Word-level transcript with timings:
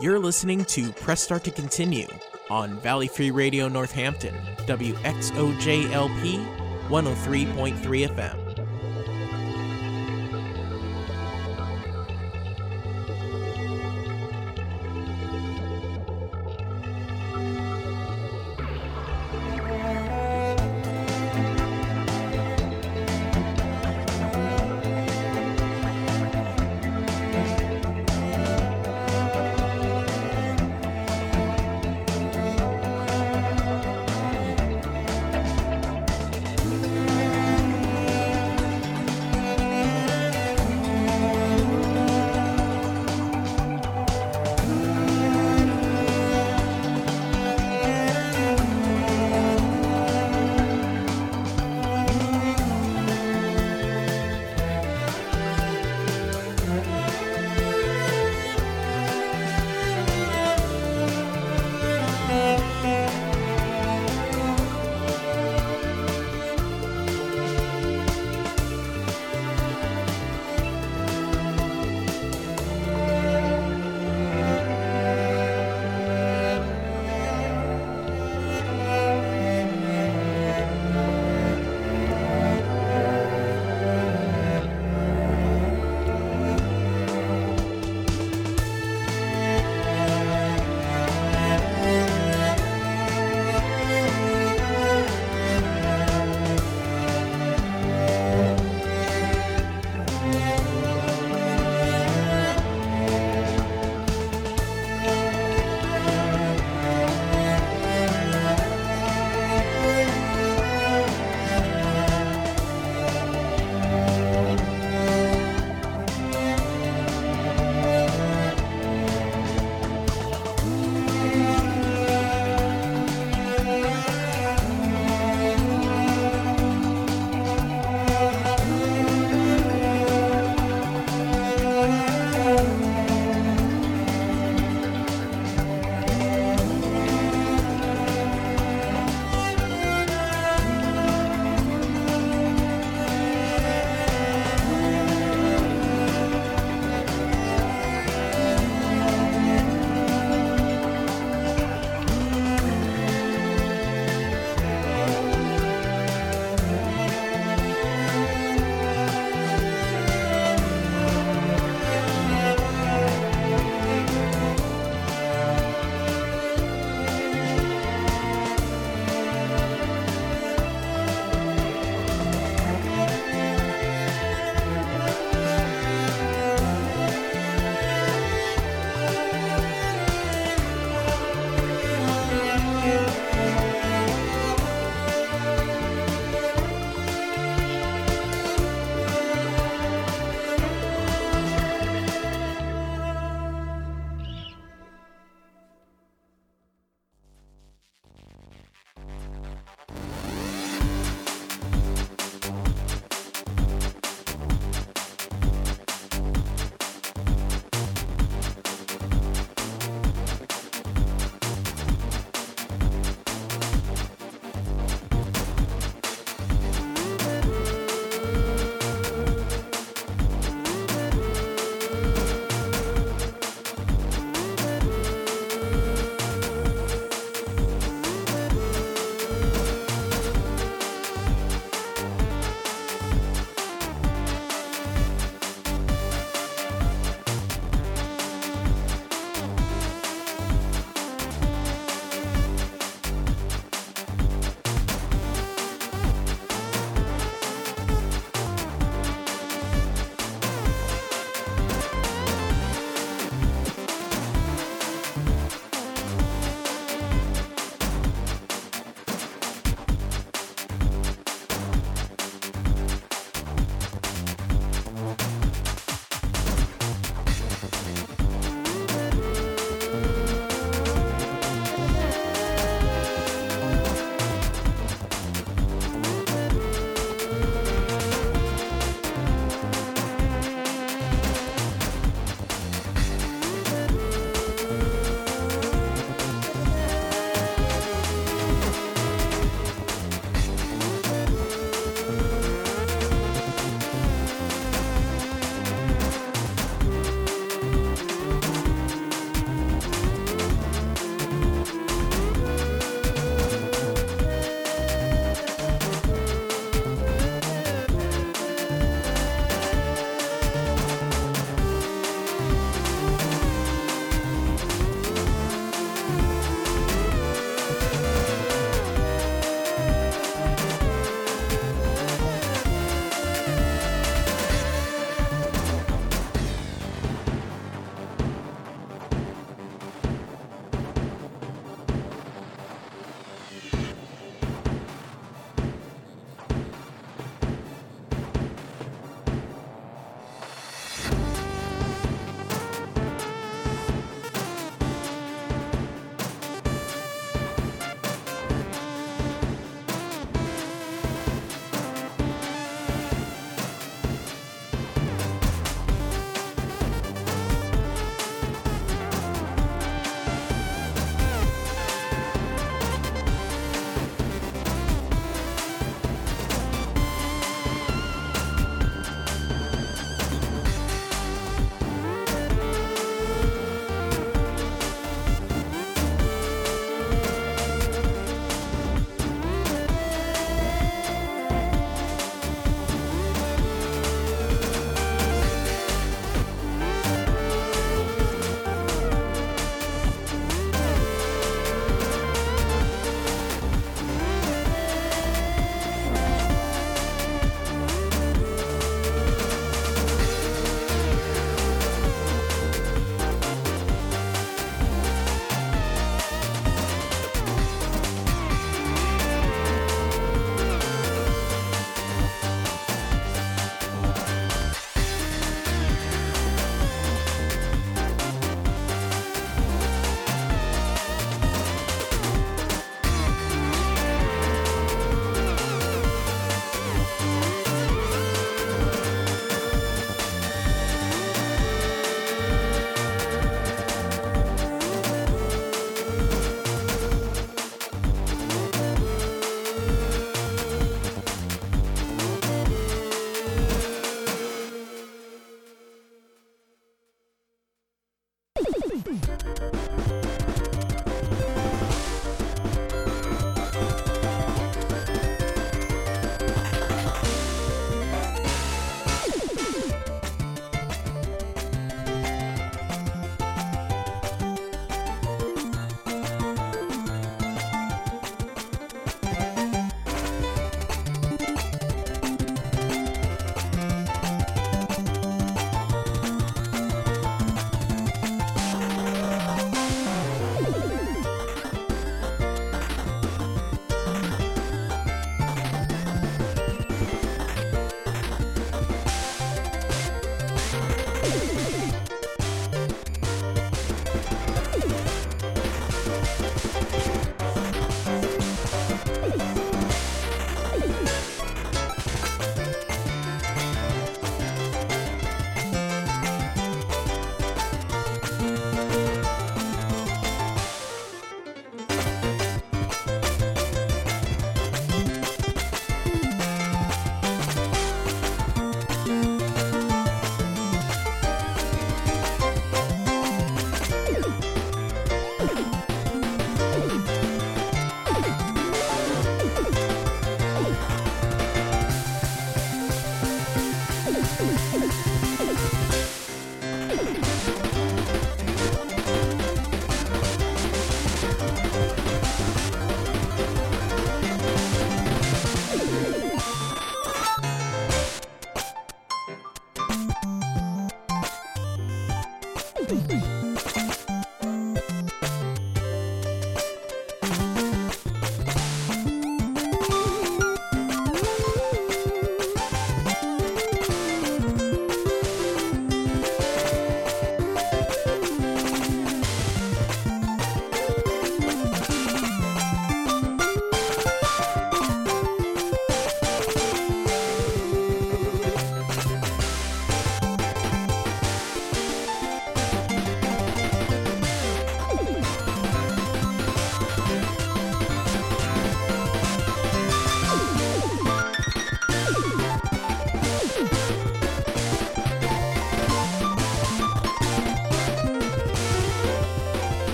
You're 0.00 0.18
listening 0.18 0.64
to 0.66 0.90
Press 0.90 1.20
Start 1.20 1.44
to 1.44 1.52
Continue 1.52 2.08
on 2.50 2.80
Valley 2.80 3.06
Free 3.06 3.30
Radio 3.30 3.68
Northampton, 3.68 4.34
WXOJLP 4.66 6.44
103.3 6.88 8.08
FM. 8.08 8.43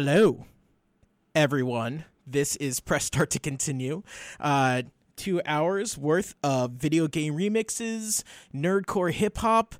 Hello, 0.00 0.44
everyone. 1.34 2.04
This 2.24 2.54
is 2.54 2.78
Press 2.78 3.06
Start 3.06 3.30
to 3.30 3.40
Continue. 3.40 4.04
Uh, 4.38 4.82
two 5.16 5.42
hours 5.44 5.98
worth 5.98 6.36
of 6.40 6.70
video 6.70 7.08
game 7.08 7.34
remixes, 7.34 8.22
nerdcore 8.54 9.10
hip 9.12 9.38
hop. 9.38 9.74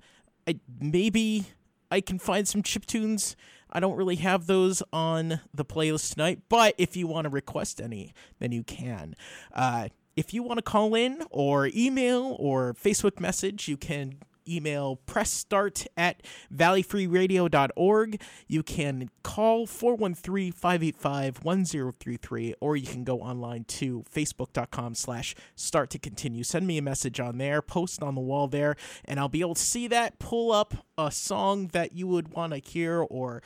Maybe 0.81 1.47
I 1.93 2.01
can 2.01 2.19
find 2.19 2.49
some 2.49 2.65
chip 2.65 2.85
tunes. 2.85 3.37
I 3.71 3.79
don't 3.79 3.95
really 3.95 4.17
have 4.17 4.49
those 4.49 4.83
on 4.93 5.41
the 5.55 5.65
playlist 5.65 6.15
tonight, 6.15 6.41
but 6.49 6.75
if 6.79 6.97
you 6.97 7.07
want 7.07 7.27
to 7.27 7.31
request 7.31 7.81
any, 7.81 8.13
then 8.41 8.51
you 8.51 8.65
can. 8.65 9.15
Uh, 9.55 9.87
if 10.17 10.35
you 10.35 10.43
want 10.43 10.59
to 10.59 10.63
call 10.63 10.97
in 10.97 11.23
or 11.31 11.71
email 11.73 12.35
or 12.41 12.75
Facebook 12.75 13.21
message, 13.21 13.69
you 13.69 13.77
can 13.77 14.17
email 14.49 15.01
pressstart 15.07 15.87
at 15.97 16.23
valleyfreeradio.org. 16.55 18.21
You 18.47 18.63
can 18.63 19.11
call 19.23 19.67
413 19.67 20.53
585 20.53 21.45
1033, 21.45 22.55
or 22.61 22.77
you 22.77 22.87
can 22.87 23.05
go 23.05 23.21
online 23.21 23.65
to 23.65 24.05
facebook.com 24.13 24.95
slash 24.95 25.35
start 25.55 25.91
to 25.91 25.99
continue. 25.99 26.43
Send 26.43 26.67
me 26.67 26.79
a 26.79 26.83
message 26.83 27.21
on 27.21 27.39
there, 27.39 27.63
post 27.63 28.03
on 28.03 28.15
the 28.15 28.21
wall 28.21 28.49
there, 28.49 28.77
and 29.05 29.21
I'll 29.21 29.29
be 29.29 29.41
able 29.41 29.55
to 29.55 29.63
see 29.63 29.89
that, 29.89 30.19
pull 30.19 30.53
up 30.53 30.75
a 30.97 31.11
song 31.11 31.69
that 31.69 31.93
you 31.93 32.07
would 32.07 32.29
want 32.29 32.53
to 32.53 32.59
hear 32.59 33.01
or 33.01 33.43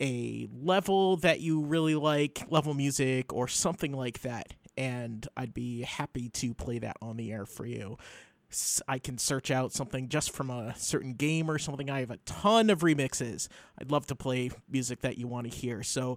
a 0.00 0.48
level 0.62 1.16
that 1.18 1.40
you 1.40 1.60
really 1.60 1.94
like, 1.94 2.44
level 2.50 2.74
music, 2.74 3.32
or 3.32 3.48
something 3.48 3.92
like 3.92 4.22
that. 4.22 4.54
And 4.76 5.26
I'd 5.36 5.54
be 5.54 5.82
happy 5.82 6.28
to 6.28 6.52
play 6.52 6.78
that 6.80 6.96
on 7.00 7.16
the 7.16 7.32
air 7.32 7.46
for 7.46 7.64
you. 7.64 7.96
I 8.86 8.98
can 8.98 9.18
search 9.18 9.50
out 9.50 9.72
something 9.72 10.08
just 10.08 10.30
from 10.30 10.50
a 10.50 10.74
certain 10.76 11.14
game 11.14 11.50
or 11.50 11.58
something. 11.58 11.90
I 11.90 12.00
have 12.00 12.10
a 12.10 12.18
ton 12.18 12.70
of 12.70 12.80
remixes. 12.80 13.48
I'd 13.78 13.90
love 13.90 14.06
to 14.06 14.14
play 14.14 14.50
music 14.68 15.00
that 15.00 15.18
you 15.18 15.26
want 15.26 15.50
to 15.50 15.56
hear. 15.56 15.82
So 15.82 16.16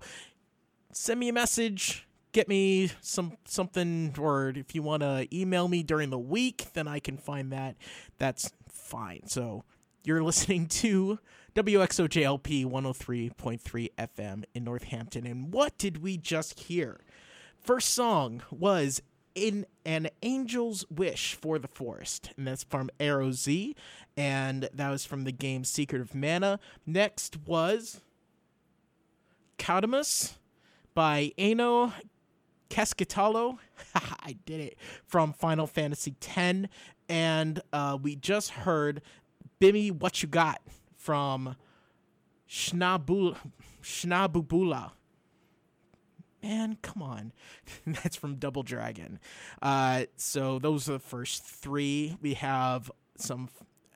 send 0.91 1.19
me 1.19 1.29
a 1.29 1.33
message, 1.33 2.07
get 2.31 2.48
me 2.48 2.91
some 3.01 3.38
something 3.45 4.13
or 4.17 4.50
if 4.50 4.75
you 4.75 4.83
want 4.83 5.01
to 5.01 5.27
email 5.36 5.67
me 5.67 5.83
during 5.83 6.12
the 6.12 6.19
week, 6.19 6.67
then 6.74 6.88
I 6.88 7.00
can 7.00 7.17
find 7.17 7.51
that. 7.51 7.75
That's 8.19 8.51
fine. 8.69 9.27
So 9.27 9.63
you're 10.03 10.24
listening 10.24 10.67
to 10.67 11.19
WXOJLP 11.55 12.65
103.3 12.65 13.89
FM 13.98 14.43
in 14.53 14.63
Northampton. 14.63 15.25
And 15.25 15.51
what 15.51 15.77
did 15.77 16.01
we 16.01 16.15
just 16.17 16.59
hear? 16.62 17.01
First 17.59 17.93
song 17.93 18.41
was 18.51 19.01
in 19.36 19.65
an 19.86 20.09
angel's 20.21 20.86
wish 20.89 21.36
for 21.36 21.59
the 21.59 21.67
forest 21.67 22.31
and 22.38 22.48
that's 22.48 22.63
from 22.63 22.89
arrow 23.00 23.31
z 23.31 23.75
and 24.17 24.67
that 24.74 24.89
was 24.89 25.05
from 25.05 25.24
the 25.24 25.31
game 25.31 25.63
secret 25.63 26.01
of 26.01 26.13
mana 26.13 26.59
next 26.86 27.38
was 27.45 28.01
Caudamus 29.59 30.38
by 30.95 31.31
Eno 31.38 31.93
Cascatalo. 32.69 33.59
I 33.95 34.38
did 34.45 34.62
it 34.62 34.77
from 35.05 35.33
Final 35.33 35.67
Fantasy 35.67 36.15
X. 36.36 36.67
And 37.07 37.62
uh, 37.74 37.98
we 38.01 38.15
just 38.15 38.51
heard 38.51 39.01
Bimmy 39.59 39.91
What 39.91 40.24
You 40.24 40.29
Got 40.29 40.62
from 40.95 41.55
Schnabu- 42.50 43.36
Shnabubula. 43.83 44.91
Man, 46.41 46.77
come 46.81 47.01
on. 47.01 47.34
That's 47.86 48.15
from 48.15 48.36
Double 48.36 48.63
Dragon. 48.63 49.19
Uh, 49.62 50.05
so 50.15 50.60
those 50.60 50.89
are 50.89 50.93
the 50.93 51.00
first 51.00 51.43
three. 51.43 52.17
We 52.22 52.36
have 52.36 52.91
some 53.17 53.50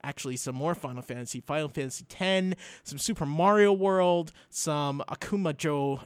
actually 0.03 0.35
some 0.35 0.55
more 0.55 0.75
Final 0.75 1.01
Fantasy, 1.01 1.39
Final 1.39 1.69
Fantasy 1.69 2.05
X, 2.19 2.55
some 2.83 2.97
Super 2.97 3.25
Mario 3.25 3.71
World, 3.71 4.31
some 4.49 5.01
Akumajo 5.07 6.03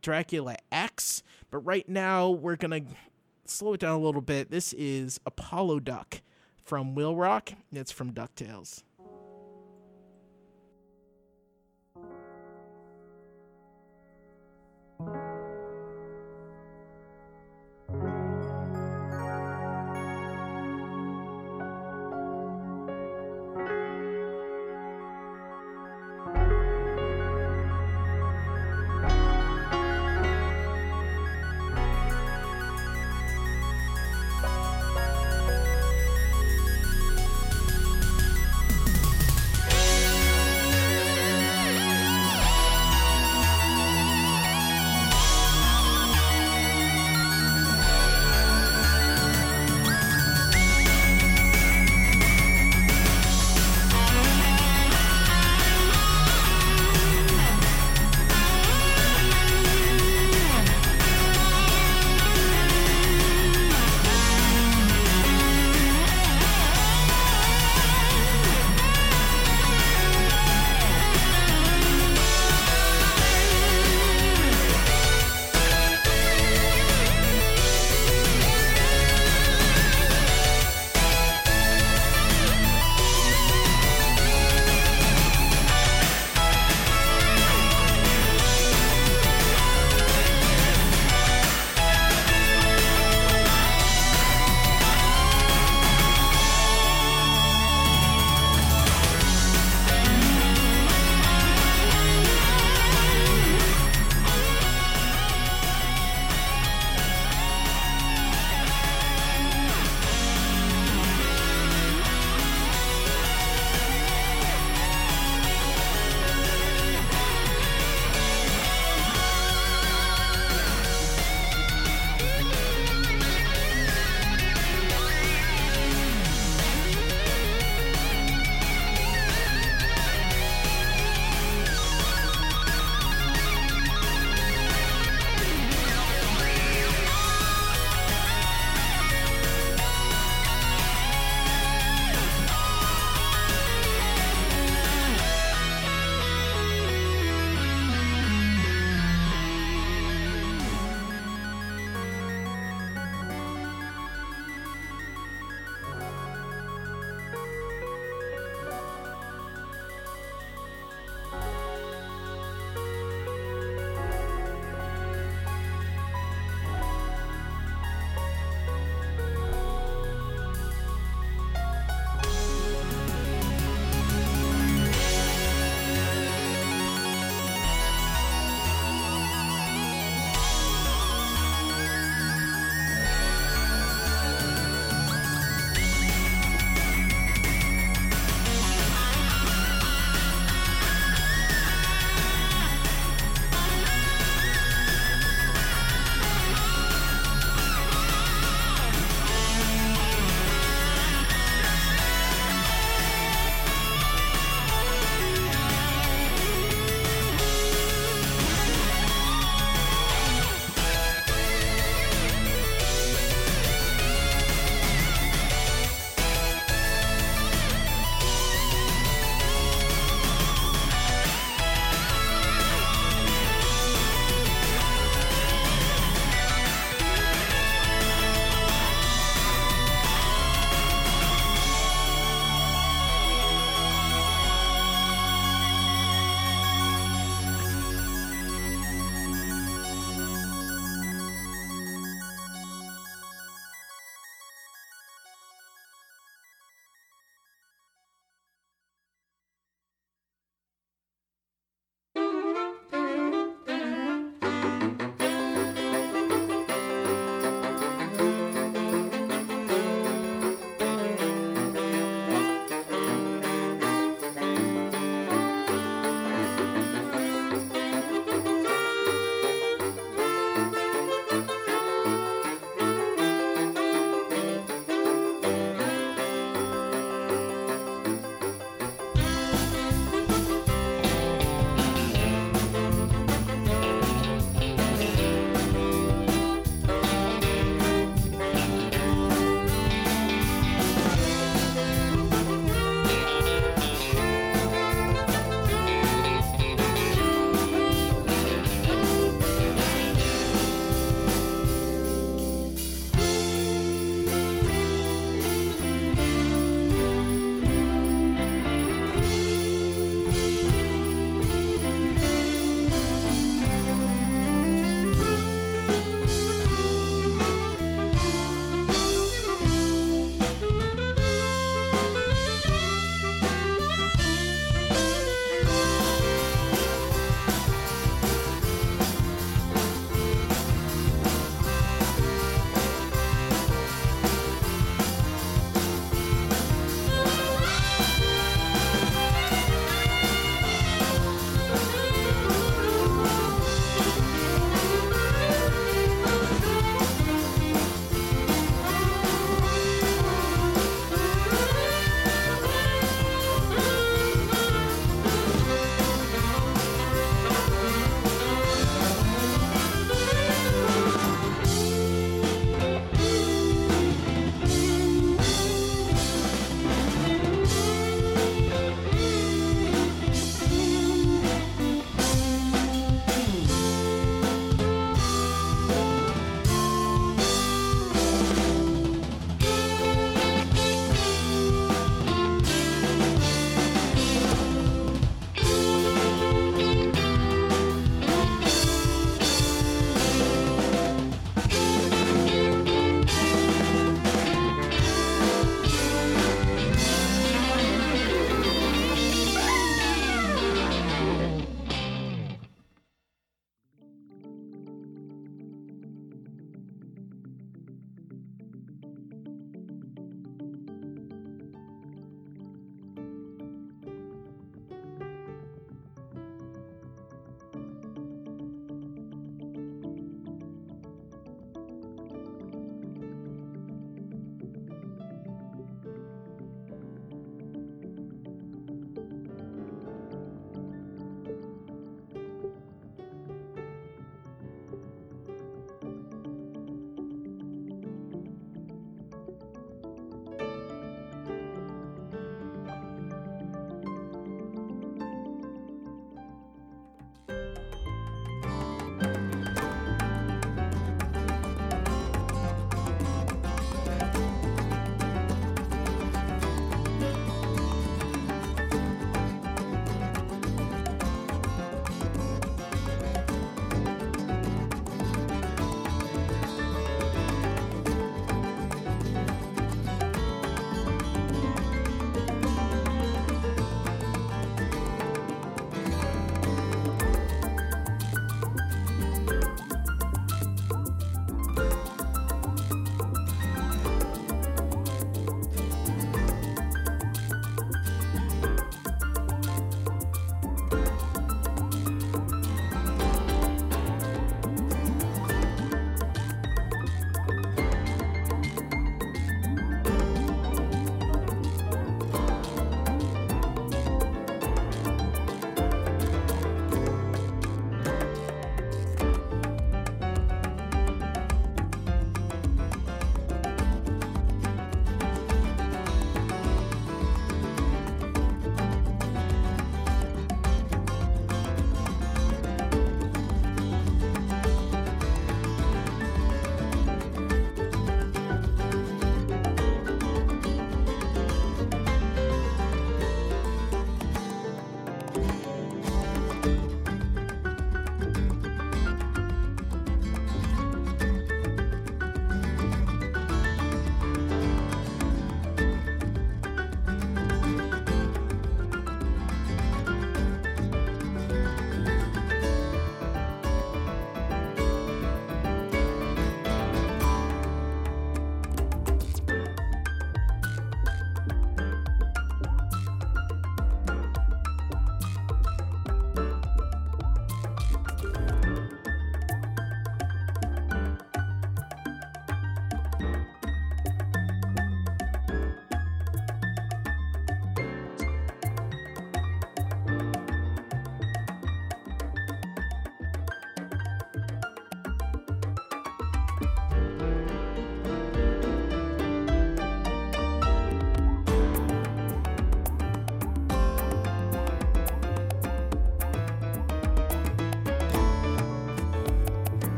Dracula 0.00 0.56
X. 0.70 1.22
But 1.50 1.58
right 1.58 1.88
now 1.88 2.30
we're 2.30 2.56
gonna 2.56 2.82
slow 3.44 3.74
it 3.74 3.80
down 3.80 3.96
a 3.96 4.02
little 4.02 4.20
bit. 4.20 4.50
This 4.50 4.72
is 4.74 5.18
Apollo 5.26 5.80
Duck 5.80 6.20
from 6.62 6.94
Will 6.94 7.16
Rock. 7.16 7.52
It's 7.72 7.92
from 7.92 8.12
DuckTales. 8.12 8.82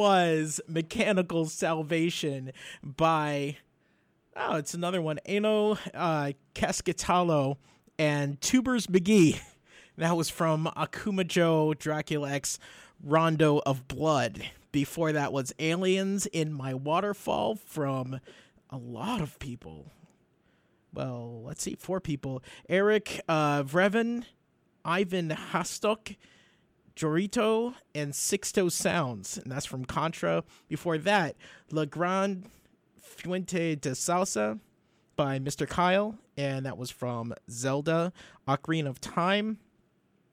Was 0.00 0.62
Mechanical 0.66 1.44
Salvation 1.44 2.52
by 2.82 3.58
oh, 4.34 4.56
it's 4.56 4.72
another 4.72 5.02
one, 5.02 5.18
Eno 5.26 5.72
uh, 5.92 6.32
Cascatalo 6.54 7.58
and 7.98 8.40
Tubers 8.40 8.86
McGee. 8.86 9.38
That 9.98 10.16
was 10.16 10.30
from 10.30 10.70
Akumajo 10.78 11.78
Dracula 11.78 12.30
X 12.30 12.58
Rondo 13.04 13.60
of 13.66 13.86
Blood. 13.86 14.42
Before 14.72 15.12
that 15.12 15.30
was 15.30 15.52
Aliens 15.58 16.24
in 16.24 16.54
My 16.54 16.72
Waterfall 16.72 17.56
from 17.56 18.18
a 18.70 18.78
lot 18.78 19.20
of 19.20 19.38
people. 19.38 19.92
Well, 20.94 21.42
let's 21.44 21.62
see, 21.62 21.76
four 21.78 22.00
people. 22.00 22.42
Eric 22.66 23.20
uh, 23.28 23.62
Vreven, 23.64 24.24
Ivan 24.86 25.28
Hastok, 25.52 26.16
Jorito, 26.96 27.74
and 27.94 28.12
Sixto 28.12 28.70
Sounds. 28.70 29.38
And 29.38 29.50
that's 29.50 29.66
from 29.66 29.84
Contra. 29.84 30.44
Before 30.68 30.98
that, 30.98 31.36
La 31.70 31.84
Grande 31.84 32.46
Fuente 33.00 33.74
de 33.76 33.90
Salsa 33.90 34.60
by 35.16 35.38
Mr. 35.38 35.68
Kyle. 35.68 36.16
And 36.36 36.64
that 36.66 36.78
was 36.78 36.90
from 36.90 37.34
Zelda 37.50 38.12
Ocarina 38.48 38.88
of 38.88 39.00
Time. 39.00 39.58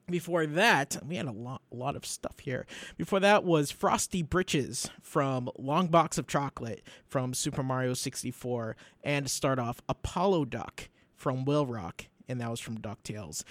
Before 0.10 0.46
that, 0.46 0.98
we 1.06 1.18
had 1.18 1.26
a 1.26 1.34
lot, 1.34 1.62
a 1.70 1.76
lot 1.76 1.98
of 1.98 2.06
stuff 2.06 2.40
here. 2.40 2.66
Before 2.96 3.20
that 3.20 3.44
was 3.44 3.72
Frosty 3.72 4.22
Britches 4.22 4.90
from 5.02 5.50
Long 5.58 5.88
Box 5.88 6.18
of 6.18 6.28
Chocolate 6.28 6.82
from 7.06 7.34
Super 7.34 7.62
Mario 7.62 7.94
64. 7.94 8.78
And 9.04 9.26
to 9.26 9.32
start 9.32 9.60
off, 9.60 9.82
Apollo 9.90 10.46
Duck 10.46 10.88
from 11.14 11.44
Will 11.44 11.66
Rock, 11.66 12.06
and 12.30 12.40
that 12.40 12.50
was 12.50 12.62
from 12.62 12.78
DuckTales. 12.78 13.44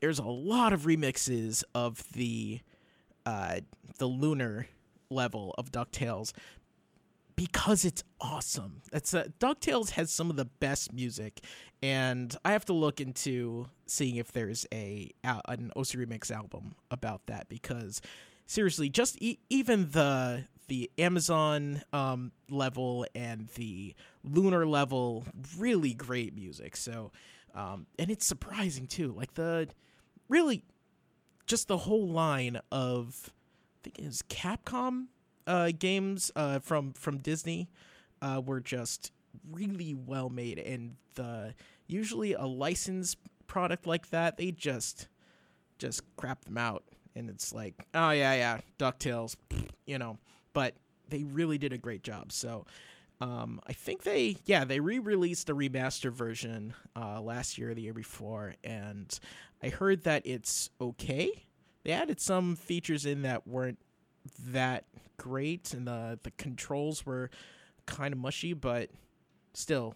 There's 0.00 0.18
a 0.18 0.24
lot 0.24 0.72
of 0.72 0.82
remixes 0.82 1.62
of 1.74 2.04
the 2.12 2.60
uh, 3.26 3.60
the 3.98 4.06
lunar 4.06 4.66
level 5.10 5.54
of 5.58 5.70
DuckTales 5.70 6.32
because 7.36 7.84
it's 7.84 8.02
awesome. 8.20 8.82
It's 8.92 9.14
uh, 9.14 9.28
DuckTales 9.38 9.90
has 9.90 10.10
some 10.10 10.30
of 10.30 10.36
the 10.36 10.44
best 10.44 10.92
music, 10.92 11.40
and 11.82 12.34
I 12.44 12.52
have 12.52 12.64
to 12.66 12.72
look 12.72 13.00
into 13.00 13.68
seeing 13.86 14.16
if 14.16 14.32
there's 14.32 14.66
a 14.72 15.10
an 15.24 15.72
OC 15.76 15.86
remix 15.96 16.30
album 16.30 16.74
about 16.90 17.26
that 17.26 17.48
because 17.48 18.00
seriously, 18.46 18.88
just 18.88 19.16
e- 19.22 19.38
even 19.48 19.90
the 19.90 20.44
the 20.68 20.90
Amazon 20.98 21.82
um, 21.92 22.32
level 22.48 23.06
and 23.14 23.48
the 23.56 23.94
lunar 24.22 24.66
level, 24.66 25.24
really 25.58 25.94
great 25.94 26.34
music. 26.34 26.76
So, 26.76 27.10
um, 27.54 27.86
and 27.98 28.10
it's 28.10 28.26
surprising 28.26 28.86
too. 28.86 29.12
Like 29.16 29.34
the 29.34 29.68
really, 30.30 30.62
just 31.46 31.68
the 31.68 31.76
whole 31.78 32.08
line 32.08 32.60
of 32.72 33.30
I 33.30 33.78
think 33.82 33.98
it 33.98 34.06
was 34.06 34.22
Capcom 34.22 35.08
uh, 35.46 35.72
games 35.78 36.30
uh, 36.36 36.60
from 36.60 36.92
from 36.92 37.18
Disney 37.18 37.68
uh, 38.22 38.40
were 38.44 38.60
just 38.60 39.12
really 39.50 39.94
well 39.94 40.30
made, 40.30 40.58
and 40.58 40.96
the 41.14 41.54
usually 41.86 42.32
a 42.32 42.46
licensed 42.46 43.18
product 43.46 43.86
like 43.86 44.10
that 44.10 44.36
they 44.36 44.52
just 44.52 45.08
just 45.78 46.02
crap 46.16 46.44
them 46.44 46.56
out, 46.56 46.84
and 47.14 47.28
it's 47.28 47.52
like 47.52 47.74
oh 47.94 48.10
yeah 48.10 48.34
yeah 48.34 48.60
Ducktales, 48.78 49.36
you 49.86 49.98
know, 49.98 50.18
but 50.52 50.74
they 51.08 51.24
really 51.24 51.58
did 51.58 51.72
a 51.72 51.78
great 51.78 52.02
job. 52.02 52.32
So. 52.32 52.64
Um, 53.20 53.60
I 53.66 53.74
think 53.74 54.02
they, 54.02 54.36
yeah, 54.46 54.64
they 54.64 54.80
re-released 54.80 55.46
the 55.46 55.52
remaster 55.54 56.10
version 56.10 56.72
uh, 56.96 57.20
last 57.20 57.58
year, 57.58 57.70
or 57.70 57.74
the 57.74 57.82
year 57.82 57.92
before, 57.92 58.54
and 58.64 59.18
I 59.62 59.68
heard 59.68 60.04
that 60.04 60.22
it's 60.24 60.70
okay. 60.80 61.44
They 61.84 61.92
added 61.92 62.20
some 62.20 62.56
features 62.56 63.04
in 63.04 63.22
that 63.22 63.46
weren't 63.46 63.78
that 64.48 64.84
great, 65.18 65.74
and 65.74 65.86
the 65.86 66.18
the 66.22 66.30
controls 66.32 67.04
were 67.04 67.30
kind 67.86 68.12
of 68.14 68.18
mushy, 68.18 68.54
but 68.54 68.90
still, 69.52 69.94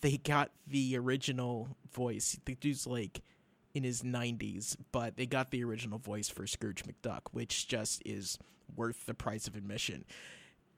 they 0.00 0.16
got 0.18 0.50
the 0.66 0.96
original 0.96 1.68
voice. 1.92 2.38
The 2.44 2.54
dude's 2.54 2.86
like 2.86 3.22
in 3.74 3.82
his 3.82 4.02
90s, 4.02 4.76
but 4.92 5.16
they 5.16 5.26
got 5.26 5.50
the 5.50 5.64
original 5.64 5.98
voice 5.98 6.28
for 6.28 6.46
Scrooge 6.46 6.84
McDuck, 6.84 7.20
which 7.32 7.68
just 7.68 8.02
is 8.06 8.38
worth 8.74 9.06
the 9.06 9.14
price 9.14 9.46
of 9.46 9.56
admission. 9.56 10.04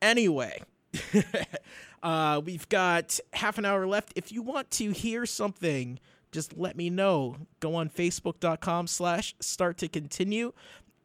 Anyway, 0.02 0.62
uh, 2.02 2.40
we've 2.44 2.68
got 2.68 3.18
half 3.32 3.58
an 3.58 3.64
hour 3.64 3.86
left. 3.86 4.12
If 4.16 4.32
you 4.32 4.42
want 4.42 4.70
to 4.72 4.90
hear 4.90 5.26
something, 5.26 5.98
just 6.32 6.56
let 6.56 6.76
me 6.76 6.90
know. 6.90 7.36
Go 7.60 7.74
on 7.74 7.90
facebook.com 7.90 8.86
slash 8.86 9.34
start 9.40 9.78
to 9.78 9.88
continue 9.88 10.52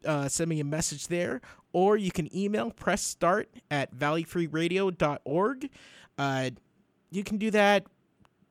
uh, 0.06 0.28
send 0.28 0.50
me 0.50 0.60
a 0.60 0.66
message 0.66 1.08
there, 1.08 1.42
or 1.72 1.98
you 1.98 2.12
can 2.12 2.36
email 2.36 2.72
press 2.72 3.02
start 3.02 3.50
at 3.72 3.96
valleyfreeradio.org. 3.96 5.70
Uh, 6.18 6.50
you 7.12 7.24
can 7.24 7.38
do 7.38 7.52
that 7.52 7.86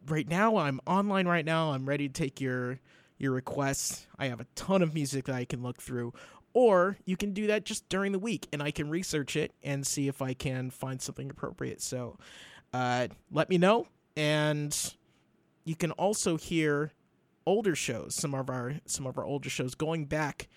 right 0.06 0.28
now. 0.28 0.56
I'm 0.56 0.80
online 0.86 1.26
right 1.26 1.44
now. 1.44 1.72
I'm 1.72 1.86
ready 1.86 2.08
to 2.08 2.12
take 2.12 2.40
your 2.40 2.80
your 3.18 3.32
requests. 3.32 4.06
I 4.18 4.26
have 4.26 4.40
a 4.40 4.46
ton 4.56 4.82
of 4.82 4.94
music 4.94 5.26
that 5.26 5.36
I 5.36 5.44
can 5.44 5.62
look 5.62 5.80
through. 5.80 6.12
Or 6.54 6.98
you 7.04 7.16
can 7.16 7.32
do 7.32 7.46
that 7.46 7.64
just 7.64 7.88
during 7.88 8.12
the 8.12 8.18
week 8.18 8.48
and 8.52 8.62
I 8.62 8.70
can 8.70 8.90
research 8.90 9.36
it 9.36 9.52
and 9.62 9.86
see 9.86 10.08
if 10.08 10.20
I 10.20 10.34
can 10.34 10.70
find 10.70 11.00
something 11.00 11.30
appropriate. 11.30 11.80
So 11.80 12.18
uh, 12.72 13.08
let 13.30 13.48
me 13.48 13.58
know. 13.58 13.86
And 14.16 14.76
you 15.64 15.76
can 15.76 15.92
also 15.92 16.36
hear 16.36 16.92
older 17.46 17.74
shows, 17.74 18.14
some 18.14 18.34
of 18.34 18.50
our 18.50 18.74
some 18.86 19.06
of 19.06 19.16
our 19.18 19.24
older 19.24 19.48
shows 19.48 19.74
going 19.74 20.04
back 20.04 20.48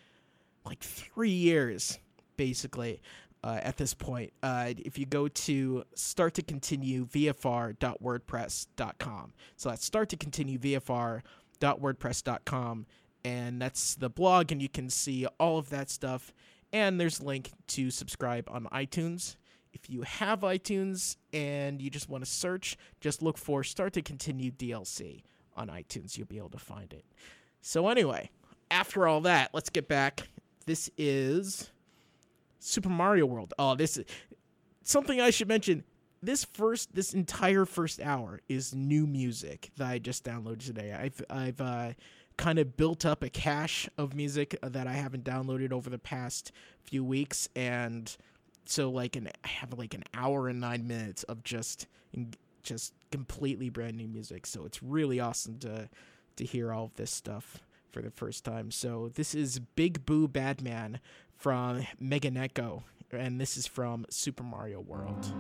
like 0.66 0.84
three 0.84 1.30
years, 1.30 2.00
basically. 2.38 3.02
Uh, 3.44 3.60
at 3.62 3.76
this 3.78 3.94
point, 3.94 4.34
uh, 4.42 4.74
if 4.76 4.98
you 4.98 5.06
go 5.06 5.28
to 5.28 5.84
start 5.94 6.34
to 6.34 6.42
continue 6.42 7.06
vfr.wordpress.com. 7.06 9.34
So 9.56 9.70
that's 9.70 9.86
start 9.86 10.10
to 10.10 10.18
continue 10.18 10.58
vfr.wordpress.com. 10.58 12.86
And 13.26 13.62
that's 13.62 13.96
the 13.96 14.10
blog, 14.10 14.52
and 14.52 14.62
you 14.62 14.70
can 14.70 14.90
see 14.90 15.26
all 15.40 15.58
of 15.58 15.70
that 15.72 15.90
stuff. 15.90 16.34
And 16.72 17.00
there's 17.00 17.20
a 17.20 17.26
link 17.26 17.52
to 17.68 17.90
subscribe 17.90 18.48
on 18.50 18.66
iTunes. 18.72 19.36
If 19.74 19.90
you 19.90 20.04
have 20.04 20.42
iTunes 20.42 21.18
and 21.34 21.82
you 21.82 21.90
just 21.90 22.08
want 22.08 22.24
to 22.24 22.30
search, 22.30 22.78
just 23.02 23.22
look 23.22 23.38
for 23.38 23.64
Start 23.64 23.94
to 23.94 24.02
Continue 24.02 24.52
DLC 24.52 25.24
on 25.58 25.68
iTunes. 25.68 26.18
You'll 26.18 26.28
be 26.28 26.38
able 26.38 26.50
to 26.52 26.60
find 26.60 26.94
it. 26.94 27.04
So, 27.62 27.90
anyway, 27.90 28.30
after 28.70 29.08
all 29.08 29.22
that, 29.22 29.50
let's 29.54 29.70
get 29.70 29.88
back 29.88 30.28
this 30.66 30.90
is 30.98 31.70
Super 32.60 32.90
Mario 32.90 33.26
World. 33.26 33.54
Oh, 33.60 33.76
this 33.76 33.98
is 33.98 34.06
something 34.82 35.22
I 35.22 35.30
should 35.30 35.48
mention. 35.48 35.84
This 36.24 36.44
first, 36.44 36.96
this 36.96 37.14
entire 37.14 37.66
first 37.66 38.02
hour 38.02 38.42
is 38.50 38.74
new 38.74 39.06
music 39.06 39.70
that 39.78 39.88
I 39.88 40.00
just 40.00 40.24
downloaded 40.24 40.66
today. 40.66 40.92
I've, 40.92 41.22
I've 41.30 41.62
uh, 41.62 41.94
kind 42.38 42.60
of 42.60 42.78
built 42.78 43.06
up 43.06 43.24
a 43.24 43.30
cache 43.30 43.90
of 43.98 44.14
music 44.14 44.58
that 44.62 44.88
I 44.88 44.94
haven't 44.94 45.24
downloaded 45.24 45.72
over 45.72 45.90
the 45.90 46.00
past 46.00 46.52
few 46.84 47.04
weeks, 47.04 47.48
and 47.56 48.16
so 48.66 48.90
like 48.90 49.16
an 49.16 49.30
I 49.44 49.48
have 49.48 49.74
like 49.74 49.94
an 49.94 50.04
hour 50.14 50.48
and 50.48 50.60
nine 50.60 50.88
minutes 50.88 51.24
of 51.24 51.44
just 51.44 51.88
just 52.64 52.94
completely 53.12 53.70
brand 53.70 53.96
new 53.96 54.08
music. 54.08 54.46
So 54.46 54.66
it's 54.66 54.84
really 54.84 55.20
awesome 55.20 55.60
to 55.60 55.90
to 56.36 56.46
hear 56.46 56.74
all 56.74 56.86
of 56.86 56.96
this 56.96 57.12
stuff 57.12 57.64
for 57.92 58.02
the 58.02 58.12
first 58.12 58.44
time. 58.44 58.72
So 58.72 59.10
this 59.16 59.34
is 59.34 59.60
Big 59.60 60.06
Boo 60.06 60.28
Badman 60.28 61.00
from 61.38 61.86
Meganeko, 62.02 62.84
and 63.12 63.40
this 63.40 63.56
is 63.56 63.68
from 63.68 64.06
Super 64.10 64.44
Mario 64.44 64.82
World. 64.82 65.34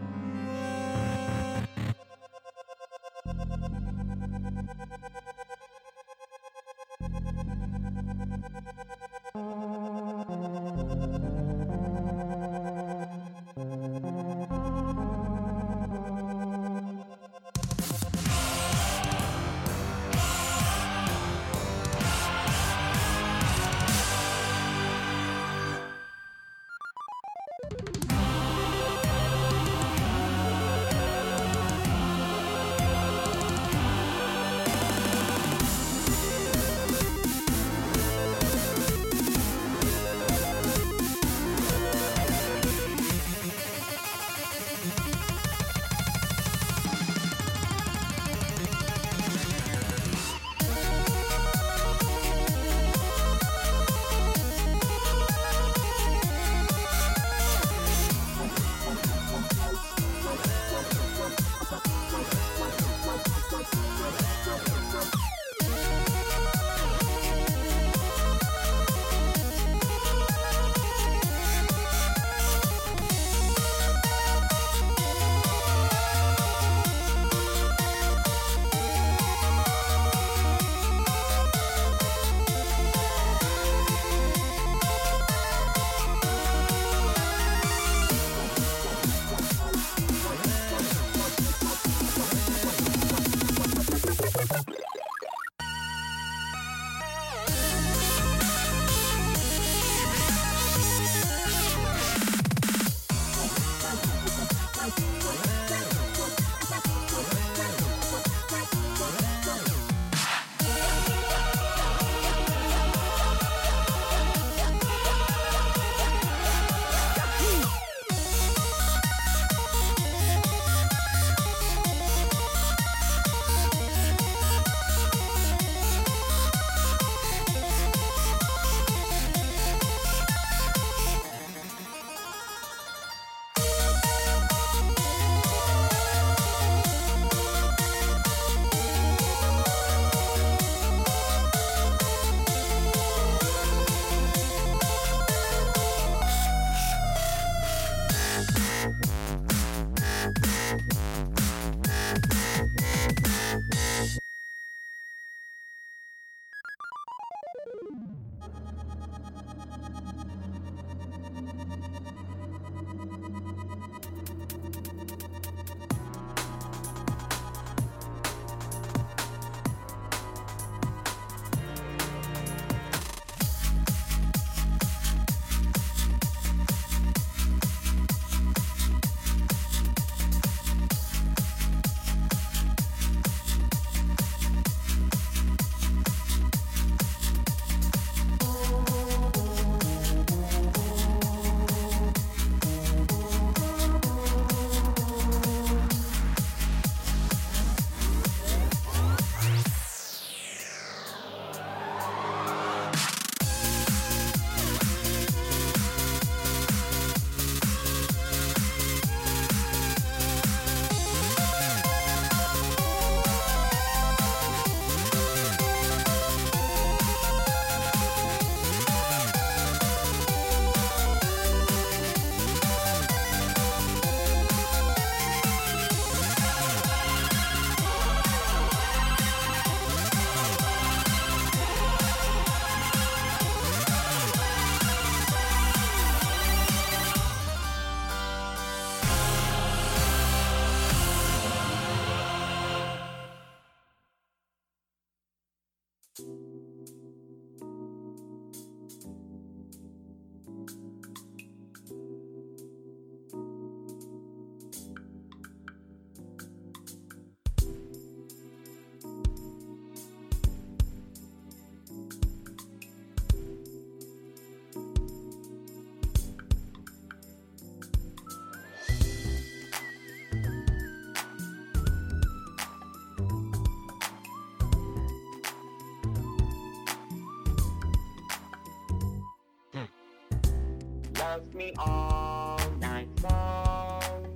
All 281.78 282.59
night 282.80 283.09
long. 283.23 284.28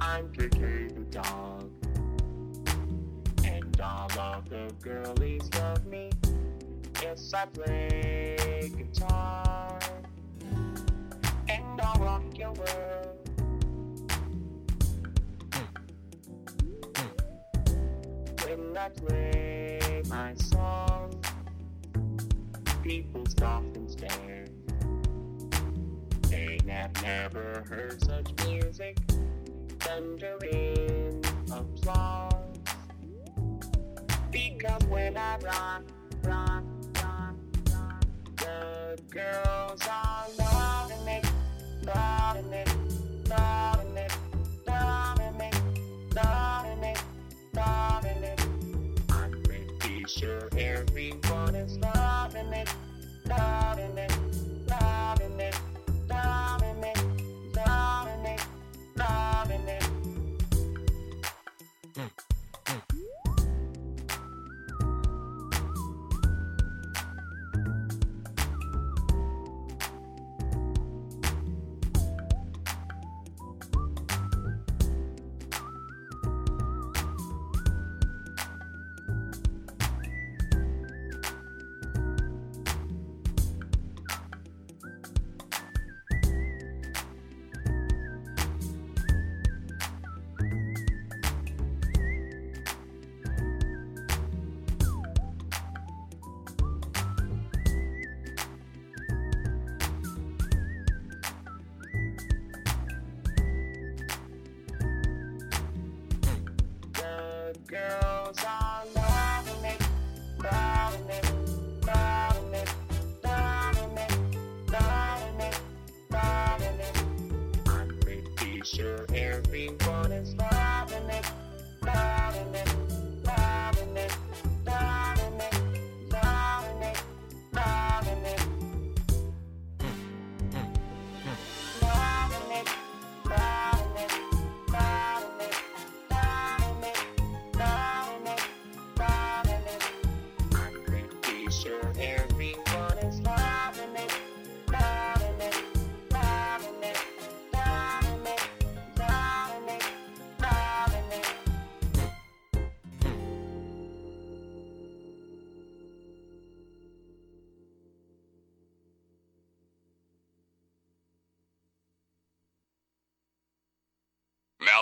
I'm 0.00 0.28
KK 0.28 0.94
the 0.94 1.00
dog, 1.10 1.70
and 3.44 3.80
all 3.80 4.10
of 4.18 4.48
the 4.48 4.72
girlies 4.80 5.48
love 5.54 5.86
me. 5.86 6.10
Yes, 7.02 7.32
I 7.34 7.46
play 7.46 7.91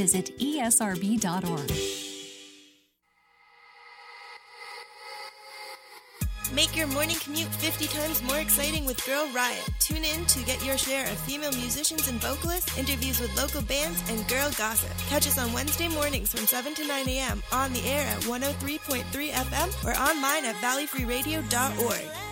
visit 0.00 0.32
esrb.org. 0.38 1.70
Make 6.54 6.74
your 6.74 6.86
morning 6.88 7.16
commute 7.20 7.48
50 7.48 7.86
times 7.86 8.22
more 8.22 8.38
exciting 8.38 8.86
with 8.86 9.04
Girl 9.06 9.28
Riot. 9.34 9.62
Tune 9.78 10.04
in 10.04 10.24
to 10.24 10.42
get 10.44 10.64
your 10.64 10.78
share 10.78 11.04
of 11.04 11.18
female 11.18 11.52
musicians 11.52 12.08
and 12.08 12.18
vocalists, 12.20 12.76
interviews 12.78 13.20
with 13.20 13.36
local 13.36 13.62
bands, 13.62 14.02
and 14.10 14.26
girl 14.26 14.50
gossip. 14.56 14.90
Catch 15.08 15.26
us 15.26 15.38
on 15.38 15.52
Wednesday 15.52 15.88
mornings 15.88 16.32
from 16.32 16.46
7 16.46 16.74
to 16.74 16.88
9 16.88 17.08
a.m. 17.08 17.42
on 17.52 17.72
the 17.74 17.84
air 17.86 18.06
at 18.06 18.22
103.3 18.22 19.04
FM 19.30 19.84
or 19.84 19.94
online 20.00 20.46
at 20.46 20.56
valleyfreeradio.org. 20.56 22.29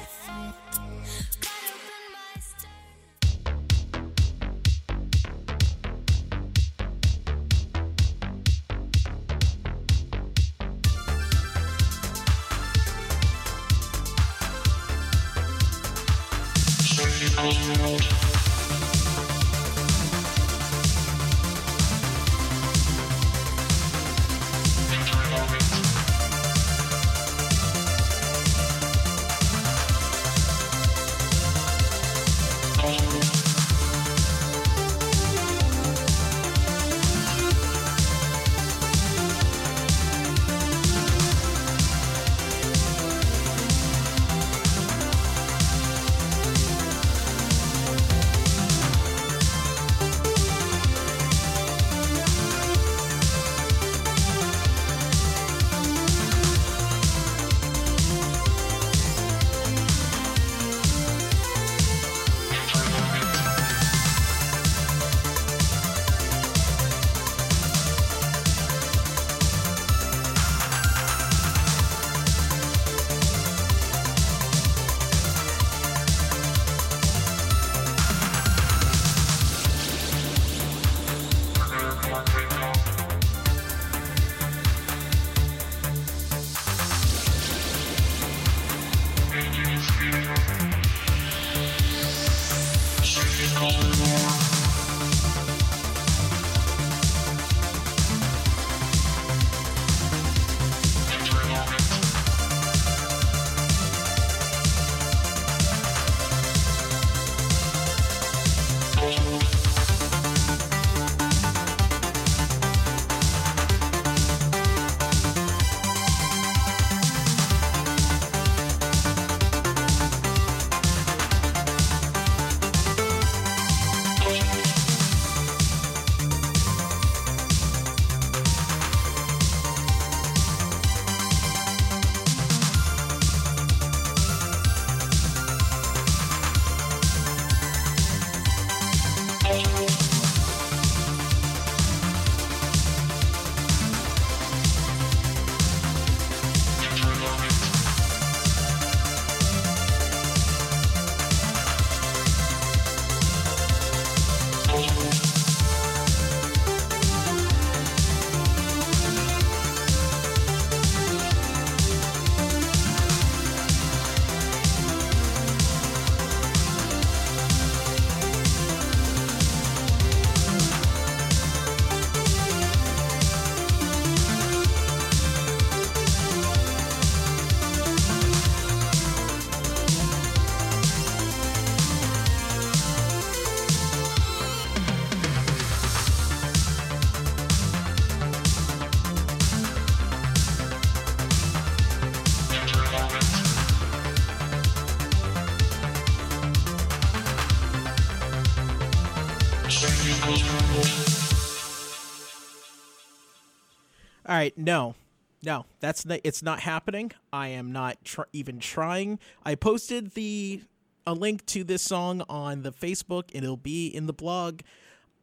right, 204.38 204.56
no, 204.56 204.94
no, 205.42 205.66
that's 205.80 206.04
not, 206.04 206.20
it's 206.24 206.42
not 206.42 206.60
happening. 206.60 207.12
I 207.32 207.48
am 207.48 207.72
not 207.72 208.04
tr- 208.04 208.22
even 208.32 208.58
trying. 208.58 209.18
I 209.44 209.54
posted 209.54 210.12
the 210.12 210.62
a 211.06 211.14
link 211.14 211.46
to 211.46 211.64
this 211.64 211.80
song 211.80 212.22
on 212.28 212.62
the 212.62 212.72
Facebook, 212.72 213.30
it'll 213.32 213.56
be 213.56 213.86
in 213.86 214.06
the 214.06 214.12
blog. 214.12 214.60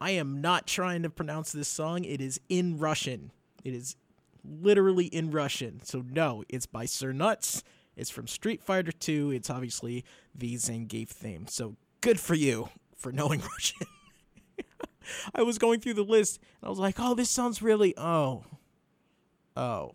I 0.02 0.12
am 0.12 0.42
not 0.42 0.66
trying 0.66 1.04
to 1.04 1.12
pronounce 1.12 1.52
this 1.52 1.68
song. 1.68 2.04
It 2.04 2.22
is 2.22 2.42
in 2.50 2.80
Russian. 2.80 3.32
It 3.64 3.76
is 3.76 3.96
literally 4.44 5.06
in 5.06 5.30
Russian. 5.30 5.82
So 5.84 6.04
no, 6.10 6.44
it's 6.50 6.66
by 6.66 6.86
Sir 6.86 7.12
Nuts. 7.12 7.64
It's 7.96 8.10
from 8.10 8.28
Street 8.28 8.64
Fighter 8.64 8.92
2. 8.92 9.32
It's 9.32 9.50
obviously 9.50 10.04
the 10.34 10.56
Zangief 10.56 11.10
theme. 11.10 11.46
So 11.48 11.76
good 12.02 12.20
for 12.20 12.34
you 12.34 12.70
for 12.98 13.12
knowing 13.12 13.42
Russian. 13.54 13.88
I 15.36 15.44
was 15.44 15.60
going 15.60 15.82
through 15.82 15.94
the 15.94 16.04
list 16.04 16.40
and 16.62 16.68
I 16.68 16.70
was 16.72 16.80
like, 16.80 16.96
"Oh, 16.98 17.14
this 17.14 17.30
sounds 17.30 17.62
really 17.62 17.94
oh, 17.96 18.44
oh, 19.56 19.94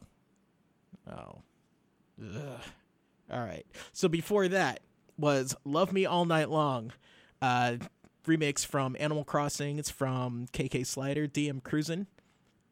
oh." 1.10 1.42
Ugh. 2.22 2.60
All 3.30 3.40
right. 3.40 3.64
So 3.92 4.08
before 4.08 4.48
that 4.48 4.80
was 5.16 5.54
"Love 5.64 5.92
Me 5.92 6.04
All 6.06 6.24
Night 6.24 6.50
Long," 6.50 6.92
uh, 7.40 7.76
remix 8.26 8.64
from 8.66 8.96
Animal 8.98 9.24
Crossing. 9.24 9.78
It's 9.78 9.90
from 9.90 10.46
KK 10.52 10.86
Slider, 10.86 11.26
DM 11.26 11.62
Cruisin', 11.62 12.06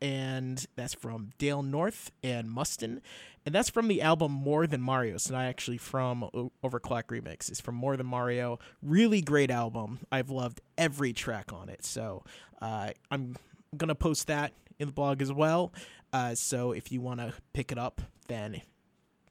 and 0.00 0.66
that's 0.76 0.94
from 0.94 1.30
Dale 1.38 1.62
North 1.62 2.10
and 2.22 2.50
Mustin, 2.50 3.00
and 3.46 3.54
that's 3.54 3.70
from 3.70 3.88
the 3.88 4.02
album 4.02 4.32
More 4.32 4.66
Than 4.66 4.80
Mario. 4.82 5.14
It's 5.14 5.30
not 5.30 5.44
actually 5.44 5.78
from 5.78 6.24
O- 6.24 6.52
Overclock 6.62 7.04
Remix. 7.04 7.48
It's 7.48 7.60
from 7.60 7.74
More 7.76 7.96
Than 7.96 8.06
Mario. 8.06 8.58
Really 8.82 9.22
great 9.22 9.50
album. 9.50 10.00
I've 10.12 10.30
loved 10.30 10.60
every 10.76 11.12
track 11.12 11.52
on 11.52 11.68
it. 11.68 11.84
So 11.84 12.24
uh, 12.60 12.90
I'm 13.10 13.36
gonna 13.76 13.94
post 13.94 14.26
that 14.26 14.52
in 14.78 14.88
the 14.88 14.92
blog 14.92 15.22
as 15.22 15.32
well. 15.32 15.72
Uh, 16.12 16.34
so 16.34 16.72
if 16.72 16.90
you 16.90 17.00
want 17.00 17.20
to 17.20 17.34
pick 17.52 17.72
it 17.72 17.78
up, 17.78 18.00
then 18.28 18.62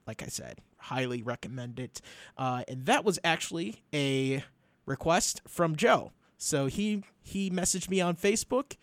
like 0.05 0.23
I 0.23 0.28
said, 0.28 0.59
highly 0.78 1.21
recommend 1.21 1.80
it. 1.80 2.01
Uh, 2.38 2.63
and 2.67 2.86
that 2.86 3.03
was 3.03 3.19
actually 3.23 3.84
a 3.93 4.43
request 4.86 5.41
from 5.47 5.75
Joe. 5.75 6.11
So 6.38 6.67
he 6.67 7.03
he 7.21 7.49
messaged 7.49 7.89
me 7.89 7.99
on 7.99 8.15
Facebook 8.15 8.78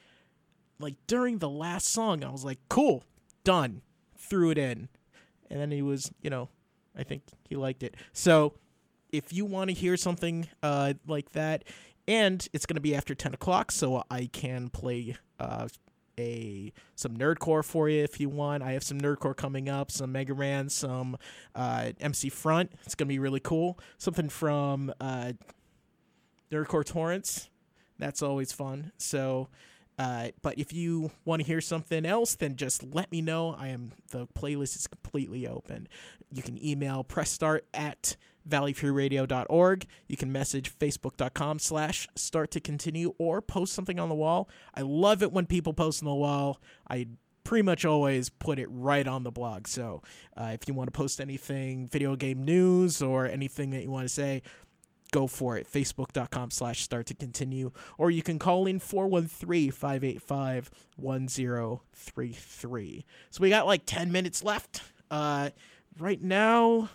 like 0.78 0.96
during 1.06 1.38
the 1.38 1.48
last 1.48 1.88
song. 1.88 2.22
I 2.22 2.30
was 2.30 2.44
like, 2.44 2.58
"Cool, 2.68 3.04
done." 3.42 3.82
Threw 4.16 4.50
it 4.50 4.58
in. 4.58 4.88
And 5.50 5.60
then 5.60 5.70
he 5.70 5.82
was, 5.82 6.10
you 6.22 6.30
know, 6.30 6.48
I 6.96 7.02
think 7.02 7.22
he 7.48 7.56
liked 7.56 7.82
it. 7.82 7.94
So 8.12 8.54
if 9.12 9.32
you 9.32 9.44
want 9.44 9.68
to 9.68 9.74
hear 9.74 9.96
something 9.96 10.48
uh, 10.62 10.94
like 11.06 11.32
that, 11.32 11.64
and 12.08 12.46
it's 12.52 12.66
going 12.66 12.76
to 12.76 12.80
be 12.80 12.94
after 12.94 13.14
10 13.14 13.34
o'clock, 13.34 13.70
so 13.70 14.02
I 14.10 14.30
can 14.32 14.70
play 14.70 15.16
uh, 15.38 15.68
a 16.18 16.72
some 16.94 17.16
nerdcore 17.16 17.64
for 17.64 17.88
you 17.88 18.02
if 18.02 18.20
you 18.20 18.28
want. 18.28 18.62
I 18.62 18.72
have 18.72 18.82
some 18.82 19.00
nerdcore 19.00 19.36
coming 19.36 19.68
up, 19.68 19.90
some 19.90 20.12
Mega 20.12 20.34
Ran, 20.34 20.68
some 20.68 21.16
uh, 21.54 21.92
MC 22.00 22.28
Front. 22.28 22.72
It's 22.84 22.94
to 22.94 23.04
be 23.06 23.18
really 23.18 23.40
cool. 23.40 23.78
Something 23.98 24.28
from 24.28 24.92
uh, 25.00 25.32
Nerdcore 26.50 26.84
Torrents. 26.84 27.48
That's 27.98 28.22
always 28.22 28.52
fun. 28.52 28.92
So, 28.96 29.48
uh, 29.98 30.28
but 30.42 30.58
if 30.58 30.72
you 30.72 31.10
want 31.24 31.40
to 31.40 31.46
hear 31.46 31.60
something 31.60 32.04
else, 32.04 32.34
then 32.34 32.56
just 32.56 32.82
let 32.94 33.10
me 33.12 33.22
know. 33.22 33.54
I 33.58 33.68
am 33.68 33.92
the 34.10 34.26
playlist 34.26 34.76
is 34.76 34.86
completely 34.86 35.46
open. 35.46 35.88
You 36.32 36.42
can 36.42 36.62
email 36.64 37.04
pressstart 37.04 37.60
at 37.72 38.16
valleyfreeradio.org. 38.48 39.86
You 40.08 40.16
can 40.16 40.32
message 40.32 40.76
facebook.com 40.78 41.58
slash 41.58 42.08
start 42.14 42.50
to 42.52 42.60
continue 42.60 43.14
or 43.18 43.40
post 43.40 43.72
something 43.72 43.98
on 43.98 44.08
the 44.08 44.14
wall. 44.14 44.48
I 44.74 44.82
love 44.82 45.22
it 45.22 45.32
when 45.32 45.46
people 45.46 45.72
post 45.72 46.02
on 46.02 46.06
the 46.06 46.14
wall. 46.14 46.60
I 46.88 47.06
pretty 47.44 47.62
much 47.62 47.84
always 47.84 48.30
put 48.30 48.58
it 48.58 48.66
right 48.70 49.06
on 49.06 49.22
the 49.22 49.30
blog. 49.30 49.68
So 49.68 50.02
uh, 50.36 50.50
if 50.52 50.66
you 50.66 50.74
want 50.74 50.88
to 50.88 50.96
post 50.96 51.20
anything, 51.20 51.86
video 51.86 52.16
game 52.16 52.42
news 52.42 53.02
or 53.02 53.26
anything 53.26 53.70
that 53.70 53.82
you 53.82 53.90
want 53.90 54.06
to 54.06 54.12
say, 54.12 54.42
go 55.14 55.26
for 55.28 55.56
it. 55.56 55.70
Facebook.com 55.70 56.50
slash 56.50 56.82
start 56.82 57.06
to 57.06 57.14
continue. 57.14 57.70
Or 57.96 58.10
you 58.10 58.22
can 58.22 58.40
call 58.40 58.66
in 58.66 58.80
413 58.80 59.70
585 59.70 60.70
1033. 60.96 63.06
So 63.30 63.40
we 63.40 63.48
got 63.48 63.66
like 63.66 63.82
10 63.86 64.10
minutes 64.10 64.42
left. 64.42 64.82
Uh, 65.12 65.50
right 65.98 66.20
now, 66.20 66.90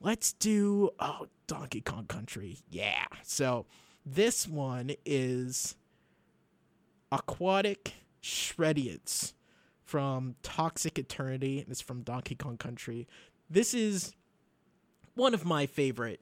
let's 0.00 0.34
do 0.34 0.90
oh 1.00 1.26
Donkey 1.48 1.80
Kong 1.80 2.06
Country. 2.06 2.58
Yeah. 2.70 3.06
So 3.24 3.66
this 4.06 4.46
one 4.46 4.92
is 5.04 5.74
Aquatic 7.10 7.94
Shredience 8.22 9.34
from 9.82 10.36
Toxic 10.44 10.96
Eternity, 10.96 11.58
and 11.58 11.70
it's 11.70 11.80
from 11.80 12.02
Donkey 12.02 12.36
Kong 12.36 12.56
Country. 12.56 13.08
This 13.50 13.74
is 13.74 14.14
one 15.14 15.34
of 15.34 15.44
my 15.44 15.66
favorite 15.66 16.20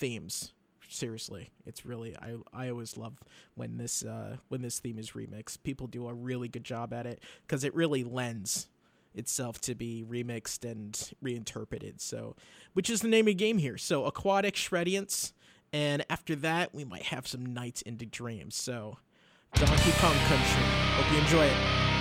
themes. 0.00 0.52
Seriously, 0.88 1.50
it's 1.66 1.86
really 1.86 2.16
I 2.16 2.34
I 2.52 2.68
always 2.70 2.96
love 2.96 3.20
when 3.54 3.76
this 3.76 4.02
uh, 4.04 4.38
when 4.48 4.60
this 4.60 4.80
theme 4.80 4.98
is 4.98 5.12
remixed. 5.12 5.62
People 5.62 5.86
do 5.86 6.08
a 6.08 6.14
really 6.14 6.48
good 6.48 6.64
job 6.64 6.92
at 6.92 7.06
it 7.06 7.22
because 7.46 7.62
it 7.62 7.72
really 7.76 8.02
lends 8.02 8.66
itself 9.14 9.60
to 9.60 9.74
be 9.76 10.04
remixed 10.08 10.68
and 10.68 11.12
reinterpreted. 11.20 12.00
So, 12.00 12.34
which 12.72 12.90
is 12.90 13.02
the 13.02 13.08
name 13.08 13.26
of 13.26 13.32
the 13.32 13.34
game 13.34 13.58
here. 13.58 13.78
So, 13.78 14.04
Aquatic 14.04 14.56
Shredience, 14.56 15.32
and 15.72 16.04
after 16.10 16.34
that, 16.36 16.74
we 16.74 16.84
might 16.84 17.04
have 17.04 17.28
some 17.28 17.46
Nights 17.46 17.82
into 17.82 18.06
Dreams. 18.06 18.56
So, 18.56 18.98
Donkey 19.54 19.92
Kong 19.92 20.16
Country. 20.26 20.64
Hope 20.96 21.12
you 21.12 21.18
enjoy 21.18 21.44
it. 21.44 21.99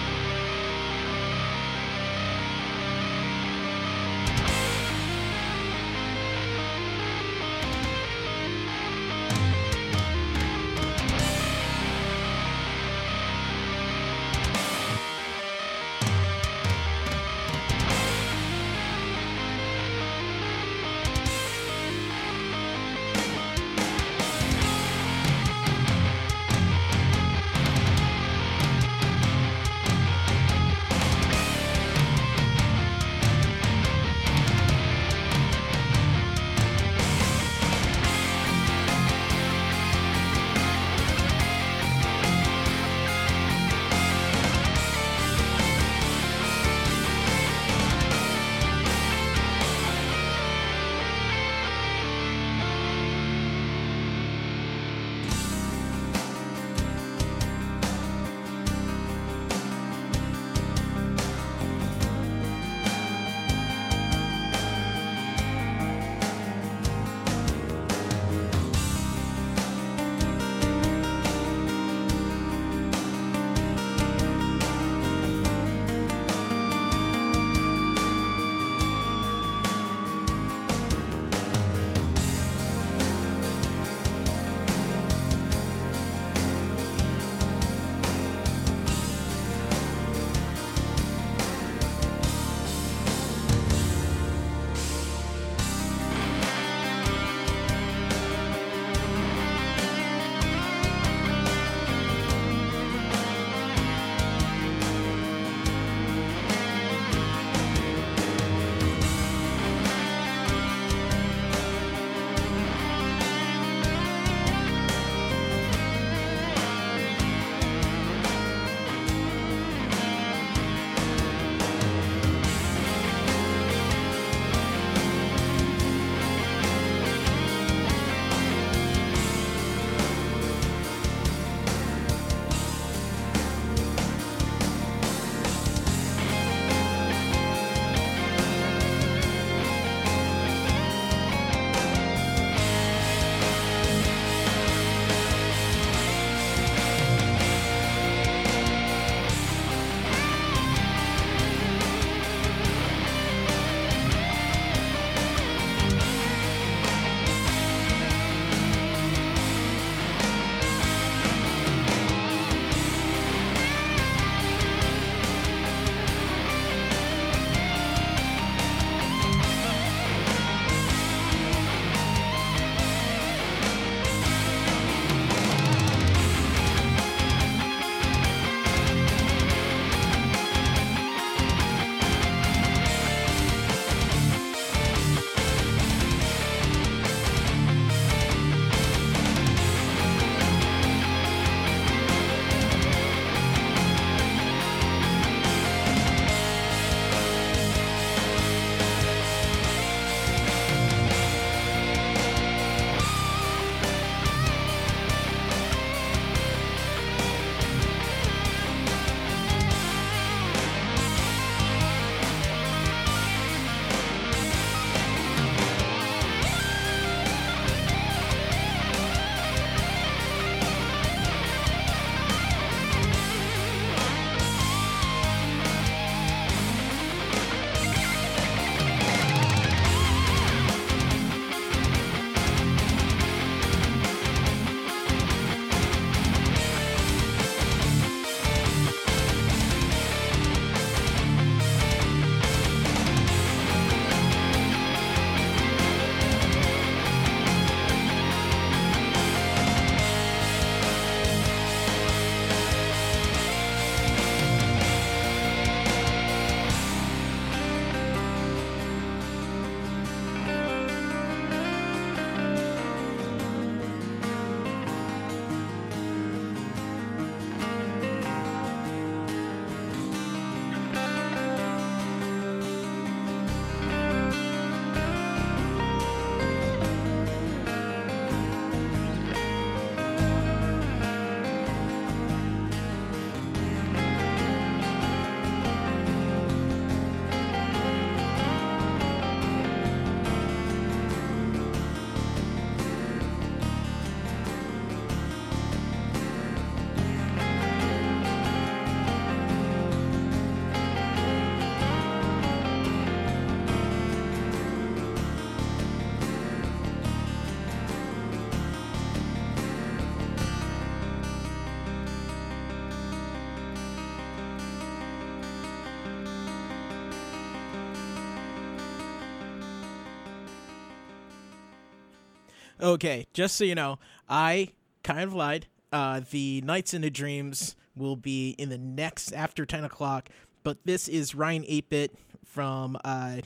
Okay, 322.89 323.27
just 323.33 323.55
so 323.55 323.65
you 323.65 323.75
know, 323.75 323.99
I 324.27 324.69
kind 325.03 325.19
of 325.19 325.35
lied. 325.35 325.67
Uh, 325.93 326.21
the 326.31 326.61
Nights 326.61 326.95
into 326.95 327.11
Dreams 327.11 327.75
will 327.95 328.15
be 328.15 328.55
in 328.57 328.69
the 328.69 328.79
next 328.79 329.31
after 329.31 329.63
10 329.63 329.83
o'clock, 329.83 330.27
but 330.63 330.79
this 330.85 331.07
is 331.07 331.35
Ryan 331.35 331.61
8-Bit 331.65 332.15
from, 332.43 332.97
uh, 333.03 333.41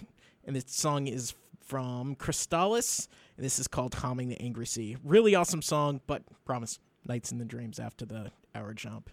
and 0.46 0.56
this 0.56 0.64
song 0.68 1.08
is 1.08 1.36
from 1.60 2.16
Crystalis, 2.16 3.10
and 3.36 3.46
this 3.46 3.60
is 3.60 3.68
called 3.68 3.92
Calming 3.92 4.30
the 4.30 4.42
Angry 4.42 4.66
Sea. 4.66 4.96
Really 5.04 5.36
awesome 5.36 5.62
song, 5.62 6.00
but 6.08 6.24
promise, 6.46 6.80
Nights 7.06 7.34
in 7.34 7.38
the 7.38 7.44
Dreams 7.44 7.80
after 7.80 8.06
the 8.06 8.32
hour 8.56 8.74
jump. 8.74 9.10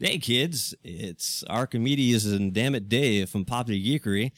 Hey 0.00 0.18
kids, 0.18 0.76
it's 0.84 1.42
Archimedes 1.50 2.24
and 2.24 2.52
Damn 2.52 2.76
It 2.76 2.88
Dave 2.88 3.28
from 3.28 3.44
Poppy 3.44 3.82
Geekery. 3.84 4.30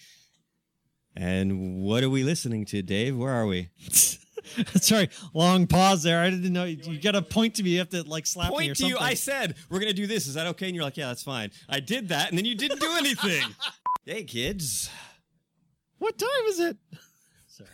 And 1.14 1.82
what 1.82 2.02
are 2.02 2.08
we 2.08 2.24
listening 2.24 2.64
to, 2.66 2.80
Dave? 2.80 3.14
Where 3.14 3.30
are 3.30 3.44
we? 3.44 3.68
Sorry, 4.76 5.10
long 5.34 5.66
pause 5.66 6.02
there. 6.02 6.22
I 6.22 6.30
didn't 6.30 6.54
know 6.54 6.64
you, 6.64 6.78
you 6.84 6.98
got 6.98 7.12
to 7.12 7.20
point 7.20 7.56
to 7.56 7.62
me. 7.62 7.70
You 7.70 7.80
have 7.80 7.90
to 7.90 8.04
like 8.04 8.26
slap 8.26 8.48
me 8.48 8.54
or 8.54 8.58
Point 8.58 8.76
to 8.78 8.86
you. 8.86 8.96
I 8.96 9.12
said 9.12 9.54
we're 9.68 9.80
gonna 9.80 9.92
do 9.92 10.06
this. 10.06 10.26
Is 10.26 10.32
that 10.32 10.46
okay? 10.46 10.64
And 10.64 10.74
you're 10.74 10.82
like, 10.82 10.96
yeah, 10.96 11.08
that's 11.08 11.22
fine. 11.22 11.50
I 11.68 11.80
did 11.80 12.08
that, 12.08 12.30
and 12.30 12.38
then 12.38 12.46
you 12.46 12.54
didn't 12.54 12.80
do 12.80 12.90
anything. 12.96 13.44
hey 14.06 14.24
kids, 14.24 14.88
what 15.98 16.16
time 16.16 16.28
is 16.46 16.60
it? 16.60 16.78
Sorry. 17.48 17.68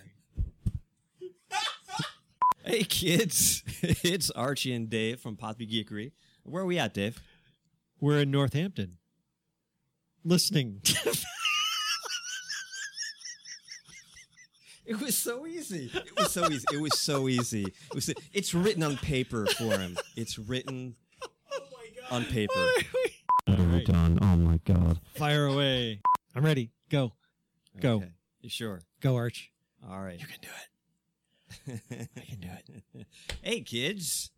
hey 2.64 2.82
kids, 2.82 3.62
it's 3.80 4.32
Archie 4.32 4.72
and 4.72 4.90
Dave 4.90 5.20
from 5.20 5.36
Poppy 5.36 5.68
Geekery. 5.68 6.10
Where 6.42 6.64
are 6.64 6.66
we 6.66 6.80
at, 6.80 6.92
Dave? 6.92 7.22
We're 8.00 8.20
in 8.20 8.30
Northampton. 8.30 8.98
Listening. 10.24 10.82
It 14.86 15.00
was 15.00 15.16
so 15.16 15.46
easy. 15.46 15.90
It 15.92 16.16
was 16.16 16.30
so 16.30 16.48
easy. 16.48 16.64
It 16.72 16.80
was 16.80 16.98
so 16.98 17.28
easy. 17.28 17.64
It 17.64 17.94
was. 17.94 18.14
It's 18.32 18.54
written 18.54 18.84
on 18.84 18.96
paper 18.96 19.46
for 19.46 19.76
him. 19.76 19.98
It's 20.14 20.38
written 20.38 20.94
on 22.10 22.24
paper. 22.24 22.54
What 23.46 23.58
have 23.58 23.72
we 23.72 23.84
done? 23.84 24.18
Oh 24.22 24.36
my 24.36 24.60
god. 24.64 25.00
Fire 25.16 25.46
away. 25.46 26.00
I'm 26.36 26.44
ready. 26.44 26.70
Go. 26.88 27.12
Go. 27.80 27.96
Okay. 27.96 28.12
You 28.42 28.48
sure? 28.48 28.82
Go, 29.00 29.16
Arch. 29.16 29.50
All 29.88 30.00
right. 30.00 30.20
You 30.20 30.26
can 30.26 30.38
do 30.40 30.48
it. 30.48 32.06
I 32.16 32.20
can 32.20 32.40
do 32.40 32.48
it. 32.94 33.06
hey 33.42 33.60
kids, 33.62 34.30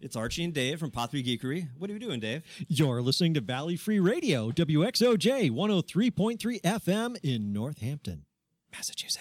it's 0.00 0.16
Archie 0.16 0.44
and 0.44 0.52
Dave 0.52 0.78
from 0.78 0.90
Poppy 0.90 1.22
Geekery. 1.22 1.68
What 1.78 1.88
are 1.90 1.92
you 1.94 1.98
doing, 1.98 2.20
Dave? 2.20 2.42
You're 2.68 3.02
listening 3.02 3.34
to 3.34 3.40
Valley 3.40 3.76
Free 3.76 3.98
Radio, 3.98 4.50
WXOJ 4.50 5.50
103.3 5.50 6.60
FM 6.62 7.16
in 7.22 7.52
Northampton, 7.52 8.24
Massachusetts. 8.72 9.18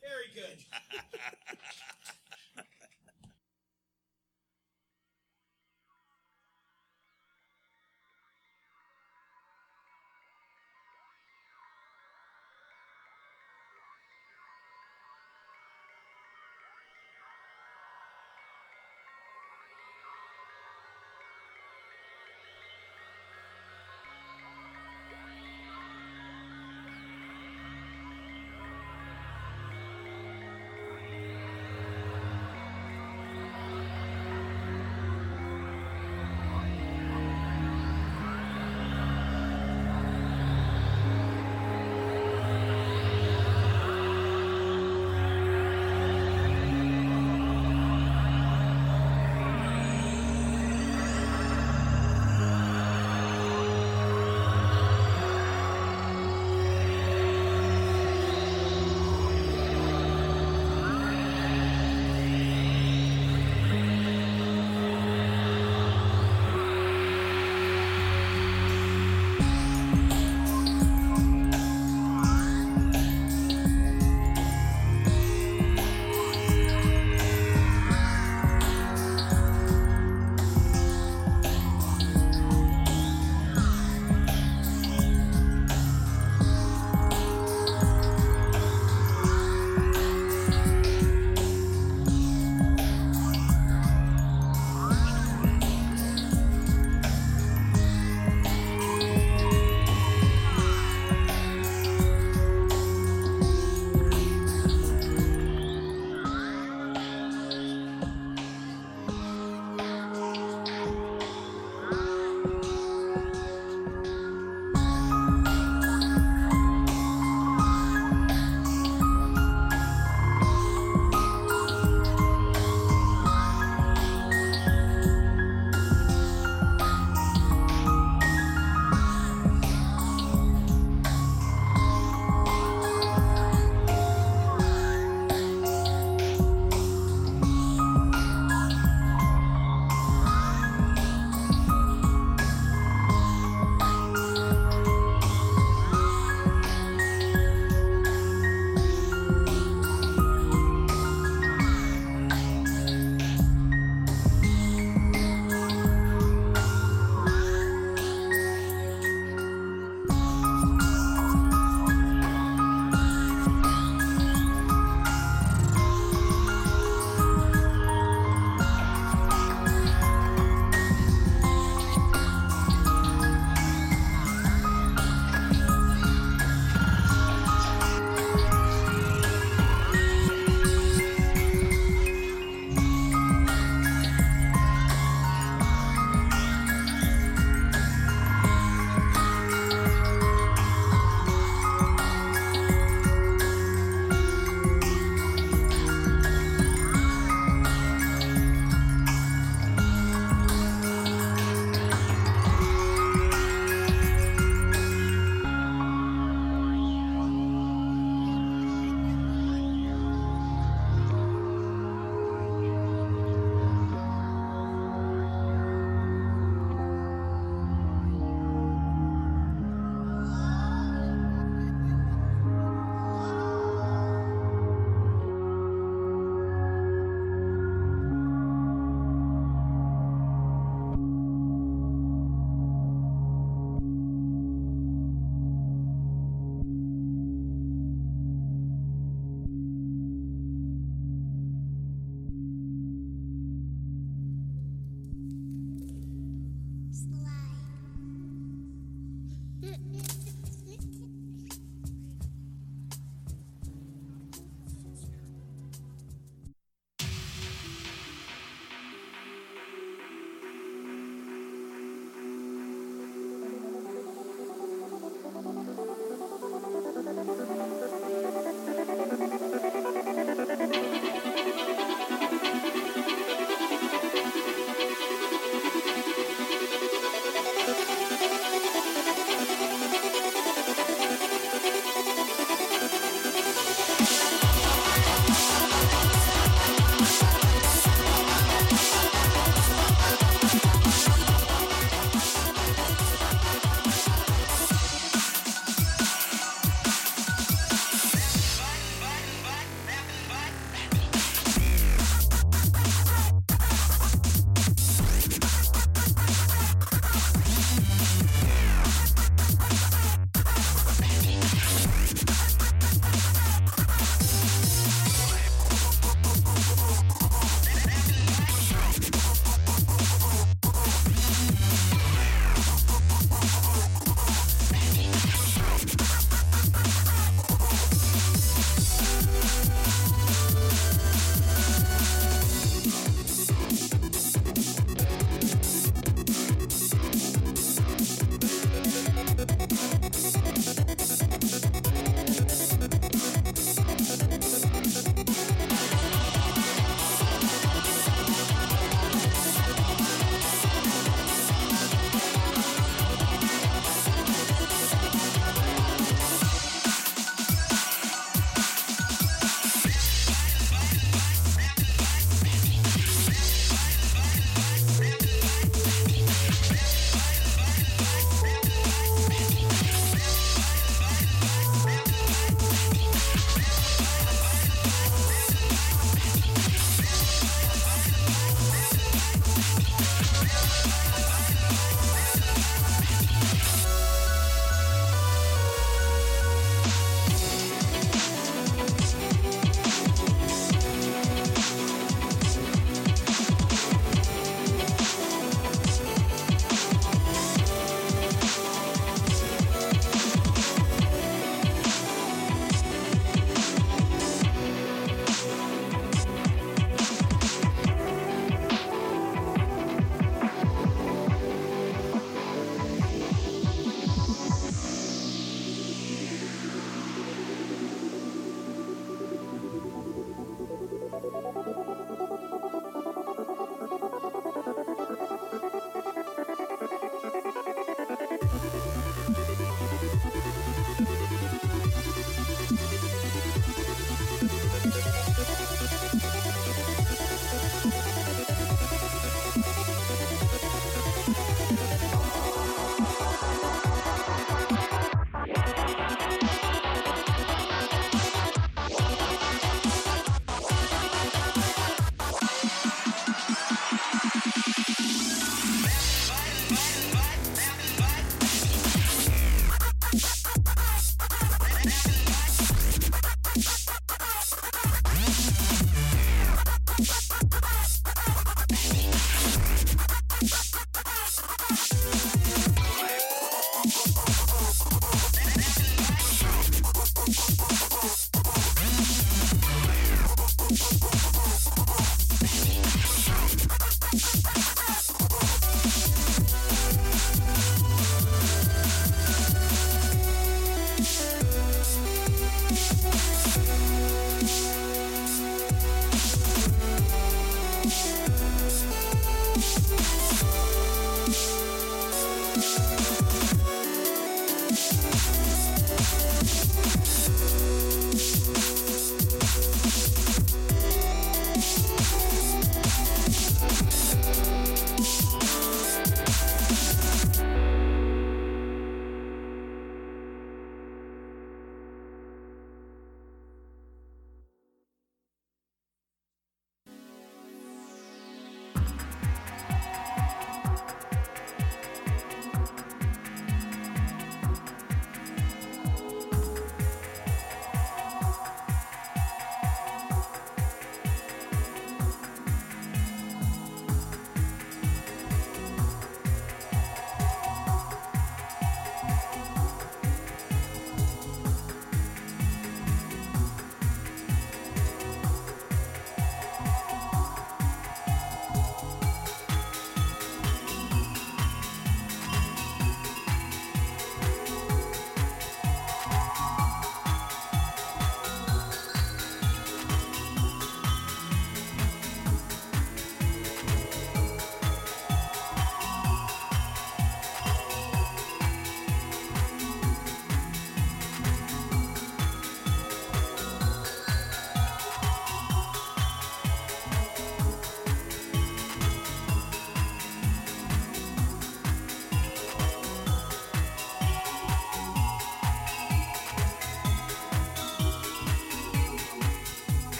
Very 0.00 0.30
good. 0.34 0.58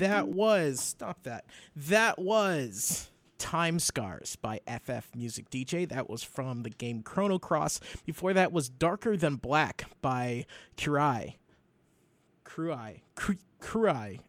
that 0.00 0.28
was 0.28 0.80
stop 0.80 1.22
that. 1.24 1.44
That 1.76 2.18
was 2.18 3.10
Time 3.38 3.78
Scars 3.78 4.36
by 4.36 4.60
FF 4.66 5.14
Music 5.14 5.50
DJ. 5.50 5.88
That 5.88 6.08
was 6.10 6.22
from 6.22 6.62
the 6.62 6.70
game 6.70 7.02
Chrono 7.02 7.38
Cross. 7.38 7.80
Before 8.04 8.32
that 8.32 8.52
was 8.52 8.68
Darker 8.68 9.16
Than 9.16 9.36
Black 9.36 9.84
by 10.02 10.46
Kurai. 10.76 11.36
Kurai. 12.44 13.00
Kurai. 13.60 14.20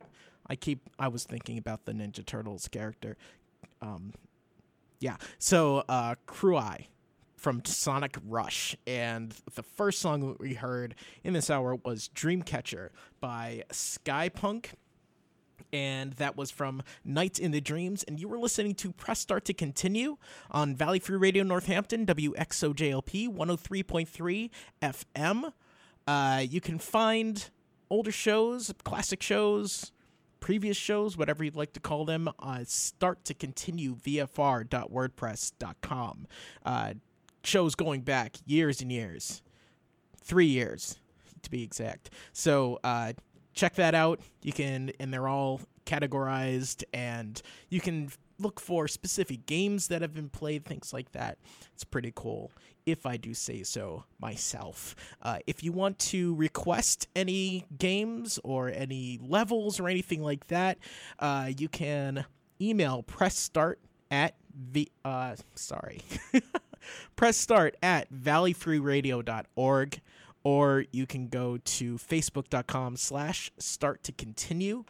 I 0.48 0.56
keep 0.56 0.90
I 1.00 1.08
was 1.08 1.24
thinking 1.24 1.58
about 1.58 1.86
the 1.86 1.94
Ninja 1.94 2.26
Turtles 2.26 2.68
character. 2.68 3.18
Um 3.82 4.14
yeah. 5.00 5.16
So 5.40 5.84
uh 5.88 6.16
Kurai 6.28 6.88
from 7.38 7.64
Sonic 7.66 8.18
Rush. 8.28 8.76
And 8.86 9.34
the 9.56 9.64
first 9.64 10.00
song 10.00 10.36
we 10.40 10.54
heard 10.54 10.96
in 11.24 11.34
this 11.34 11.50
hour 11.50 11.76
was 11.76 12.10
Dreamcatcher 12.14 12.90
by 13.20 13.64
Skypunk. 13.72 14.74
And 15.74 16.14
that 16.14 16.36
was 16.36 16.50
from 16.52 16.82
Nights 17.06 17.40
in 17.40 17.52
the 17.52 17.62
Dreams. 17.62 18.04
And 18.04 18.20
you 18.20 18.28
were 18.28 18.40
listening 18.40 18.76
to 18.76 18.92
Press 18.92 19.20
Start 19.20 19.46
to 19.46 19.54
Continue 19.54 20.18
on 20.50 20.76
Valley 20.76 21.00
Free 21.00 21.18
Radio 21.18 21.44
Northampton, 21.44 22.06
WXOJLP 22.06 23.30
103.3 23.30 24.50
FM. 24.82 25.54
Uh, 26.08 26.44
you 26.48 26.60
can 26.60 26.80
find 26.80 27.50
older 27.90 28.12
shows, 28.12 28.74
classic 28.84 29.22
shows, 29.22 29.94
previous 30.40 30.76
shows, 30.76 31.16
whatever 31.18 31.44
you'd 31.44 31.56
like 31.56 31.74
to 31.74 31.80
call 31.80 32.04
them, 32.04 32.28
uh, 32.40 32.64
start 32.66 33.24
to 33.26 33.34
continue 33.34 33.96
VFR.wordpress.com. 33.96 36.28
Uh, 36.66 36.94
shows 37.44 37.76
going 37.76 38.02
back 38.02 38.38
years 38.46 38.82
and 38.82 38.92
years, 38.92 39.42
three 40.22 40.48
years 40.48 41.00
to 41.44 41.50
be 41.50 41.64
exact. 41.64 42.10
So 42.34 42.80
uh, 42.84 43.14
check 43.54 43.76
that 43.76 43.96
out. 43.96 44.20
You 44.42 44.54
can, 44.54 44.92
and 45.00 45.14
they're 45.14 45.28
all 45.28 45.62
categorized, 45.86 46.84
and 46.94 47.42
you 47.70 47.82
can 47.82 48.12
look 48.40 48.60
for 48.60 48.88
specific 48.88 49.46
games 49.46 49.88
that 49.88 50.02
have 50.02 50.14
been 50.14 50.30
played, 50.30 50.66
things 50.66 50.94
like 50.94 51.12
that. 51.12 51.38
It's 51.74 51.84
pretty 51.84 52.12
cool, 52.16 52.52
if 52.86 53.06
I 53.06 53.18
do 53.18 53.34
say 53.34 53.64
so 53.64 54.06
myself. 54.20 54.96
Uh, 55.22 55.40
if 55.46 55.64
you 55.64 55.72
want 55.72 56.00
to 56.00 56.36
request 56.36 57.08
any 57.16 57.66
games 57.78 58.40
or 58.44 58.70
any 58.70 59.20
levels 59.22 59.80
or 59.80 59.88
anything 59.88 60.24
like 60.24 60.48
that, 60.48 60.78
uh, 61.20 61.52
you 61.58 61.70
can 61.70 62.26
email 62.60 63.04
press 63.04 63.36
start 63.38 63.80
at 64.12 64.36
the 64.72 64.92
uh 65.06 65.36
sorry 65.56 66.02
press 67.16 67.38
start 67.38 67.76
at 67.82 68.12
valleyfreeradio.org 68.14 70.02
or 70.44 70.86
you 70.92 71.06
can 71.06 71.28
go 71.28 71.58
to 71.58 71.98
facebook.com 71.98 72.98
slash 72.98 73.52
start 73.58 74.04
to 74.04 74.12
continue. 74.12 74.84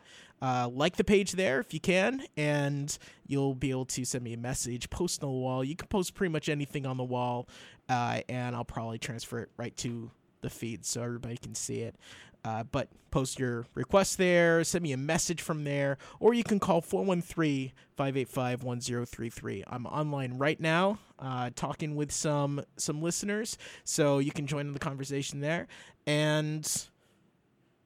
Uh, 0.43 0.67
like 0.73 0.95
the 0.95 1.03
page 1.03 1.33
there 1.33 1.59
if 1.59 1.71
you 1.71 1.79
can 1.79 2.23
and 2.35 2.97
you'll 3.27 3.53
be 3.53 3.69
able 3.69 3.85
to 3.85 4.03
send 4.03 4.23
me 4.23 4.33
a 4.33 4.37
message 4.37 4.89
post 4.89 5.21
on 5.21 5.29
the 5.29 5.35
wall. 5.35 5.63
You 5.63 5.75
can 5.75 5.87
post 5.87 6.15
pretty 6.15 6.31
much 6.31 6.49
anything 6.49 6.87
on 6.87 6.97
the 6.97 7.03
wall 7.03 7.47
uh, 7.91 8.21
and 8.29 8.55
i'll 8.55 8.65
probably 8.65 8.97
transfer 8.97 9.39
it 9.39 9.49
right 9.57 9.75
to 9.77 10.09
the 10.41 10.49
feed 10.49 10.85
so 10.85 11.03
everybody 11.03 11.37
can 11.37 11.53
see 11.53 11.81
it 11.81 11.95
uh, 12.43 12.63
but 12.63 12.89
post 13.11 13.39
your 13.39 13.65
request 13.75 14.17
there, 14.17 14.63
send 14.63 14.83
me 14.83 14.93
a 14.93 14.97
message 14.97 15.41
from 15.41 15.63
there, 15.63 15.97
or 16.19 16.33
you 16.33 16.43
can 16.43 16.59
call 16.59 16.81
413 16.81 17.71
585 17.95 18.63
1033. 18.63 19.63
I'm 19.67 19.85
online 19.85 20.37
right 20.37 20.59
now 20.59 20.99
uh, 21.19 21.51
talking 21.55 21.95
with 21.95 22.11
some 22.11 22.63
some 22.77 23.01
listeners, 23.01 23.57
so 23.83 24.19
you 24.19 24.31
can 24.31 24.47
join 24.47 24.67
in 24.67 24.73
the 24.73 24.79
conversation 24.79 25.41
there. 25.41 25.67
And 26.07 26.65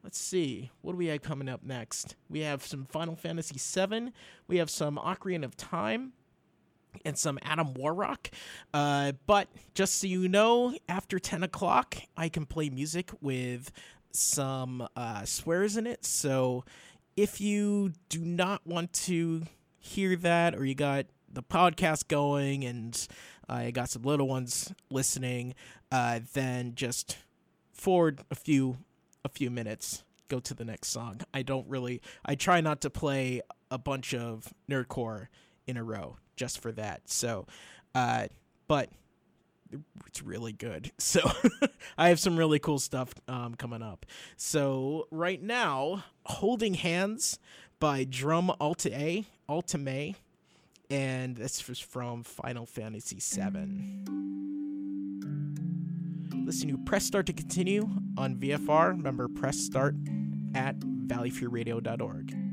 let's 0.04 0.20
see, 0.20 0.72
what 0.82 0.94
do 0.94 0.98
we 0.98 1.08
have 1.08 1.22
coming 1.22 1.50
up 1.50 1.64
next? 1.64 2.16
We 2.30 2.42
have 2.42 2.66
some 2.66 2.86
Final 2.86 3.16
Fantasy 3.16 3.56
VII, 3.58 4.12
we 4.48 4.58
have 4.58 4.70
some 4.70 4.98
Ocarina 4.98 5.44
of 5.44 5.58
Time 5.58 6.14
and 7.04 7.18
some 7.18 7.40
Adam 7.42 7.74
Warrock. 7.74 8.30
Uh, 8.74 9.14
but 9.26 9.50
just 9.74 10.00
so 10.00 10.08
you 10.08 10.30
know, 10.30 10.76
after 10.88 11.20
10 11.20 11.44
o'clock, 11.44 11.98
I 12.16 12.30
can 12.30 12.46
play 12.46 12.70
music 12.70 13.12
with 13.22 13.72
some 14.18 14.88
uh, 14.96 15.26
swears 15.26 15.78
in 15.78 15.88
it. 15.88 16.06
So 16.06 16.66
if 17.16 17.40
you 17.40 17.94
do 18.10 18.20
not 18.20 18.66
want 18.66 18.94
to 18.94 19.44
hear 19.80 20.16
that, 20.18 20.56
or 20.56 20.66
you 20.66 20.76
got 20.76 21.06
the 21.32 21.44
podcast 21.44 22.08
going 22.08 22.64
and 22.66 23.08
I 23.48 23.72
got 23.72 23.90
some 23.90 24.04
little 24.04 24.28
ones 24.28 24.74
listening, 24.90 25.54
uh, 25.92 26.22
then 26.34 26.74
just 26.76 27.18
forward 27.74 28.22
a 28.32 28.36
few 28.36 28.78
a 29.24 29.30
few 29.30 29.50
minutes. 29.50 30.04
Go 30.28 30.40
to 30.40 30.54
the 30.54 30.66
next 30.66 30.88
song. 30.90 31.22
I 31.34 31.44
don't 31.44 31.68
really. 31.68 32.02
I 32.26 32.36
try 32.36 32.62
not 32.62 32.82
to 32.82 32.90
play 32.90 33.42
a 33.70 33.78
bunch 33.78 34.14
of 34.14 34.54
nerdcore 34.70 35.28
in 35.68 35.78
a 35.78 35.84
row 35.84 36.18
just 36.36 36.60
for 36.60 36.72
that. 36.72 37.10
So, 37.10 37.46
uh, 37.94 38.28
but 38.68 38.90
it's 40.08 40.22
really 40.22 40.54
good. 40.54 40.92
So 41.00 41.22
I 41.98 42.10
have 42.10 42.20
some 42.20 42.36
really 42.36 42.60
cool 42.60 42.80
stuff 42.80 43.14
um, 43.28 43.56
coming 43.56 43.82
up. 43.82 44.06
So 44.38 45.08
right 45.12 45.42
now, 45.42 46.04
Holding 46.26 46.74
Hands 46.74 47.40
by 47.80 48.04
Drum 48.04 48.52
Alta 48.60 48.92
A, 48.98 49.26
Alta 49.48 49.78
May, 49.78 50.16
and 50.90 51.36
this 51.36 51.68
was 51.68 51.80
from 51.80 52.24
Final 52.24 52.66
Fantasy 52.66 53.18
VII. 53.22 54.04
Listen 56.46 56.70
to 56.70 56.78
Press 56.86 57.06
Start 57.06 57.26
to 57.28 57.34
continue 57.34 57.90
on 58.18 58.36
VFR. 58.36 58.90
Remember, 58.90 59.28
press 59.28 59.58
start 59.58 59.96
at 60.54 60.78
valleyfreeradio.org. 60.80 62.45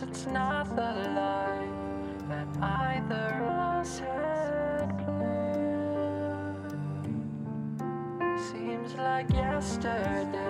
It's 0.00 0.26
not 0.26 0.76
the 0.76 0.92
life 1.16 2.28
that 2.28 2.46
either 2.62 3.42
of 3.42 3.50
us 3.50 3.98
had 3.98 4.96
planned. 5.04 6.62
Seems 8.52 8.94
like 8.94 9.28
yesterday 9.30 10.47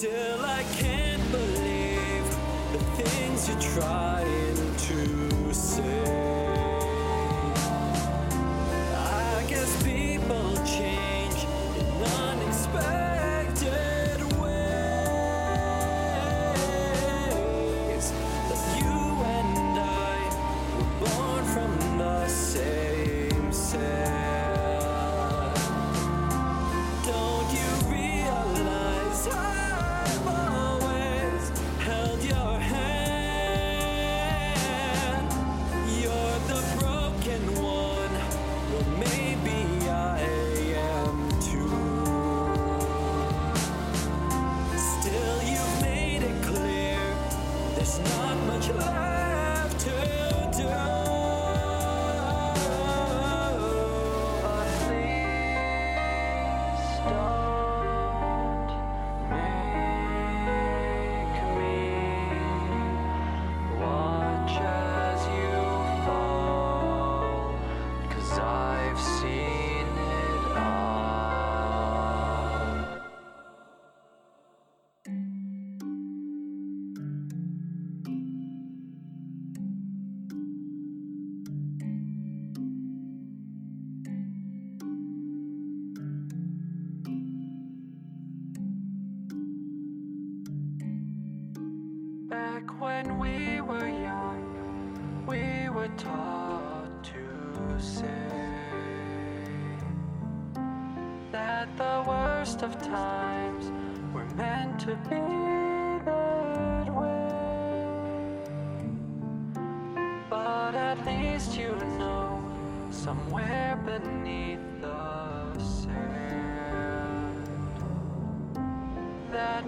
Still, 0.00 0.40
I 0.46 0.62
can't 0.78 1.30
believe 1.30 2.24
the 2.72 2.78
things 3.02 3.50
you're 3.50 3.82
trying 3.82 4.76
to 4.88 5.52
say. 5.52 7.02
I 8.96 9.44
guess 9.46 9.82
people 9.82 10.54
change 10.64 10.99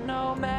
no 0.04 0.34
matter 0.34 0.50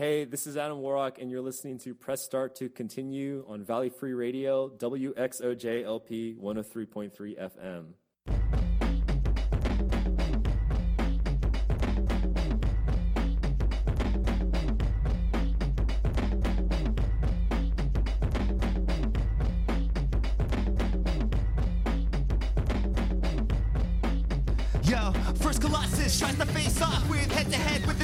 Hey, 0.00 0.24
this 0.24 0.46
is 0.46 0.56
Adam 0.56 0.78
Warrock, 0.78 1.18
and 1.18 1.30
you're 1.30 1.42
listening 1.42 1.76
to 1.80 1.94
Press 1.94 2.22
Start 2.22 2.56
to 2.56 2.70
Continue 2.70 3.44
on 3.46 3.62
Valley 3.62 3.90
Free 3.90 4.14
Radio, 4.14 4.70
WXOJ 4.70 5.84
LP 5.84 6.34
103.3 6.40 7.38
FM. 7.38 7.84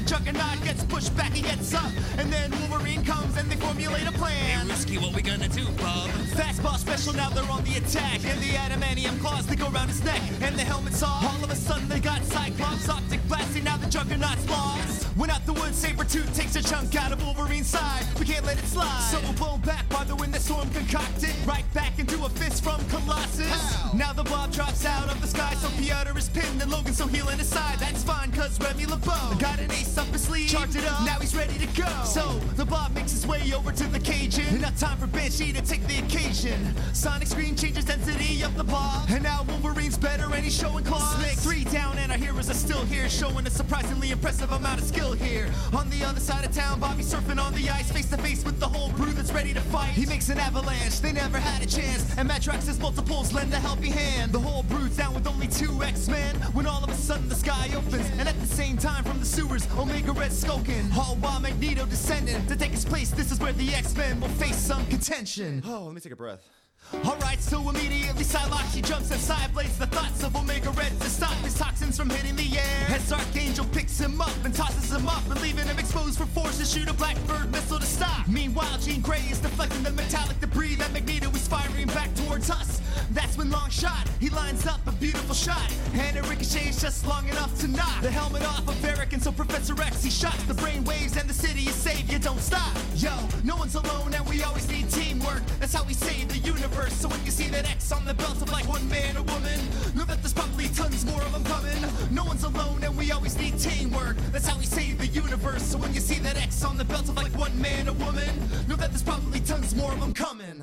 Juggernaut, 0.07 0.63
gets 0.63 0.85
pushed 0.85 1.17
back, 1.17 1.33
he 1.33 1.43
gets 1.43 1.75
up, 1.75 1.91
and 2.17 2.33
then 2.33 2.51
Wolverine 2.53 3.05
comes 3.05 3.37
and 3.37 3.51
they 3.51 3.57
formulate 3.57 4.07
a 4.07 4.13
plan. 4.13 4.33
Hey, 4.33 4.69
Risky, 4.69 4.99
what 4.99 5.15
we 5.15 5.21
gonna 5.21 5.49
do, 5.49 5.65
bub? 5.83 6.09
Fastball 6.39 6.79
special, 6.79 7.13
now 7.13 7.29
they're 7.31 7.51
on 7.51 7.65
the 7.65 7.77
attack, 7.77 8.25
and 8.25 8.41
the 8.41 8.55
adamantium 8.55 9.21
claws 9.21 9.47
they 9.47 9.57
go 9.57 9.69
around 9.69 9.89
his 9.89 10.05
neck, 10.05 10.23
and 10.43 10.57
the 10.57 10.63
helmet's 10.63 11.03
off. 11.03 11.25
All 11.25 11.43
of 11.43 11.51
a 11.51 11.57
sudden 11.57 11.89
they 11.89 11.99
got 11.99 12.23
Cyclops, 12.23 12.89
optic 12.89 13.21
blasting, 13.27 13.65
now 13.65 13.77
the 13.79 13.87
Juggernaut's 13.87 14.49
lost. 14.49 15.06
When 15.17 15.31
out 15.31 15.47
the 15.47 15.55
woods, 15.55 15.83
Sabretooth 15.83 16.37
takes 16.37 16.57
a 16.57 16.63
chunk 16.63 16.95
out 16.95 17.11
of 17.11 17.25
Wolverine's 17.25 17.69
side. 17.69 18.05
We 18.21 18.27
can't 18.27 18.45
let 18.45 18.59
it 18.59 18.67
slide. 18.67 19.01
So 19.11 19.19
we're 19.27 19.33
blown 19.33 19.61
back 19.61 19.89
by 19.89 20.05
the 20.05 20.15
wind 20.15 20.35
that 20.35 20.43
storm 20.43 20.69
concocted. 20.71 21.35
Right 21.47 21.65
back 21.73 21.99
into 21.99 22.23
a 22.27 22.29
fist 22.29 22.63
from 22.63 22.85
Colossus. 22.91 23.95
Now 23.95 24.13
the 24.13 24.25
blob 24.25 24.53
drops 24.53 24.85
out 24.85 25.09
of 25.09 25.19
the 25.23 25.27
sky, 25.27 25.55
so 25.55 25.71
Piotr 25.81 26.19
is 26.19 26.29
pinned 26.29 26.61
and 26.61 26.71
Logan's 26.71 26.99
so 26.99 27.07
healing 27.07 27.41
aside. 27.41 27.79
That's 27.79 28.05
fine, 28.05 28.31
cause 28.31 28.61
Remy 28.61 28.85
LeBeau 28.85 29.37
got 29.39 29.59
an 29.59 29.71
ace 29.73 29.97
up 29.97 30.07
his 30.09 30.25
sleeve. 30.25 30.51
Charged 30.51 30.77
it 30.77 30.85
up, 30.87 31.03
now 31.07 31.19
he's 31.19 31.35
ready 31.35 31.57
to 31.65 31.67
go. 31.81 31.89
So 32.05 32.39
the 32.57 32.67
blob 32.67 32.95
makes 32.95 33.13
his 33.13 33.27
way 33.27 33.41
over 33.55 33.73
to 33.73 33.85
the 33.85 33.99
Cajun. 33.99 34.57
Enough 34.57 34.79
time 34.79 34.99
for 34.99 35.07
Banshee 35.07 35.51
to 35.55 35.63
take 35.63 35.87
the 35.87 35.99
occasion. 36.01 36.75
Sonic 36.93 37.29
screen 37.29 37.57
changes 37.57 37.87
density 37.87 38.43
of 38.43 38.55
the 38.55 38.65
blob. 38.65 39.09
And 39.09 39.23
now 39.23 39.45
Wolverine's 39.49 39.97
better 39.97 40.25
and 40.25 40.45
he's 40.45 40.55
showing 40.55 40.85
claws. 40.85 41.17
Snake 41.23 41.39
three 41.39 41.65
down 41.65 41.97
and 41.97 42.13
our 42.13 42.19
heroes 42.19 42.51
are 42.51 42.55
still 42.55 42.85
here, 42.85 43.09
showing 43.09 43.47
a 43.47 43.51
surprisingly 43.51 44.11
impressive 44.11 44.53
amount 44.53 44.83
of 44.83 44.87
skill 44.87 45.06
here. 45.13 45.49
On 45.73 45.89
the 45.91 46.05
other 46.05 46.21
side 46.21 46.45
of 46.45 46.53
town, 46.53 46.81
Bobby 46.81 47.03
surfing 47.03 47.41
on 47.41 47.55
the 47.55 47.69
ice, 47.71 47.91
face 47.91 48.09
to 48.11 48.17
face 48.19 48.45
with 48.45 48.59
the 48.61 48.67
whole 48.67 48.91
brew 48.93 49.13
that's 49.13 49.33
ready 49.33 49.53
to 49.55 49.61
fight. 49.61 49.91
He 49.91 50.07
makes 50.07 50.29
an 50.29 50.39
avalanche, 50.39 51.01
they 51.01 51.13
never 51.13 51.39
had 51.39 51.63
a 51.63 51.67
chance. 51.67 52.17
And 52.17 52.29
Madrox's 52.29 52.79
multiples 52.79 53.33
lend 53.33 53.53
a 53.53 53.59
helping 53.59 53.93
hand. 53.93 54.33
The 54.33 54.41
whole 54.41 54.63
brew's 54.65 54.97
down 54.97 55.15
with 55.15 55.27
only 55.27 55.49
two 55.49 55.83
X-Men. 55.83 56.37
When 56.55 56.67
all 56.67 56.83
of 56.83 56.91
a 56.91 56.95
sudden 56.95 57.29
the 57.29 57.35
sky 57.35 57.71
opens, 57.77 58.09
and 58.19 58.29
at 58.29 58.39
the 58.41 58.47
same 58.47 58.77
time 58.77 59.05
from 59.05 59.19
the 59.19 59.27
sewers, 59.27 59.67
Omega 59.79 60.13
Red 60.13 60.33
skulking. 60.33 60.91
All 60.97 61.17
while 61.17 61.41
Magneto 61.41 61.87
descending. 61.87 62.45
To 62.47 62.57
take 62.57 62.73
his 62.73 62.85
place, 62.85 63.11
this 63.11 63.33
is 63.33 63.41
where 63.41 63.53
the 63.53 63.75
X-Men 63.75 64.21
will 64.21 64.29
face 64.29 64.57
some 64.57 64.87
contention. 64.87 65.63
Oh, 65.67 65.85
let 65.85 65.95
me 65.95 66.01
take 66.01 66.13
a 66.13 66.17
breath. 66.17 66.41
Alright, 66.95 67.41
so 67.41 67.69
immediately 67.69 68.25
Psylocke 68.25 68.75
she 68.75 68.81
jumps 68.81 69.11
inside, 69.11 69.53
blades 69.53 69.79
the 69.79 69.87
thoughts 69.87 70.23
of 70.23 70.37
Omega 70.37 70.71
Red 70.71 70.93
to 71.01 71.11
stop 71.11 71.35
his 71.45 71.55
toxins 71.55 71.97
from 71.97 72.11
hitting 72.11 72.37
the 72.37 72.59
air. 72.59 72.87
As 72.89 73.13
Archangel 73.13 73.65
picks 73.67 73.99
him 73.99 74.21
up 74.21 74.45
and 74.45 74.55
tosses 74.55 74.93
him 74.93 75.09
up, 75.09 75.25
and 75.31 75.41
leaving 75.41 75.67
him 75.67 75.79
exposed 75.79 76.19
for 76.19 76.27
force 76.27 76.59
to 76.59 76.65
shoot 76.65 76.89
a 76.89 76.95
Blackbird 76.95 77.51
missile 77.53 77.79
to 77.79 77.87
stop. 77.87 78.29
Meanwhile, 78.29 78.79
Jean 78.79 79.01
Grey 79.01 79.25
is 79.31 79.39
deflecting 79.39 79.83
the 79.83 79.93
metallic 79.93 80.41
debris 80.41 80.77
that 80.77 80.93
Magneto 80.93 81.27
open 83.47 83.51
long 83.51 83.71
shot. 83.71 84.09
He 84.21 84.29
lines 84.31 84.67
up 84.67 84.81
a 84.87 84.93
beautiful 84.93 85.35
shot, 85.35 85.73
and 85.95 86.17
it 86.17 86.29
ricochets 86.29 86.81
just 86.81 87.07
long 87.07 87.29
enough 87.29 87.59
to 87.61 87.69
knock 87.69 88.01
the 88.03 88.11
helmet 88.11 88.43
off 88.43 88.67
of 88.69 88.85
Erik. 88.85 89.13
And 89.13 89.23
so 89.23 89.33
Professor 89.33 89.81
X 89.81 90.03
he 90.03 90.11
shots 90.11 90.43
the 90.45 90.55
brain 90.55 90.85
waves, 90.85 91.17
and 91.17 91.29
the 91.29 91.35
city 91.35 91.63
is 91.63 91.75
saved. 91.75 92.13
You 92.13 92.19
don't 92.19 92.41
stop, 92.41 92.75
yo. 92.97 93.13
No 93.45 93.57
one's 93.57 93.75
alone, 93.75 94.15
and 94.15 94.27
we 94.29 94.43
always 94.43 94.69
need 94.69 94.91
teamwork. 94.91 95.43
That's 95.61 95.75
how 95.75 95.85
we 95.85 95.95
save 95.95 96.29
the 96.29 96.39
universe. 96.39 96.76
So 96.85 97.09
when 97.09 97.25
you 97.25 97.31
see 97.31 97.49
that 97.49 97.69
X 97.71 97.91
on 97.91 98.05
the 98.05 98.13
belt 98.13 98.41
of 98.43 98.53
like 98.53 98.69
one 98.69 98.87
man 98.89 99.17
or 99.17 99.23
woman, 99.23 99.59
know 99.95 100.05
that 100.05 100.21
there's 100.23 100.35
probably 100.35 100.69
tons 100.69 101.07
more 101.07 101.23
of 101.23 101.33
them 101.33 101.45
coming. 101.45 101.77
No 102.11 102.25
one's 102.25 102.45
alone, 102.45 102.85
and 102.85 102.97
we 102.97 103.11
always 103.13 103.37
need 103.39 103.59
teamwork. 103.59 104.17
That's 104.31 104.47
how 104.47 104.59
we 104.59 104.67
save 104.67 104.99
the 104.99 105.07
universe. 105.07 105.63
So 105.63 105.79
when 105.79 105.95
you 105.95 106.01
see 106.01 106.19
that 106.21 106.37
X 106.37 106.63
on 106.65 106.77
the 106.77 106.85
belt 106.85 107.09
of 107.09 107.17
like 107.17 107.35
one 107.37 107.59
man 107.61 107.89
or 107.89 107.95
woman, 107.95 108.29
know 108.69 108.77
that 108.77 108.91
there's 108.91 109.03
probably 109.03 109.41
tons 109.41 109.75
more 109.75 109.93
of 109.93 110.01
them 110.01 110.13
coming. 110.13 110.63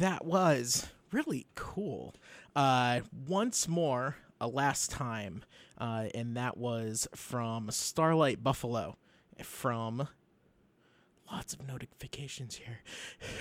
That 0.00 0.24
was 0.24 0.88
really 1.12 1.46
cool. 1.54 2.14
Uh, 2.56 3.00
once 3.28 3.68
more, 3.68 4.16
a 4.40 4.48
last 4.48 4.90
time, 4.90 5.44
uh, 5.78 6.06
and 6.14 6.36
that 6.36 6.56
was 6.56 7.06
from 7.14 7.70
Starlight 7.70 8.42
Buffalo, 8.42 8.96
from 9.42 10.08
lots 11.30 11.52
of 11.52 11.66
notifications 11.68 12.56
here. 12.56 12.80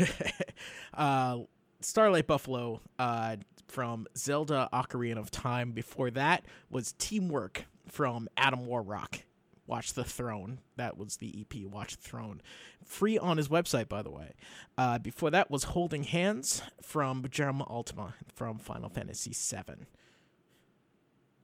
uh, 0.94 1.40
Starlight 1.80 2.28
Buffalo 2.28 2.82
uh, 3.00 3.38
from 3.68 4.06
Zelda 4.18 4.68
Ocarina 4.74 5.18
of 5.18 5.32
Time. 5.32 5.72
Before 5.72 6.12
that 6.12 6.44
was 6.70 6.94
Teamwork 6.98 7.66
from 7.88 8.28
Adam 8.36 8.66
Warrock. 8.66 9.22
Watch 9.70 9.94
the 9.94 10.04
Throne. 10.04 10.62
That 10.78 10.98
was 10.98 11.18
the 11.18 11.32
EP, 11.40 11.66
Watch 11.68 11.96
the 11.96 12.02
Throne. 12.02 12.42
Free 12.84 13.20
on 13.20 13.38
his 13.38 13.50
website, 13.50 13.88
by 13.88 14.02
the 14.02 14.10
way. 14.10 14.34
Uh, 14.80 14.98
before 14.98 15.30
that 15.30 15.52
was 15.52 15.66
Holding 15.66 16.04
Hands 16.04 16.64
from 16.82 17.24
Gem 17.30 17.62
Ultima 17.62 18.16
from 18.34 18.58
Final 18.58 18.90
Fantasy 18.90 19.32
VII. 19.32 19.86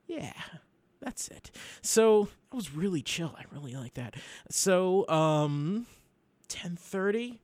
Yeah, 0.07 0.33
that's 0.99 1.27
it. 1.27 1.51
So 1.83 2.29
that 2.49 2.55
was 2.55 2.73
really 2.73 3.03
chill. 3.03 3.35
I 3.37 3.43
really 3.53 3.75
like 3.75 3.93
that. 3.93 4.15
So, 4.49 5.07
um, 5.07 5.85
1030 6.49 7.39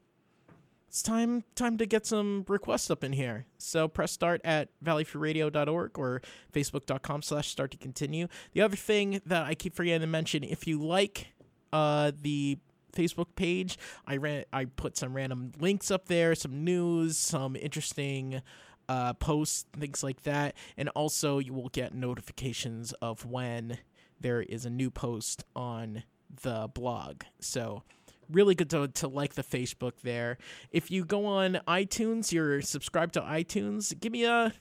it's 0.92 1.02
time 1.02 1.46
time 1.56 1.78
to 1.78 1.86
get 1.86 2.06
some 2.06 2.44
requests 2.50 2.92
up 2.92 3.02
in 3.02 3.14
here. 3.14 3.46
So 3.58 3.88
press 3.88 4.12
start 4.12 4.42
at 4.44 4.68
valleyfreeradio.org 4.84 5.98
or 5.98 6.22
facebook.com 6.52 7.22
slash 7.22 7.48
start 7.48 7.72
to 7.72 7.78
continue. 7.78 8.28
The 8.52 8.60
other 8.60 8.76
thing 8.76 9.22
that 9.26 9.46
I 9.46 9.56
keep 9.56 9.74
forgetting 9.74 10.02
to 10.02 10.08
mention, 10.08 10.44
if 10.44 10.68
you 10.68 10.84
like 10.84 11.28
uh, 11.72 12.12
the 12.22 12.58
Facebook 12.92 13.36
page, 13.38 13.78
I 14.06 14.18
ran 14.18 14.44
I 14.52 14.66
put 14.66 14.98
some 14.98 15.14
random 15.14 15.54
links 15.62 15.92
up 15.92 16.10
there, 16.10 16.36
some 16.36 16.66
news, 16.66 17.18
some 17.18 17.56
interesting 17.56 18.42
uh, 18.90 19.14
posts, 19.14 19.68
things 19.72 20.04
like 20.04 20.24
that, 20.24 20.58
and 20.76 20.90
also 20.90 21.40
you 21.40 21.54
will 21.54 21.70
get 21.70 21.94
notifications 21.94 22.92
of 23.02 23.26
when 23.26 23.78
there 24.20 24.42
is 24.42 24.66
a 24.66 24.70
new 24.70 24.92
post 24.92 25.46
on 25.56 26.04
the 26.44 26.70
blog. 26.74 27.22
So 27.40 27.84
really 28.32 28.56
good 28.56 28.70
to, 28.72 28.88
to 28.88 29.08
like 29.08 29.36
the 29.36 29.44
Facebook 29.44 29.94
there. 30.04 30.38
If 30.72 30.92
you 30.92 31.06
go 31.06 31.26
on 31.26 31.60
iTunes, 31.68 32.32
you're 32.32 32.62
subscribed 32.62 33.14
to 33.16 33.22
iTunes. 33.22 33.98
Give 34.00 34.12
me 34.12 34.26
a 34.26 34.54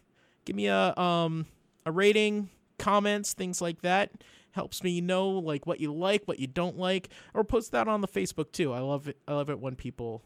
give 0.44 0.56
me 0.56 0.66
a 0.66 0.96
um 0.96 1.46
a 1.86 1.92
rating, 1.92 2.50
comments, 2.78 3.32
things 3.32 3.60
like 3.60 3.82
that. 3.82 4.10
Helps 4.52 4.82
me 4.82 5.00
know 5.00 5.28
like 5.28 5.66
what 5.66 5.80
you 5.80 5.92
like, 5.92 6.26
what 6.26 6.38
you 6.38 6.46
don't 6.46 6.76
like, 6.76 7.08
or 7.34 7.44
post 7.44 7.72
that 7.72 7.88
on 7.88 8.00
the 8.00 8.08
Facebook 8.08 8.52
too. 8.52 8.72
I 8.72 8.80
love 8.80 9.08
it. 9.08 9.16
I 9.28 9.34
love 9.34 9.50
it 9.50 9.60
when 9.60 9.76
people 9.76 10.22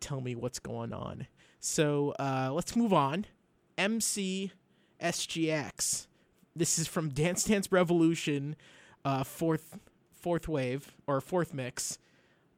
tell 0.00 0.20
me 0.20 0.34
what's 0.34 0.58
going 0.58 0.92
on. 0.92 1.26
So 1.58 2.14
uh, 2.18 2.50
let's 2.52 2.76
move 2.76 2.92
on. 2.92 3.26
MC 3.76 4.52
SGX. 5.00 6.06
This 6.54 6.78
is 6.78 6.86
from 6.86 7.10
Dance 7.10 7.44
Dance 7.44 7.70
Revolution, 7.70 8.56
uh, 9.04 9.24
fourth 9.24 9.78
fourth 10.12 10.48
wave 10.48 10.94
or 11.06 11.20
fourth 11.20 11.52
mix. 11.52 11.98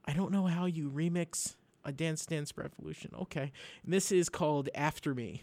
I 0.09 0.15
don't 0.15 0.33
know 0.33 0.47
how 0.47 0.65
you 0.65 0.89
remix 0.89 1.55
a 1.85 1.93
Dance 1.93 2.25
Dance 2.25 2.57
Revolution. 2.57 3.11
Okay. 3.21 3.53
And 3.85 3.93
this 3.93 4.11
is 4.11 4.31
called 4.31 4.71
After 4.75 5.15
Me. 5.15 5.43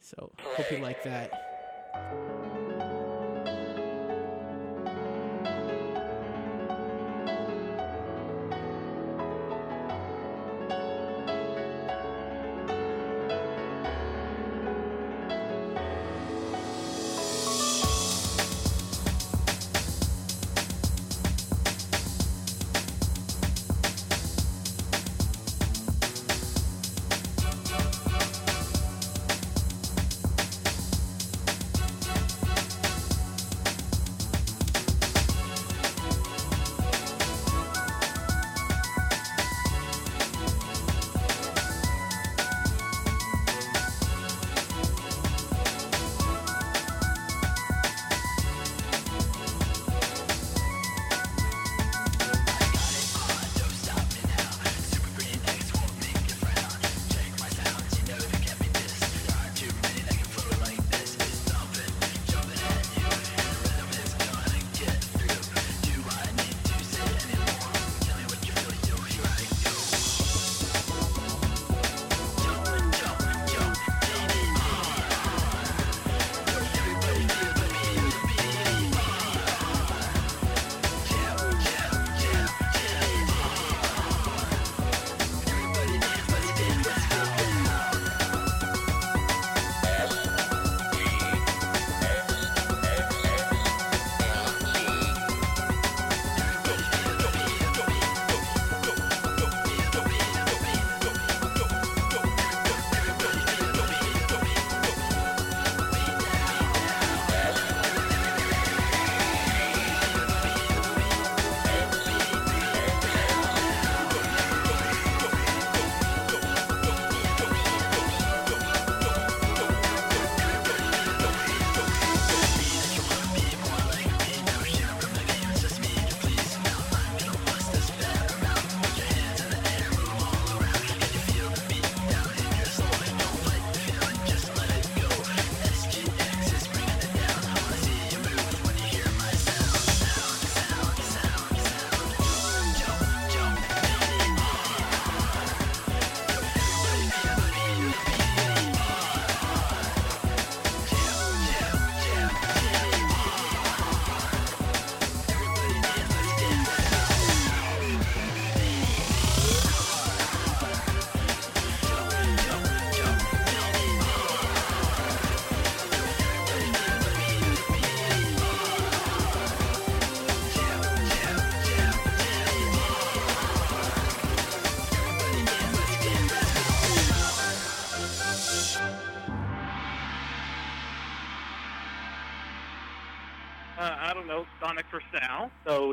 So, 0.00 0.30
hope 0.56 0.70
you 0.70 0.78
like 0.78 1.02
that. 1.02 2.94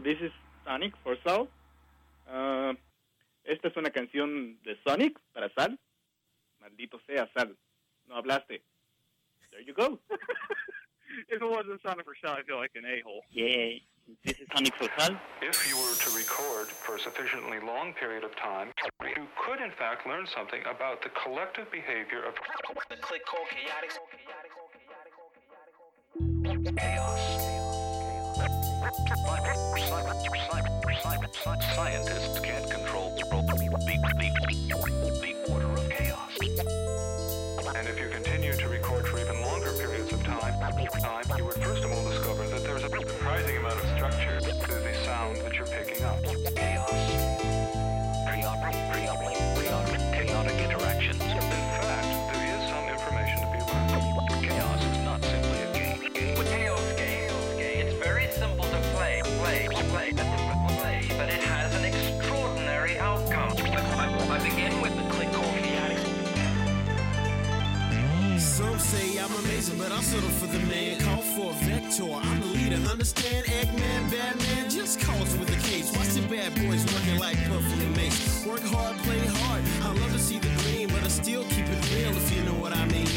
This 0.06 0.22
is 0.22 0.32
Sonic 0.64 0.94
for 1.04 1.18
Sal. 1.26 1.48
Uh, 2.32 2.74
esta 3.44 3.68
es 3.68 3.76
una 3.76 3.90
canción 3.90 4.62
de 4.64 4.78
Sonic 4.86 5.20
para 5.34 5.50
Sal. 5.50 5.80
Maldito 6.62 7.00
sea, 7.08 7.28
Sal. 7.36 7.58
No 8.08 8.16
hablaste. 8.16 8.62
There 9.52 9.62
you 9.66 9.74
go. 9.74 10.00
if 11.30 11.42
it 11.42 11.44
wasn't 11.44 11.82
Sonic 11.82 12.06
for 12.06 12.16
Sal, 12.22 12.38
I 12.38 12.44
feel 12.44 12.58
like 12.58 12.72
an 12.76 12.86
a-hole. 12.86 13.24
Yeah, 13.32 13.80
this 14.24 14.40
is 14.40 14.48
Sonic 14.54 14.76
for 14.76 14.88
Sal. 14.96 15.18
If 15.42 15.68
you 15.68 15.76
were 15.76 15.96
to 15.96 16.10
record 16.16 16.68
for 16.68 16.98
a 16.98 17.00
sufficiently 17.00 17.58
long 17.66 17.94
period 17.94 18.24
of 18.24 18.36
time, 18.36 18.74
you 19.02 19.26
could 19.42 19.60
in 19.60 19.72
fact 19.72 20.06
learn 20.06 20.28
something 20.28 20.62
about 20.70 21.02
the 21.02 21.10
collective 21.10 21.72
behavior 21.72 22.24
of 22.24 22.36
The 22.90 22.98
click 22.98 23.26
called 23.26 23.48
chaotic. 23.50 23.90
Scientists 31.76 32.40
can't 32.40 32.70
control 32.70 33.12
the, 33.18 33.26
the, 33.26 33.96
the 35.22 35.52
order 35.52 35.72
of 35.74 35.90
chaos. 35.90 36.38
And 37.76 37.88
if 37.88 38.00
you 38.00 38.10
continue 38.10 38.54
to 38.54 38.70
record 38.70 39.08
for 39.08 39.20
even 39.20 39.42
longer 39.42 39.72
periods 39.74 40.14
of 40.14 40.24
time, 40.24 40.54
time, 40.60 41.38
you 41.38 41.46
would 41.46 41.56
first 41.56 41.84
of 41.84 41.92
all 41.92 42.08
discover 42.10 42.48
that 42.48 42.64
there's 42.64 42.84
a 42.84 42.90
surprising 42.90 43.58
amount 43.58 43.84
of 43.84 43.90
structure 43.96 44.40
to 44.40 44.74
the 44.74 44.94
sound 45.04 45.38
that 45.38 45.54
you're 45.54 45.66
picking 45.66 46.04
up. 46.04 46.24
Chaos. 46.56 47.25
Amazing, 69.56 69.78
but 69.78 69.90
I'll 69.94 70.02
settle 70.02 70.30
for 70.32 70.48
the 70.48 70.60
man. 70.68 71.00
Call 71.00 71.22
for 71.22 71.52
a 71.52 71.54
vector. 71.64 72.12
I'm 72.12 72.42
the 72.42 72.48
leader. 72.48 72.76
Understand, 72.92 73.46
Eggman, 73.46 74.12
Batman, 74.12 74.70
just 74.70 75.00
calls 75.00 75.32
with 75.38 75.48
the 75.48 75.56
case. 75.70 75.96
Watch 75.96 76.10
the 76.10 76.28
bad 76.28 76.54
boys 76.56 76.84
working 76.92 77.18
like 77.20 77.38
Puffy 77.48 77.88
Mase. 77.96 78.46
Work 78.46 78.64
hard, 78.64 78.98
play 79.08 79.26
hard. 79.40 79.64
I 79.82 79.98
love 79.98 80.12
to 80.12 80.20
see 80.20 80.40
the 80.40 80.52
green, 80.60 80.90
but 80.90 81.02
I 81.06 81.08
still 81.08 81.46
keep 81.46 81.68
it 81.70 81.96
real 81.96 82.12
if 82.18 82.36
you 82.36 82.44
know 82.44 82.56
what 82.60 82.76
I 82.76 82.84
mean. 82.88 83.08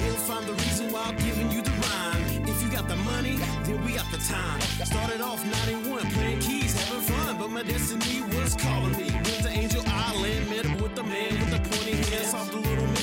We'll 0.00 0.16
find 0.24 0.46
the 0.46 0.54
reason 0.54 0.90
while 0.90 1.12
giving 1.12 1.50
you 1.50 1.60
the 1.60 1.76
rhyme. 1.84 2.48
If 2.48 2.62
you 2.62 2.70
got 2.70 2.88
the 2.88 2.96
money, 2.96 3.36
then 3.64 3.84
we 3.84 3.92
got 3.92 4.10
the 4.10 4.24
time. 4.24 4.60
Started 4.88 5.20
off 5.20 5.44
91, 5.68 6.10
playing 6.12 6.40
keys, 6.40 6.72
having 6.80 7.02
fun, 7.02 7.36
but 7.36 7.50
my 7.50 7.62
destiny 7.62 8.22
was 8.32 8.56
calling 8.56 8.96
me. 8.96 9.12
Went 9.12 9.44
to 9.44 9.50
Angel 9.50 9.84
Island, 9.86 10.48
met 10.48 10.64
up 10.64 10.80
with 10.80 10.94
the 10.96 11.04
man 11.04 11.38
with 11.40 11.50
the 11.50 11.60
pointy 11.76 11.96
hair, 12.08 12.24
solved 12.24 12.54
a 12.54 12.56
little 12.56 12.93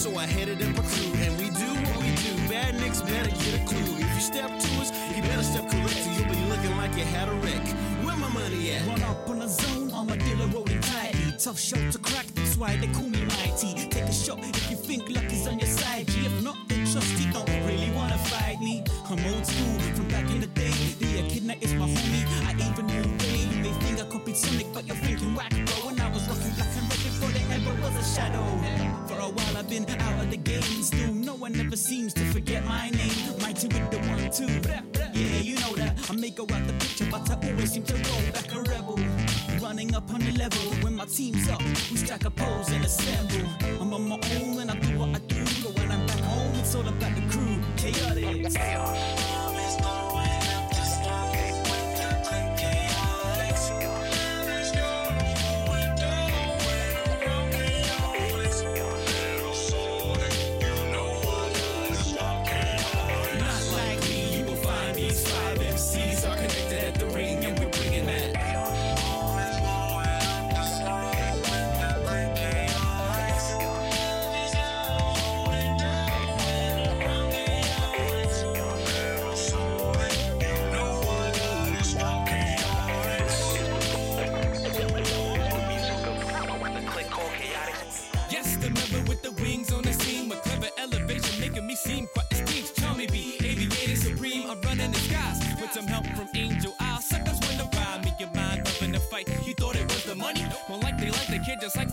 so 0.00 0.16
I 0.16 0.24
headed 0.24 0.62
up 0.62 0.78
a 0.78 0.82
crew, 0.88 1.12
and 1.20 1.36
we 1.36 1.50
do 1.50 1.68
what 1.84 1.98
we 2.00 2.10
do. 2.24 2.32
Bad 2.48 2.74
nicks 2.80 3.02
better 3.02 3.28
get 3.28 3.60
a 3.60 3.62
clue. 3.68 4.00
If 4.00 4.14
you 4.14 4.20
step 4.32 4.48
to 4.48 4.68
us, 4.80 4.90
you 5.14 5.20
better 5.20 5.42
step 5.42 5.68
correct, 5.68 6.00
or 6.06 6.12
you'll 6.16 6.32
be 6.32 6.40
looking 6.48 6.74
like 6.78 6.96
you 6.96 7.04
had 7.04 7.28
a 7.28 7.36
wreck. 7.44 7.66
Where 8.02 8.16
my 8.16 8.28
money 8.28 8.72
at? 8.72 8.86
Run 8.88 9.02
up 9.02 9.28
on 9.28 9.40
the 9.40 9.48
zone, 9.48 9.92
I'm 9.92 10.08
a 10.08 10.16
dealer 10.16 10.46
rolling 10.46 10.80
tightly. 10.80 11.36
Tough 11.36 11.60
shot 11.60 11.92
to 11.92 11.98
crack, 11.98 12.24
that's 12.34 12.56
why 12.56 12.76
they 12.76 12.86
call 12.88 13.10
me 13.10 13.20
mighty. 13.36 13.74
Take 13.90 14.08
a 14.08 14.12
shot 14.12 14.38
if 14.40 14.70
you 14.70 14.76
think 14.78 15.10
luck 15.10 15.30
is 15.30 15.46
on 15.46 15.58
your 15.58 15.68
side. 15.68 16.08
G, 16.08 16.24
if 16.24 16.42
not, 16.42 16.56
then 16.68 16.86
trust 16.86 17.20
you 17.20 17.30
don't 17.30 17.50
really 17.68 17.90
wanna 17.90 18.16
fight 18.32 18.58
me. 18.58 18.82
I'm 19.04 19.20
old 19.34 19.44
school 19.44 19.78
from 19.96 20.08
back 20.08 20.24
in 20.30 20.40
the 20.40 20.46
day. 20.46 20.72
The 20.98 21.08
echidna 21.20 21.56
is 21.60 21.74
my 21.74 21.84
homie. 21.84 22.24
I 22.48 22.52
even 22.56 22.86
knew 22.86 23.04
Ray. 23.20 23.44
May 23.60 23.74
think 23.84 24.00
I 24.00 24.06
copied 24.08 24.36
Sonic, 24.36 24.72
but 24.72 24.86
you're 24.86 24.96
thinking 24.96 25.34
whack, 25.34 25.50
bro. 25.50 25.76
When 25.92 26.00
I 26.00 26.08
was 26.08 26.26
rocking 26.26 26.56
and 26.56 26.88
red 26.88 27.00
before 27.04 27.28
there 27.36 27.48
ever 27.52 27.74
was 27.82 27.94
a 28.00 28.04
shadow. 28.16 28.69
Been 29.70 29.88
out 30.00 30.24
of 30.24 30.30
the 30.32 30.36
game. 30.36 30.82
Still, 30.82 31.14
no 31.14 31.34
one 31.34 31.54
ever 31.54 31.76
seems 31.76 32.12
to 32.14 32.24
forget 32.32 32.64
my 32.66 32.90
name. 32.90 33.38
Mighty 33.40 33.68
with 33.68 33.90
the 33.92 33.98
one, 34.10 34.28
two. 34.32 34.50
Yeah, 35.16 35.40
you 35.40 35.54
know 35.60 35.72
that. 35.76 36.10
I 36.10 36.12
may 36.14 36.30
go 36.30 36.42
out 36.42 36.66
the 36.66 36.72
picture, 36.72 37.06
but 37.08 37.30
I 37.30 37.34
always 37.48 37.70
seem 37.72 37.84
to 37.84 37.94
roll 37.94 38.32
back 38.32 38.52
a 38.52 38.62
rebel. 38.62 38.98
Running 39.62 39.94
up 39.94 40.12
on 40.12 40.20
the 40.20 40.32
level 40.32 40.74
when 40.82 40.96
my 40.96 41.04
team's 41.04 41.48
up, 41.48 41.62
we 41.62 41.96
stack 41.96 42.24
a 42.24 42.30
pose 42.30 42.70
and 42.72 42.84
assemble. 42.84 43.48
I'm 43.80 43.94
on 43.94 44.08
my 44.08 44.18
own 44.40 44.58
and 44.58 44.72
I 44.72 44.74
do 44.74 44.98
what 44.98 45.10
I 45.10 45.20
do, 45.20 45.44
but 45.62 45.78
when 45.78 45.92
I'm 45.92 46.04
back 46.04 46.18
home, 46.18 46.52
it's 46.56 46.74
all 46.74 46.88
about 46.88 47.14
the 47.14 47.22
crew. 47.30 47.60
Chaotic. 47.76 48.42
Not 48.42 49.29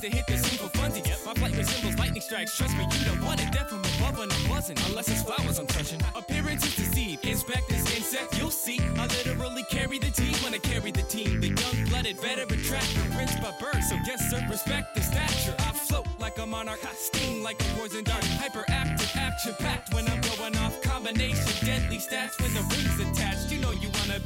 to 0.09 0.15
hit 0.15 0.39
scene 0.39 0.59
for 0.59 0.69
funsies. 0.77 1.25
My 1.25 1.33
flight 1.33 1.55
resembles 1.57 1.97
lightning 1.97 2.21
strikes. 2.21 2.55
Trust 2.55 2.77
me, 2.77 2.83
you 2.91 3.05
don't 3.05 3.21
want 3.23 3.41
it. 3.41 3.51
Death 3.51 3.69
from 3.69 3.79
above 3.79 4.17
when 4.17 4.31
I'm 4.31 4.47
buzzing. 4.47 4.77
Unless 4.87 5.09
it's 5.09 5.23
flowers 5.23 5.59
I'm 5.59 5.67
touching. 5.67 5.99
Appearances 6.15 6.75
deceive. 6.75 7.19
Inspect 7.23 7.67
this 7.69 7.83
insect, 7.95 8.37
you'll 8.37 8.51
see. 8.51 8.79
I 8.97 9.07
literally 9.07 9.63
carry 9.69 9.99
the 9.99 10.11
team 10.11 10.33
when 10.43 10.53
I 10.53 10.59
carry 10.59 10.91
the 10.91 11.03
team. 11.03 11.41
The 11.41 11.49
young 11.49 11.89
blooded 11.89 12.19
veteran 12.19 12.61
tracker, 12.63 13.03
prince 13.15 13.35
by 13.35 13.51
birth. 13.59 13.83
So 13.83 13.95
yes, 14.05 14.29
sir, 14.29 14.45
respect 14.49 14.95
the 14.95 15.01
stature. 15.01 15.55
I 15.59 15.71
float 15.71 16.07
like 16.19 16.37
a 16.37 16.45
monarch, 16.45 16.79
I 16.83 16.93
sting 16.93 17.43
like 17.43 17.59
a 17.59 17.65
poison 17.77 18.03
dart. 18.03 18.23
Hyperactive, 18.23 19.15
action 19.15 19.55
packed 19.59 19.93
when 19.93 20.07
I'm 20.07 20.21
going 20.21 20.55
off. 20.57 20.81
Combination, 20.81 21.65
deadly 21.65 21.97
stats 21.97 22.39
when 22.41 22.53
the 22.53 22.61
ring's 22.71 22.96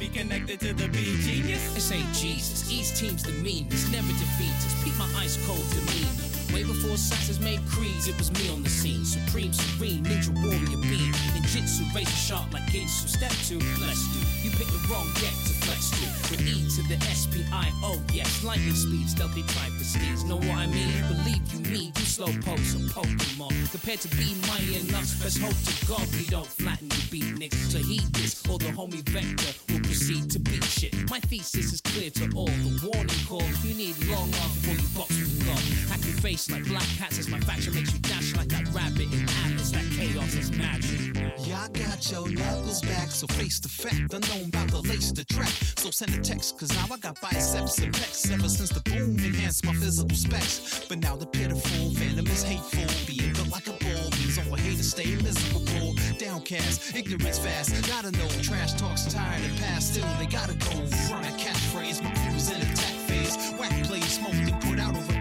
be 0.02 0.08
connected 0.08 0.58
to 0.58 0.72
the 0.74 0.88
B 0.88 1.16
genius. 1.20 1.74
This 1.74 1.92
ain't 1.92 2.12
Jesus. 2.12 2.68
Each 2.72 2.98
team's 2.98 3.22
the 3.22 3.30
meanest, 3.30 3.92
never 3.92 4.08
defeat 4.08 4.50
us. 4.50 4.82
Peep 4.82 4.98
my 4.98 5.08
ice 5.22 5.38
cold 5.46 5.64
demeanor. 5.70 6.31
Way 6.52 6.64
before 6.64 6.90
assassins 6.90 7.40
made 7.40 7.60
creeds, 7.66 8.08
it 8.08 8.16
was 8.18 8.30
me 8.32 8.50
on 8.52 8.62
the 8.62 8.68
scene. 8.68 9.04
Supreme, 9.04 9.52
serene, 9.52 10.04
ninja 10.04 10.28
warrior 10.44 10.76
beam. 10.84 11.12
Ninjutsu, 11.32 11.88
razor 11.94 12.10
sharp 12.10 12.52
like 12.52 12.64
Ginsu. 12.68 13.08
Step 13.08 13.32
two, 13.48 13.58
bless 13.80 14.00
you. 14.12 14.20
You 14.44 14.50
picked 14.56 14.70
the 14.70 14.82
wrong 14.92 15.08
deck 15.14 15.32
to 15.48 15.54
flex 15.64 15.90
to. 15.96 16.04
With 16.30 16.44
E 16.46 16.68
to 16.76 16.82
the 16.88 16.96
S-P-I-O, 17.08 18.00
yes. 18.12 18.44
Lightning 18.44 18.74
speed, 18.74 19.08
stealthy 19.08 19.42
type 19.42 19.72
prestige. 19.80 20.24
Know 20.24 20.36
what 20.36 20.58
I 20.60 20.66
mean? 20.66 20.92
Believe 21.08 21.42
you 21.52 21.60
me, 21.70 21.92
you 21.96 22.04
slow 22.04 22.28
pose 22.44 22.74
a 22.74 22.78
Pokemon. 22.92 23.70
Compared 23.70 24.00
to 24.00 24.08
be 24.16 24.36
mighty 24.46 24.76
enough, 24.76 25.08
let's 25.24 25.40
hope 25.40 25.56
to 25.56 25.86
God 25.86 26.06
we 26.12 26.26
don't 26.26 26.46
flatten 26.46 26.90
you 26.90 27.02
beat. 27.10 27.50
To 27.72 27.78
heed 27.78 28.12
this, 28.12 28.44
or 28.50 28.58
the 28.58 28.66
homie 28.66 29.02
Vector 29.08 29.52
will 29.72 29.80
proceed 29.80 30.30
to 30.32 30.38
beat 30.38 30.64
shit. 30.64 30.92
My 31.08 31.20
thesis 31.20 31.72
is 31.72 31.80
clear 31.80 32.10
to 32.10 32.30
all. 32.36 32.46
The 32.46 32.90
warning 32.92 33.22
call, 33.26 33.42
you 33.64 33.74
need 33.74 33.96
long 34.06 34.28
arms 34.42 34.54
before 34.60 34.76
you 34.76 34.88
box 34.94 35.08
with 35.16 35.46
God. 35.46 36.11
Face 36.22 36.48
like 36.52 36.64
black 36.66 36.86
cats 36.96 37.18
as 37.18 37.28
my 37.28 37.40
faction 37.40 37.74
makes 37.74 37.92
you 37.92 37.98
dash 37.98 38.36
like 38.36 38.46
that 38.46 38.72
rabbit 38.72 39.12
in 39.12 39.26
Atlas. 39.44 39.72
That 39.72 39.84
chaos 39.90 40.36
is 40.36 40.52
magic. 40.52 41.16
Yeah, 41.44 41.66
I 41.66 41.68
got 41.76 42.08
your 42.12 42.28
knuckles 42.30 42.80
back, 42.82 43.10
so 43.10 43.26
face 43.26 43.58
the 43.58 43.68
fact. 43.68 44.14
Unknown 44.14 44.50
about 44.50 44.70
the 44.70 44.82
lace 44.82 45.10
the 45.10 45.24
track. 45.24 45.50
So 45.78 45.90
send 45.90 46.14
a 46.14 46.20
text, 46.20 46.56
cause 46.60 46.70
now 46.76 46.94
I 46.94 46.98
got 46.98 47.20
biceps 47.20 47.78
and 47.80 47.92
pecs. 47.92 48.30
Ever 48.32 48.48
since 48.48 48.70
the 48.70 48.88
boom 48.88 49.18
enhanced 49.18 49.66
my 49.66 49.72
physical 49.72 50.14
specs. 50.14 50.86
But 50.88 50.98
now 50.98 51.16
the 51.16 51.26
pitiful, 51.26 51.90
venomous, 51.90 52.44
hateful. 52.44 52.86
Being 53.04 53.32
built 53.32 53.50
like 53.50 53.66
a 53.66 53.72
bull 53.72 54.06
means 54.14 54.38
all 54.38 54.54
haters 54.54 54.90
stay 54.90 55.16
miserable. 55.16 55.94
Downcast, 56.20 56.94
ignorance 56.94 57.40
fast. 57.40 57.74
Gotta 57.88 58.12
know, 58.12 58.28
trash 58.42 58.74
talks 58.74 59.12
tired 59.12 59.42
and 59.42 59.58
past. 59.58 59.94
Still, 59.94 60.06
they 60.20 60.26
gotta 60.26 60.54
go. 60.54 60.86
Run 61.10 61.24
a 61.24 61.34
catchphrase, 61.34 62.00
my 62.00 62.14
crew's 62.22 62.48
in 62.48 62.62
attack 62.62 62.94
phase. 63.10 63.34
Whack 63.58 63.72
plays, 63.82 64.04
smoked 64.04 64.36
and 64.36 64.62
put 64.62 64.78
out 64.78 64.94
over. 64.94 65.11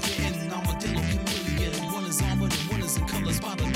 Failure 0.00 0.44
in 0.44 0.52
armadillo 0.52 1.00
chameleon. 1.00 1.92
One 1.92 2.04
is 2.04 2.20
armored 2.22 2.52
and 2.52 2.70
one 2.70 2.82
is 2.82 2.96
in 2.96 3.06
colors 3.06 3.40
by 3.40 3.54
the 3.54 3.75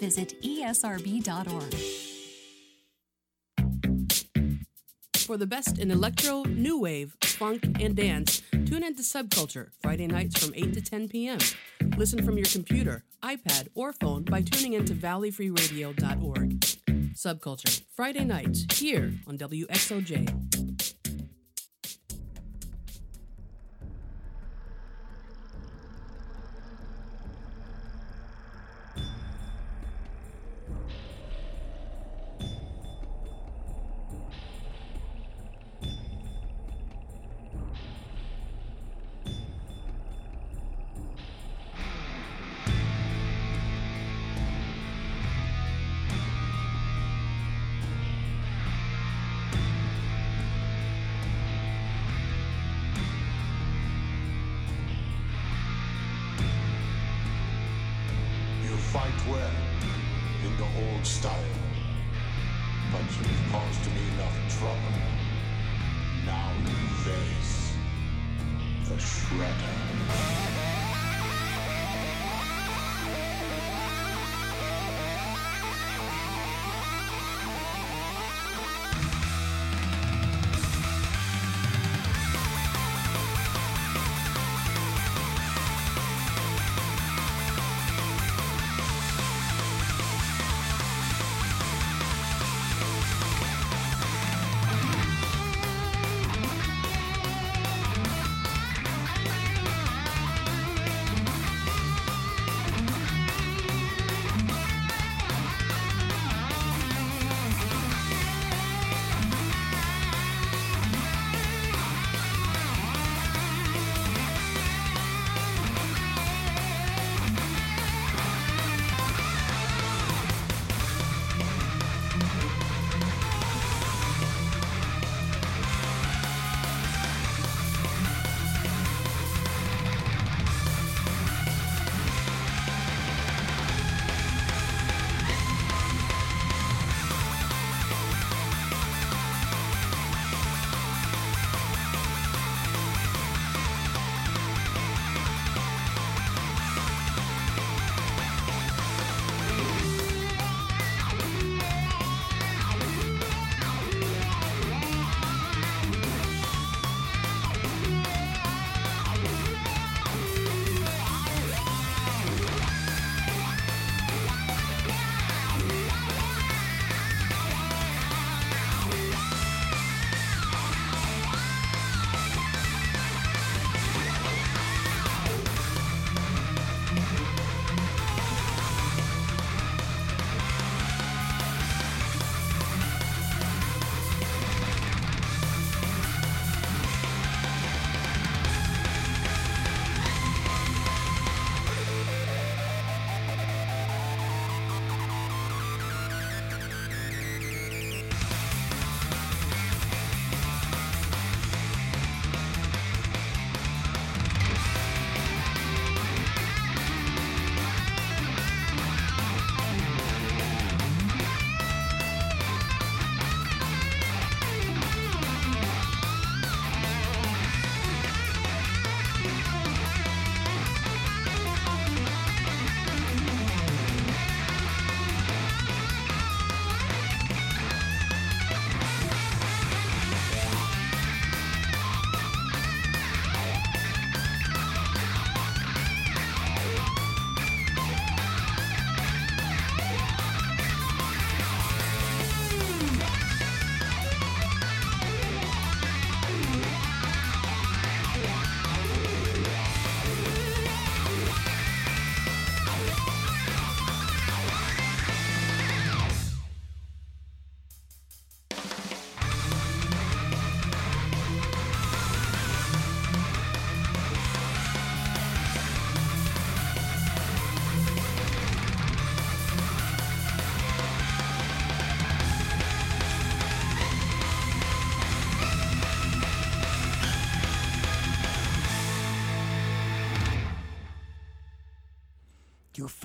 visit 0.00 0.40
esrb.org. 0.42 1.74
For 5.18 5.38
the 5.38 5.46
best 5.46 5.78
in 5.78 5.90
electro, 5.90 6.42
new 6.42 6.78
wave, 6.80 7.16
funk, 7.22 7.64
and 7.80 7.96
dance, 7.96 8.42
tune 8.66 8.84
in 8.84 8.94
to 8.94 9.02
Subculture 9.02 9.70
Friday 9.80 10.06
nights 10.06 10.38
from 10.44 10.54
8 10.54 10.74
to 10.74 10.82
10 10.82 11.08
p.m. 11.08 11.38
Listen 11.96 12.22
from 12.22 12.36
your 12.36 12.46
computer, 12.46 13.04
iPad, 13.22 13.68
or 13.74 13.94
phone 13.94 14.24
by 14.24 14.42
tuning 14.42 14.74
in 14.74 14.84
to 14.84 14.94
valleyfreeradio.org. 14.94 16.60
Subculture 17.14 17.82
Friday 17.94 18.24
nights 18.24 18.66
here 18.78 19.14
on 19.26 19.38
WXOJ. 19.38 20.73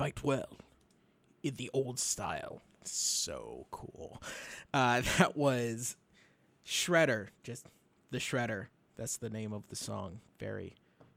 Fight 0.00 0.24
well 0.24 0.56
in 1.42 1.56
the 1.56 1.68
old 1.74 1.98
style. 1.98 2.62
So 2.84 3.66
cool. 3.70 4.22
Uh, 4.72 5.02
that 5.18 5.36
was 5.36 5.96
Shredder, 6.66 7.28
just 7.42 7.66
the 8.10 8.16
Shredder. 8.16 8.68
That's 8.96 9.18
the 9.18 9.28
name 9.28 9.52
of 9.52 9.68
the 9.68 9.76
song. 9.76 10.20
Very 10.38 10.74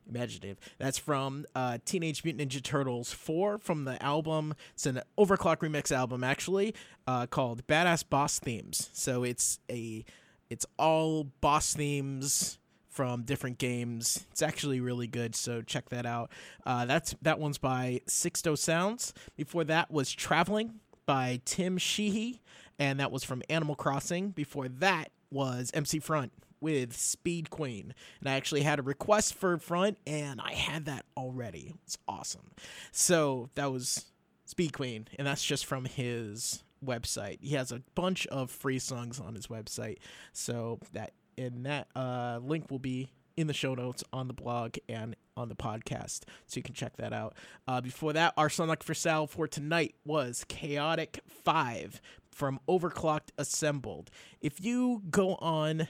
imaginative. 0.10 0.58
That's 0.80 0.98
from 0.98 1.46
uh, 1.56 1.78
Teenage 1.86 2.26
Mutant 2.26 2.52
Ninja 2.52 2.62
Turtles 2.62 3.14
4 3.14 3.58
from 3.60 3.86
the 3.86 4.04
album. 4.04 4.54
It's 4.74 4.86
an 4.86 5.00
overclock 5.18 5.60
remix 5.60 5.90
album 5.90 6.22
actually 6.22 6.76
uh, 7.08 7.26
called 7.28 7.66
Badass 7.68 8.04
Boss 8.10 8.38
Themes. 8.40 8.90
So 8.92 9.24
it's 9.24 9.60
a 9.72 10.04
it's 10.50 10.66
all 10.78 11.24
boss 11.40 11.74
themes 11.74 12.60
from 12.94 13.24
different 13.24 13.58
games. 13.58 14.26
It's 14.32 14.42
actually 14.42 14.80
really 14.80 15.08
good, 15.08 15.36
so 15.36 15.62
check 15.62 15.90
that 15.90 16.06
out. 16.06 16.32
Uh, 16.66 16.86
that's 16.86 17.16
that 17.24 17.40
one's 17.40 17.58
by 17.58 18.02
Sixto 18.08 18.58
Sounds. 18.58 19.14
Before 19.36 19.64
that 19.64 19.92
was 19.92 20.12
Traveling 20.12 20.80
by 21.06 21.42
Tim 21.44 21.78
Sheehy, 21.78 22.42
and 22.78 23.00
that 23.00 23.12
was 23.12 23.24
from 23.24 23.42
Animal 23.50 23.76
Crossing. 23.76 24.30
Before 24.30 24.68
that 24.68 25.12
was 25.32 25.72
MC 25.74 26.00
Front 26.00 26.32
with 26.62 26.96
Speed 26.96 27.50
Queen. 27.50 27.94
And 28.20 28.30
I 28.30 28.34
actually 28.34 28.62
had 28.62 28.80
a 28.80 28.84
request 28.84 29.34
for 29.34 29.58
Front, 29.58 29.98
and 30.06 30.40
I 30.40 30.54
had 30.54 30.86
that 30.86 31.06
already. 31.18 31.74
It's 31.86 31.98
awesome. 32.08 32.52
So 32.92 33.50
that 33.56 33.72
was 33.72 34.06
Speed 34.46 34.74
Queen, 34.74 35.08
and 35.18 35.28
that's 35.28 35.44
just 35.44 35.66
from 35.66 35.86
his 35.86 36.64
website. 36.86 37.40
He 37.42 37.56
has 37.56 37.72
a 37.72 37.82
bunch 37.96 38.28
of 38.28 38.52
free 38.52 38.80
songs 38.80 39.20
on 39.20 39.36
his 39.36 39.48
website. 39.48 39.98
So 40.32 40.80
that 40.94 41.14
and 41.38 41.66
that 41.66 41.88
uh, 41.96 42.40
link 42.42 42.70
will 42.70 42.80
be 42.80 43.10
in 43.36 43.48
the 43.48 43.54
show 43.54 43.74
notes 43.74 44.04
on 44.14 44.28
the 44.28 44.34
blog 44.34 44.76
and 44.88 45.16
on 45.36 45.50
the 45.50 45.56
podcast, 45.56 46.22
so 46.46 46.58
you 46.58 46.64
can 46.64 46.76
check 46.76 46.98
that 46.98 47.14
out. 47.14 47.34
Uh, 47.68 47.82
before 47.82 48.14
that, 48.14 48.34
our 48.38 48.50
song 48.50 48.74
for 48.82 48.94
sale 48.94 49.26
for 49.26 49.48
tonight 49.48 49.96
was 50.06 50.46
Chaotic 50.48 51.20
Five 51.28 52.00
from 52.32 52.60
Overclocked 52.68 53.30
Assembled. 53.38 54.12
If 54.42 54.64
you 54.64 55.02
go 55.10 55.36
on 55.36 55.88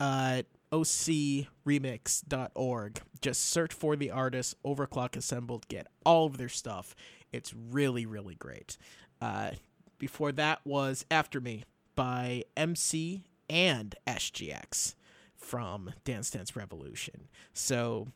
uh, 0.00 0.42
ocremix.org, 0.72 3.00
just 3.20 3.44
search 3.44 3.72
for 3.72 3.94
the 3.96 4.10
artist 4.10 4.56
Overclock 4.64 5.16
Assembled, 5.16 5.68
get 5.68 5.86
all 6.04 6.26
of 6.26 6.36
their 6.36 6.48
stuff. 6.48 6.96
It's 7.32 7.54
really, 7.54 8.06
really 8.06 8.34
great. 8.34 8.76
Uh, 9.20 9.52
before 9.98 10.32
that 10.32 10.60
was 10.64 11.04
After 11.10 11.40
Me 11.40 11.64
by 11.94 12.44
MC 12.56 13.22
and 13.48 13.94
SGX 14.06 14.94
from 15.36 15.92
Dance 16.04 16.30
Dance 16.30 16.56
Revolution. 16.56 17.28
So 17.52 18.08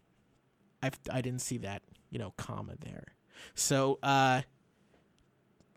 I 0.83 0.91
I 1.11 1.21
didn't 1.21 1.43
see 1.43 1.59
that, 1.59 1.83
you 2.11 2.19
know, 2.19 2.33
comma 2.37 2.75
there. 2.81 3.15
So 3.55 3.99
uh 4.03 4.43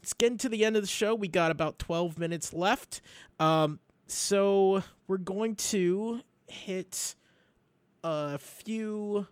it's 0.01 0.13
getting 0.13 0.37
to 0.39 0.49
the 0.49 0.65
end 0.65 0.75
of 0.75 0.81
the 0.81 0.87
show. 0.87 1.13
We 1.13 1.27
got 1.27 1.51
about 1.51 1.77
12 1.77 2.17
minutes 2.17 2.53
left. 2.53 3.01
Um 3.39 3.79
so 4.07 4.83
we're 5.07 5.17
going 5.17 5.55
to 5.55 6.21
hit 6.47 7.15
a 8.03 8.37
few 8.37 9.27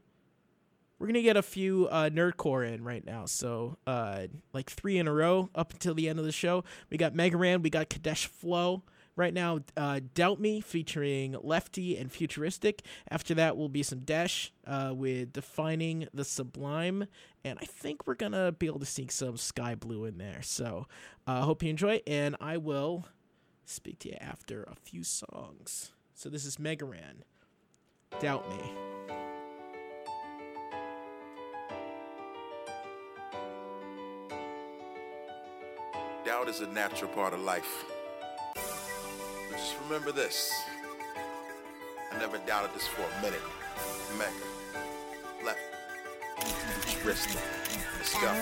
we're 1.00 1.08
gonna 1.08 1.22
get 1.22 1.38
a 1.38 1.42
few 1.42 1.88
uh, 1.88 2.10
nerdcore 2.10 2.72
in 2.72 2.84
right 2.84 3.06
now. 3.06 3.26
So 3.26 3.78
uh, 3.88 4.28
like 4.52 4.70
three 4.70 4.98
in 4.98 5.08
a 5.08 5.14
row 5.14 5.50
up 5.56 5.72
until 5.72 5.94
the 5.94 6.10
end 6.10 6.20
of 6.20 6.26
the 6.26 6.32
show. 6.34 6.66
We 6.90 6.98
got 6.98 7.16
Mega 7.16 7.38
Ran, 7.38 7.62
we 7.62 7.70
got 7.70 7.90
Kadesh 7.90 8.28
Flow. 8.28 8.84
Right 9.20 9.34
now, 9.34 9.60
uh, 9.76 10.00
Doubt 10.14 10.40
Me 10.40 10.62
featuring 10.62 11.36
Lefty 11.42 11.98
and 11.98 12.10
Futuristic. 12.10 12.84
After 13.12 13.34
that 13.34 13.58
will 13.58 13.68
be 13.68 13.84
some 13.84 14.00
Dash 14.00 14.54
uh, 14.66 14.94
with 14.96 15.34
Defining 15.34 16.08
the 16.14 16.24
Sublime. 16.24 17.06
And 17.44 17.60
I 17.62 17.66
think 17.66 18.08
we're 18.08 18.16
going 18.16 18.32
to 18.32 18.54
be 18.54 18.68
able 18.68 18.80
to 18.80 18.86
sneak 18.86 19.12
some 19.12 19.34
Skyblew 19.34 20.08
in 20.08 20.20
there. 20.20 20.42
So 20.42 20.88
I 21.28 21.40
uh, 21.40 21.42
hope 21.42 21.64
you 21.64 21.70
enjoy, 21.70 22.00
and 22.08 22.38
I 22.40 22.56
will 22.56 23.08
speak 23.66 24.00
to 24.00 24.08
you 24.08 24.16
after 24.22 24.64
a 24.64 24.76
few 24.76 25.04
songs. 25.04 25.92
So 26.14 26.30
this 26.30 26.46
is 26.46 26.58
Mega 26.58 26.86
Ran. 26.86 27.26
Doubt 28.22 28.50
Me. 28.50 28.72
Doubt 36.26 36.48
is 36.48 36.62
a 36.62 36.68
natural 36.68 37.12
part 37.12 37.34
of 37.34 37.42
life. 37.42 37.84
Just 39.60 39.76
remember 39.84 40.14
this. 40.14 40.54
I 42.12 42.18
never 42.18 42.38
doubted 42.40 42.74
this 42.74 42.88
for 42.88 43.02
a 43.02 43.22
minute. 43.22 43.42
Mega. 44.18 44.32
Left. 45.46 45.60
Futuristic. 46.86 47.42
Let's 47.98 48.14
go. 48.14 48.34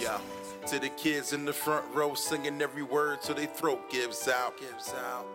Yeah. 0.00 0.18
To 0.66 0.80
the 0.80 0.88
kids 0.90 1.32
in 1.32 1.44
the 1.44 1.52
front 1.52 1.84
row 1.94 2.14
singing 2.14 2.60
every 2.60 2.82
word 2.82 3.22
till 3.22 3.36
their 3.36 3.46
throat 3.46 3.88
gives 3.88 4.26
out. 4.26 4.58
Gives 4.58 4.92
out. 4.92 5.26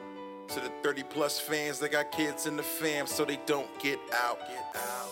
To 0.49 0.59
the 0.59 0.69
30 0.84 1.03
plus 1.03 1.39
fans 1.39 1.80
that 1.80 1.93
got 1.93 2.11
kids 2.11 2.45
in 2.45 2.57
the 2.57 2.63
fam 2.63 3.07
so 3.07 3.23
they 3.23 3.39
don't 3.45 3.69
get 3.80 3.97
out. 4.13 4.39
Get 4.39 4.76
out. 4.76 5.09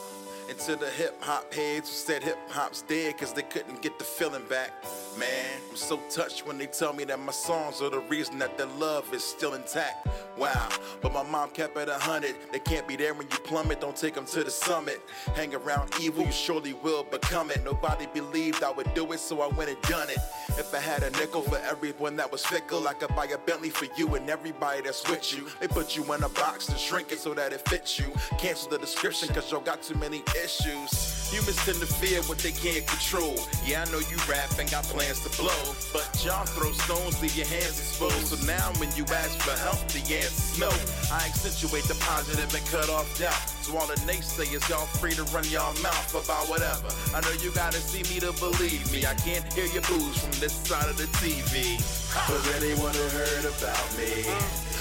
And 0.50 0.58
to 0.62 0.76
the 0.76 0.90
hip 0.90 1.22
hop 1.22 1.54
heads 1.54 1.90
who 1.90 1.96
said 1.96 2.24
hip 2.24 2.40
hop's 2.50 2.82
dead 2.82 3.20
cause 3.20 3.34
they 3.34 3.44
couldn't 3.44 3.84
get 3.84 4.00
the 4.00 4.04
feeling 4.04 4.42
back. 4.50 4.72
Man, 5.16 5.62
I'm 5.70 5.76
so 5.76 5.98
touched 6.10 6.48
when 6.48 6.58
they 6.58 6.66
tell 6.66 6.92
me 6.92 7.04
that 7.04 7.20
my 7.20 7.32
songs 7.32 7.84
are 7.84 7.92
the 7.92 8.00
reason 8.00 8.40
that 8.40 8.58
their 8.58 8.68
love 8.68 9.14
is 9.14 9.24
still 9.24 9.54
intact. 9.54 10.08
Wow, 10.40 10.70
but 11.02 11.14
my 11.14 11.22
mom 11.22 11.52
kept 11.52 11.78
it 11.78 11.88
a 11.88 11.94
hundred. 12.00 12.36
They 12.52 12.60
can't 12.60 12.88
be 12.88 12.96
there 12.96 13.14
when 13.14 13.28
you 13.30 13.38
plummet, 13.40 13.80
don't 13.80 13.96
take 13.96 14.16
them 14.16 14.26
to 14.26 14.44
the 14.44 14.50
summit. 14.50 15.02
Hang 15.36 15.54
around 15.54 15.92
evil, 16.02 16.26
you 16.26 16.32
surely 16.32 16.74
will 16.74 17.04
become 17.04 17.52
it. 17.52 17.64
Nobody 17.64 18.08
believed 18.14 18.64
I 18.64 18.72
would 18.72 18.92
do 18.96 19.12
it, 19.12 19.20
so 19.20 19.42
I 19.42 19.48
went 19.48 19.70
and 19.70 19.82
done 19.84 20.10
it. 20.10 20.18
If 20.58 20.74
I 20.74 20.80
had 20.80 21.04
a 21.04 21.12
nickel 21.12 21.42
for 21.42 21.58
everyone 21.58 22.16
that 22.16 22.32
was 22.32 22.44
fickle, 22.46 22.88
I 22.88 22.94
could 22.94 23.16
buy 23.16 23.26
a 23.26 23.38
Bentley 23.38 23.70
for 23.70 23.88
you 23.98 24.16
and 24.16 24.30
everybody 24.30 24.82
that's 24.82 25.08
with 25.10 25.32
you. 25.36 25.48
They 25.60 25.68
put 25.68 25.96
you 25.96 26.12
in 26.14 26.24
a 26.24 26.30
box 26.30 26.66
to 26.68 26.78
shrink 26.78 27.12
it 27.12 27.20
so 27.20 27.34
that 27.34 27.54
it 27.54 27.68
fits 27.68 28.00
you. 28.00 28.06
Cancel 28.38 28.70
the 28.70 28.78
description 28.78 29.30
cause 29.30 29.52
y'all 29.52 29.62
got 29.62 29.84
too 29.84 29.96
many 29.96 30.24
issues. 30.44 31.19
Humans 31.30 31.62
tend 31.64 31.78
to 31.78 31.86
fear 31.86 32.22
what 32.26 32.40
they 32.40 32.52
can't 32.52 32.86
control. 32.90 33.38
Yeah, 33.62 33.86
I 33.86 33.92
know 33.94 34.02
you 34.02 34.18
rap 34.26 34.50
and 34.58 34.66
got 34.70 34.84
plans 34.90 35.22
to 35.22 35.30
blow. 35.38 35.62
But 35.94 36.10
y'all 36.26 36.46
throw 36.46 36.74
stones, 36.74 37.22
leave 37.22 37.38
your 37.38 37.46
hands 37.46 37.78
exposed. 37.78 38.34
So 38.34 38.38
now 38.50 38.74
when 38.82 38.90
you 38.98 39.06
ask 39.14 39.38
for 39.46 39.54
help, 39.62 39.78
the 39.94 40.02
answer's 40.10 40.58
no. 40.58 40.74
I 41.14 41.30
accentuate 41.30 41.86
the 41.86 41.94
positive 42.02 42.50
and 42.50 42.66
cut 42.74 42.90
off 42.90 43.06
doubt. 43.22 43.38
So 43.62 43.78
all 43.78 43.86
the 43.86 44.02
naysayers, 44.10 44.66
y'all 44.70 44.90
free 44.98 45.14
to 45.14 45.24
run 45.30 45.46
y'all 45.54 45.74
mouth 45.86 46.18
about 46.18 46.50
whatever. 46.50 46.90
I 47.14 47.22
know 47.22 47.34
you 47.46 47.54
gotta 47.54 47.78
see 47.78 48.02
me 48.10 48.20
to 48.26 48.34
believe 48.42 48.90
me. 48.90 49.06
I 49.06 49.14
can't 49.22 49.46
hear 49.54 49.70
your 49.70 49.86
booze 49.86 50.18
from 50.18 50.34
this 50.42 50.58
side 50.66 50.90
of 50.90 50.98
the 50.98 51.06
TV. 51.22 51.78
But 52.26 52.42
anyone 52.58 52.94
who 52.98 53.06
heard 53.14 53.46
about 53.46 53.86
me. 53.94 54.26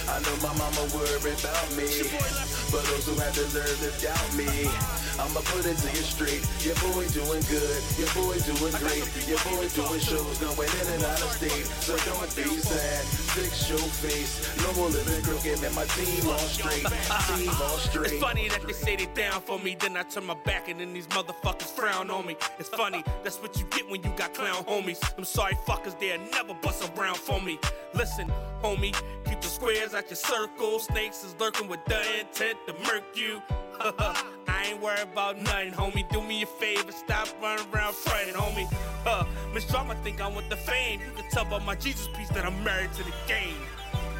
I 0.08 0.16
know 0.24 0.36
my 0.40 0.56
mama 0.56 0.88
worried 0.96 1.36
about 1.44 1.68
me. 1.76 2.08
But 2.72 2.88
those 2.88 3.04
who 3.04 3.20
have 3.20 3.36
the 3.36 3.44
nerve 3.52 3.76
to 3.84 3.92
doubt 4.00 4.28
me. 4.32 4.48
I'ma 5.20 5.40
put 5.52 5.66
it 5.66 5.76
to 5.76 5.88
you 5.92 6.02
straight. 6.02 6.37
Your 6.62 6.74
boy 6.92 7.06
doing 7.08 7.42
good, 7.48 7.80
your 7.98 8.10
boy 8.14 8.36
doing 8.42 8.74
great. 8.82 9.04
Your 9.26 9.38
boy 9.46 9.66
doing 9.72 10.00
shows, 10.00 10.38
going 10.38 10.68
in 10.68 10.86
and 10.94 11.04
out 11.04 11.20
of 11.22 11.30
state. 11.32 11.66
So 11.84 11.96
don't 12.08 12.30
be 12.36 12.44
sad, 12.60 13.04
fix 13.34 13.68
your 13.68 13.78
face. 13.78 14.44
No 14.62 14.72
more 14.74 14.88
living 14.88 15.22
crooked, 15.22 15.62
and 15.62 15.74
my 15.74 15.84
team 15.96 16.28
on 16.28 16.38
straight. 16.38 16.84
Team 16.84 17.50
all 17.50 17.78
straight. 17.78 18.12
It's 18.12 18.22
funny 18.22 18.48
that 18.48 18.62
they 18.66 18.72
say 18.72 18.96
they 18.96 19.06
down 19.14 19.40
for 19.40 19.58
me, 19.58 19.76
then 19.78 19.96
I 19.96 20.02
turn 20.02 20.26
my 20.26 20.36
back 20.44 20.68
and 20.68 20.80
then 20.80 20.92
these 20.92 21.06
motherfuckers 21.08 21.70
frown 21.70 22.10
on 22.10 22.26
me. 22.26 22.36
It's 22.58 22.68
funny, 22.68 23.04
that's 23.22 23.38
what 23.38 23.58
you 23.58 23.64
get 23.70 23.88
when 23.88 24.02
you 24.02 24.10
got 24.16 24.34
clown 24.34 24.64
homies. 24.64 25.00
I'm 25.16 25.24
sorry, 25.24 25.54
fuckers, 25.66 25.98
they'll 25.98 26.20
never 26.32 26.54
bust 26.54 26.90
around 26.96 27.16
for 27.16 27.40
me. 27.40 27.58
Listen, 27.94 28.30
homie, 28.62 28.94
keep 29.24 29.40
the 29.40 29.48
squares 29.48 29.94
out 29.94 30.08
your 30.08 30.16
circle. 30.16 30.78
Snakes 30.78 31.24
is 31.24 31.34
lurking 31.38 31.68
with 31.68 31.84
the 31.86 32.00
intent 32.20 32.58
to 32.66 32.74
murk 32.84 33.04
you. 33.14 33.42
I 33.80 34.70
ain't 34.70 34.82
worried 34.82 35.08
about 35.12 35.40
nothing, 35.40 35.72
homie. 35.72 36.08
Do 36.10 36.20
me 36.28 36.42
a 36.42 36.46
favor, 36.46 36.92
stop 36.92 37.26
running 37.42 37.64
around 37.72 37.94
fronting, 37.94 38.34
homie. 38.34 38.70
Uh, 39.06 39.24
Miss 39.54 39.64
Drama 39.64 39.94
think 40.04 40.20
I 40.20 40.28
want 40.28 40.50
the 40.50 40.56
fame. 40.56 41.00
You 41.00 41.22
can 41.22 41.30
tell 41.30 41.46
by 41.46 41.58
my 41.64 41.74
Jesus 41.74 42.06
piece 42.08 42.28
that 42.30 42.44
I'm 42.44 42.62
married 42.62 42.92
to 42.92 43.02
the 43.02 43.14
game. 43.26 43.56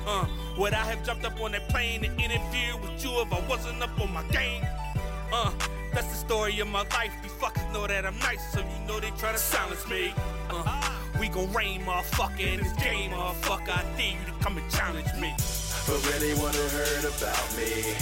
Uh, 0.07 0.27
would 0.57 0.73
I 0.73 0.85
have 0.87 1.05
jumped 1.05 1.27
up 1.27 1.39
on 1.39 1.53
that 1.53 1.69
plane 1.69 2.01
to 2.01 2.07
interview 2.07 2.79
with 2.81 3.05
you 3.05 3.21
if 3.21 3.31
I 3.31 3.47
wasn't 3.47 3.83
up 3.83 4.01
on 4.01 4.11
my 4.11 4.23
game? 4.29 4.65
Uh, 5.31 5.53
that's 5.93 6.09
the 6.09 6.15
story 6.15 6.59
of 6.61 6.69
my 6.69 6.81
life. 6.95 7.13
These 7.23 7.33
fuckers 7.33 7.71
know 7.75 7.87
that 7.87 8.07
I'm 8.07 8.19
nice, 8.21 8.53
so 8.53 8.61
you 8.61 8.87
know 8.87 8.99
they 9.01 9.11
try 9.19 9.33
to 9.33 9.39
silence 9.39 9.87
me. 9.87 10.15
Uh, 10.49 10.95
we 11.21 11.29
gon' 11.29 11.53
rain, 11.53 11.83
motherfucker, 11.83 12.41
in 12.41 12.61
this 12.61 12.73
game, 12.83 13.11
motherfucker. 13.11 13.69
I 13.69 13.85
dare 13.99 14.13
you 14.13 14.25
to 14.25 14.33
come 14.41 14.57
and 14.57 14.71
challenge 14.71 15.13
me. 15.21 15.35
But 15.87 16.01
anyone 16.17 16.55
who 16.55 16.69
heard 16.69 17.05
about 17.05 17.57
me, 17.57 17.93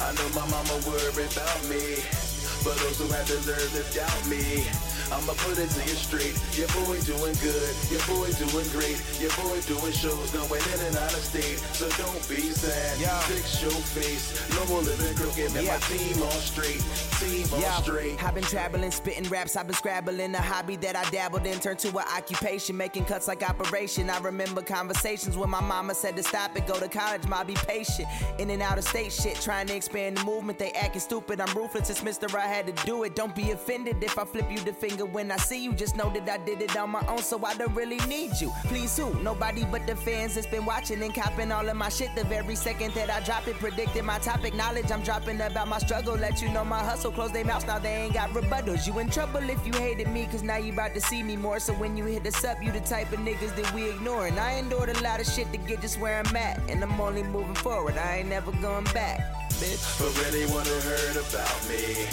I 0.00 0.14
know 0.14 0.28
my 0.34 0.48
mama 0.48 0.80
worried 0.86 1.30
about 1.32 1.68
me. 1.68 2.39
But 2.62 2.76
those 2.76 2.98
who 2.98 3.08
have 3.08 3.26
deserved 3.26 3.72
to 3.74 3.82
doubt 3.96 4.26
me, 4.28 4.68
I'ma 5.12 5.34
put 5.42 5.58
it 5.58 5.68
to 5.70 5.80
you 5.82 5.96
straight. 5.98 6.38
Your 6.54 6.68
boy 6.86 7.00
doing 7.02 7.34
good, 7.42 7.74
your 7.90 8.02
boy 8.06 8.30
doing 8.38 8.68
great. 8.70 8.98
Your 9.18 9.34
boy 9.34 9.58
doing 9.66 9.92
shows 9.92 10.30
going 10.30 10.62
in 10.62 10.80
and 10.86 10.96
out 10.96 11.12
of 11.12 11.22
state. 11.24 11.58
So 11.74 11.88
don't 11.98 12.22
be 12.28 12.40
sad. 12.54 12.96
Fix 13.26 13.62
your 13.62 13.72
face. 13.72 14.38
No 14.54 14.64
more 14.66 14.82
living 14.82 15.14
crooked. 15.16 15.52
Man, 15.52 15.66
my 15.66 15.76
team 15.90 16.22
on 16.22 16.30
straight. 16.38 16.78
Team 17.18 17.46
on 17.52 17.60
Yo, 17.60 17.82
straight. 17.82 18.22
I've 18.22 18.34
been 18.34 18.44
traveling, 18.44 18.90
spitting 18.92 19.28
raps, 19.28 19.56
I've 19.56 19.66
been 19.66 19.76
scrabbling. 19.76 20.34
A 20.34 20.40
hobby 20.40 20.76
that 20.76 20.94
I 20.94 21.08
dabbled 21.10 21.44
in 21.44 21.58
turned 21.58 21.80
to 21.80 21.88
an 21.88 22.04
occupation, 22.16 22.76
making 22.76 23.04
cuts 23.06 23.26
like 23.26 23.42
operation. 23.42 24.08
I 24.10 24.18
remember 24.20 24.62
conversations 24.62 25.36
when 25.36 25.50
my 25.50 25.60
mama 25.60 25.94
said 25.94 26.14
to 26.16 26.22
stop 26.22 26.56
it, 26.56 26.66
go 26.68 26.78
to 26.78 26.88
college, 26.88 27.26
ma, 27.26 27.42
be 27.42 27.54
patient. 27.54 28.06
In 28.38 28.48
and 28.50 28.62
out 28.62 28.78
of 28.78 28.84
state 28.84 29.12
shit, 29.12 29.36
trying 29.40 29.66
to 29.66 29.74
expand 29.74 30.18
the 30.18 30.24
movement. 30.24 30.58
They 30.58 30.70
acting 30.72 31.00
stupid, 31.00 31.40
I'm 31.40 31.52
ruthless, 31.56 31.90
it's 31.90 32.00
Mr. 32.00 32.32
I 32.34 32.46
had 32.46 32.66
to 32.68 32.86
do 32.86 33.02
it. 33.02 33.16
Don't 33.16 33.34
be 33.34 33.50
offended 33.50 34.02
if 34.02 34.16
I 34.16 34.24
flip 34.24 34.50
you 34.50 34.60
the 34.60 34.72
finger 34.72 34.99
when 35.06 35.30
I 35.30 35.36
see 35.36 35.62
you. 35.62 35.72
Just 35.72 35.96
know 35.96 36.10
that 36.10 36.28
I 36.28 36.38
did 36.44 36.62
it 36.62 36.76
on 36.76 36.90
my 36.90 37.04
own, 37.06 37.18
so 37.18 37.44
I 37.44 37.54
don't 37.54 37.74
really 37.74 37.98
need 38.06 38.40
you. 38.40 38.52
Please, 38.64 38.96
who? 38.96 39.14
Nobody 39.22 39.64
but 39.64 39.86
the 39.86 39.96
fans 39.96 40.34
that's 40.34 40.46
been 40.46 40.64
watching 40.64 41.02
and 41.02 41.14
copping 41.14 41.52
all 41.52 41.68
of 41.68 41.76
my 41.76 41.88
shit 41.88 42.14
the 42.14 42.24
very 42.24 42.54
second 42.54 42.94
that 42.94 43.10
I 43.10 43.20
drop 43.20 43.46
it. 43.48 43.56
Predicting 43.56 44.04
my 44.04 44.18
topic, 44.18 44.54
knowledge 44.54 44.90
I'm 44.90 45.02
dropping 45.02 45.40
about 45.40 45.68
my 45.68 45.78
struggle. 45.78 46.14
Let 46.16 46.40
you 46.42 46.48
know 46.50 46.64
my 46.64 46.82
hustle, 46.82 47.12
close 47.12 47.32
their 47.32 47.44
mouths, 47.44 47.66
now 47.66 47.78
they 47.78 47.94
ain't 47.94 48.14
got 48.14 48.30
rebuttals. 48.30 48.86
You 48.86 48.98
in 48.98 49.10
trouble 49.10 49.48
if 49.48 49.66
you 49.66 49.72
hated 49.74 50.08
me, 50.08 50.26
cause 50.26 50.42
now 50.42 50.56
you 50.56 50.72
about 50.72 50.94
to 50.94 51.00
see 51.00 51.22
me 51.22 51.36
more. 51.36 51.60
So 51.60 51.72
when 51.74 51.96
you 51.96 52.04
hit 52.04 52.26
us 52.26 52.44
up, 52.44 52.62
you 52.62 52.72
the 52.72 52.80
type 52.80 53.12
of 53.12 53.20
niggas 53.20 53.54
that 53.56 53.74
we 53.74 53.90
ignoring. 53.90 54.38
I 54.38 54.54
endured 54.54 54.88
a 54.88 55.02
lot 55.02 55.20
of 55.20 55.26
shit 55.26 55.50
to 55.52 55.58
get 55.58 55.80
just 55.80 55.98
where 56.00 56.22
I'm 56.24 56.36
at, 56.36 56.60
and 56.68 56.82
I'm 56.82 57.00
only 57.00 57.22
moving 57.22 57.54
forward. 57.54 57.96
I 57.96 58.18
ain't 58.18 58.28
never 58.28 58.52
going 58.52 58.84
back, 58.84 59.20
bitch. 59.60 59.98
But 59.98 60.32
they 60.32 60.46
wanna 60.46 60.80
heard 60.80 61.16
about 61.16 61.68
me, 61.68 62.06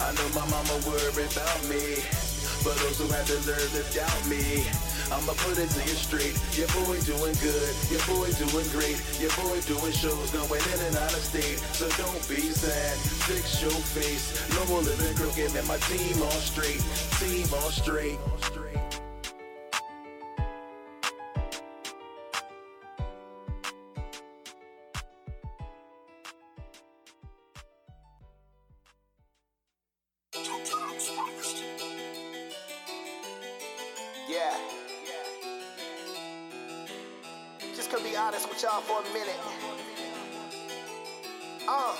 I 0.00 0.12
know 0.16 0.28
my 0.32 0.46
mama 0.48 0.74
worried 0.88 1.30
about 1.32 1.60
me. 1.68 2.00
But 2.64 2.76
those 2.84 3.00
who 3.00 3.08
had 3.08 3.24
the 3.24 3.40
nerve 3.48 3.72
to 3.72 3.84
doubt 3.96 4.20
me, 4.28 4.68
I'ma 5.08 5.32
put 5.44 5.56
it 5.56 5.68
to 5.68 5.80
you 5.80 5.96
straight. 5.96 6.36
Your 6.56 6.68
boy 6.84 7.00
doing 7.08 7.32
good, 7.40 7.72
your 7.88 8.04
boy 8.04 8.28
doing 8.36 8.68
great. 8.68 9.00
Your 9.16 9.32
boy 9.40 9.60
doing 9.64 9.92
shows 9.92 10.30
going 10.30 10.60
in 10.60 10.80
and 10.88 10.96
out 10.96 11.12
of 11.12 11.24
state. 11.24 11.56
So 11.72 11.88
don't 11.96 12.20
be 12.28 12.40
sad, 12.52 12.96
fix 13.24 13.62
your 13.62 13.72
face. 13.96 14.36
No 14.56 14.64
more 14.66 14.82
living 14.82 15.14
crooked, 15.16 15.54
man, 15.54 15.66
my 15.66 15.78
team 15.88 16.20
all 16.22 16.40
straight. 16.40 16.84
Team 17.16 17.48
all 17.52 17.70
straight. 17.70 18.18
Honest 38.40 38.48
with 38.48 38.62
y'all 38.62 38.80
for 38.80 39.00
a 39.00 39.12
minute. 39.12 39.36
Uh. 41.68 41.94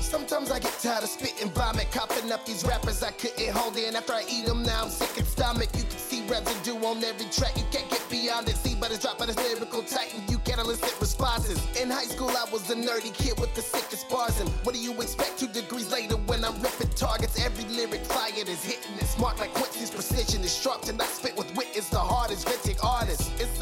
Sometimes 0.00 0.50
I 0.50 0.58
get 0.58 0.76
tired 0.82 1.04
of 1.04 1.08
spitting 1.08 1.50
vomit, 1.50 1.86
coughing 1.92 2.32
up 2.32 2.44
these 2.44 2.64
rappers 2.64 3.00
I 3.00 3.12
couldn't 3.12 3.50
hold 3.54 3.76
in. 3.76 3.94
After 3.94 4.14
I 4.14 4.24
eat 4.28 4.46
them, 4.46 4.64
now 4.64 4.82
I'm 4.82 4.90
sick 4.90 5.16
and 5.18 5.26
stomach. 5.26 5.68
You 5.76 5.84
can 5.84 5.98
see 5.98 6.22
residue 6.26 6.74
on 6.84 7.04
every 7.04 7.26
track. 7.26 7.56
You 7.56 7.62
can't 7.70 7.88
get 7.88 8.04
beyond 8.10 8.48
it. 8.48 8.56
See, 8.56 8.74
but 8.74 8.90
it's 8.90 9.02
dropped 9.02 9.20
by 9.20 9.26
this 9.26 9.36
lyrical 9.36 9.82
titan. 9.82 10.22
You 10.28 10.38
can't 10.38 10.58
elicit 10.58 10.98
responses. 11.00 11.58
In 11.80 11.90
high 11.90 12.10
school, 12.10 12.30
I 12.30 12.50
was 12.50 12.68
a 12.70 12.74
nerdy 12.74 13.14
kid 13.14 13.38
with 13.38 13.54
the 13.54 13.62
sickest 13.62 14.10
bars. 14.10 14.40
And 14.40 14.48
what 14.64 14.74
do 14.74 14.80
you 14.80 14.92
expect 15.00 15.38
two 15.38 15.46
degrees 15.46 15.92
later 15.92 16.16
when 16.26 16.44
I'm 16.44 16.60
ripping 16.60 16.90
targets? 16.96 17.38
Every 17.38 17.64
lyric 17.72 18.04
fired 18.04 18.48
is 18.48 18.64
hitting. 18.64 18.98
It's 18.98 19.16
marked 19.16 19.38
like 19.38 19.54
Quincy's 19.54 19.90
precision 19.90 20.42
is 20.42 20.52
sharp. 20.52 20.88
And 20.88 21.00
I 21.00 21.04
spit 21.04 21.36
with 21.36 21.54
wit 21.54 21.68
is 21.76 21.88
the 21.90 22.00
hardest 22.00 22.48
vintage 22.48 22.79
the 22.79 22.79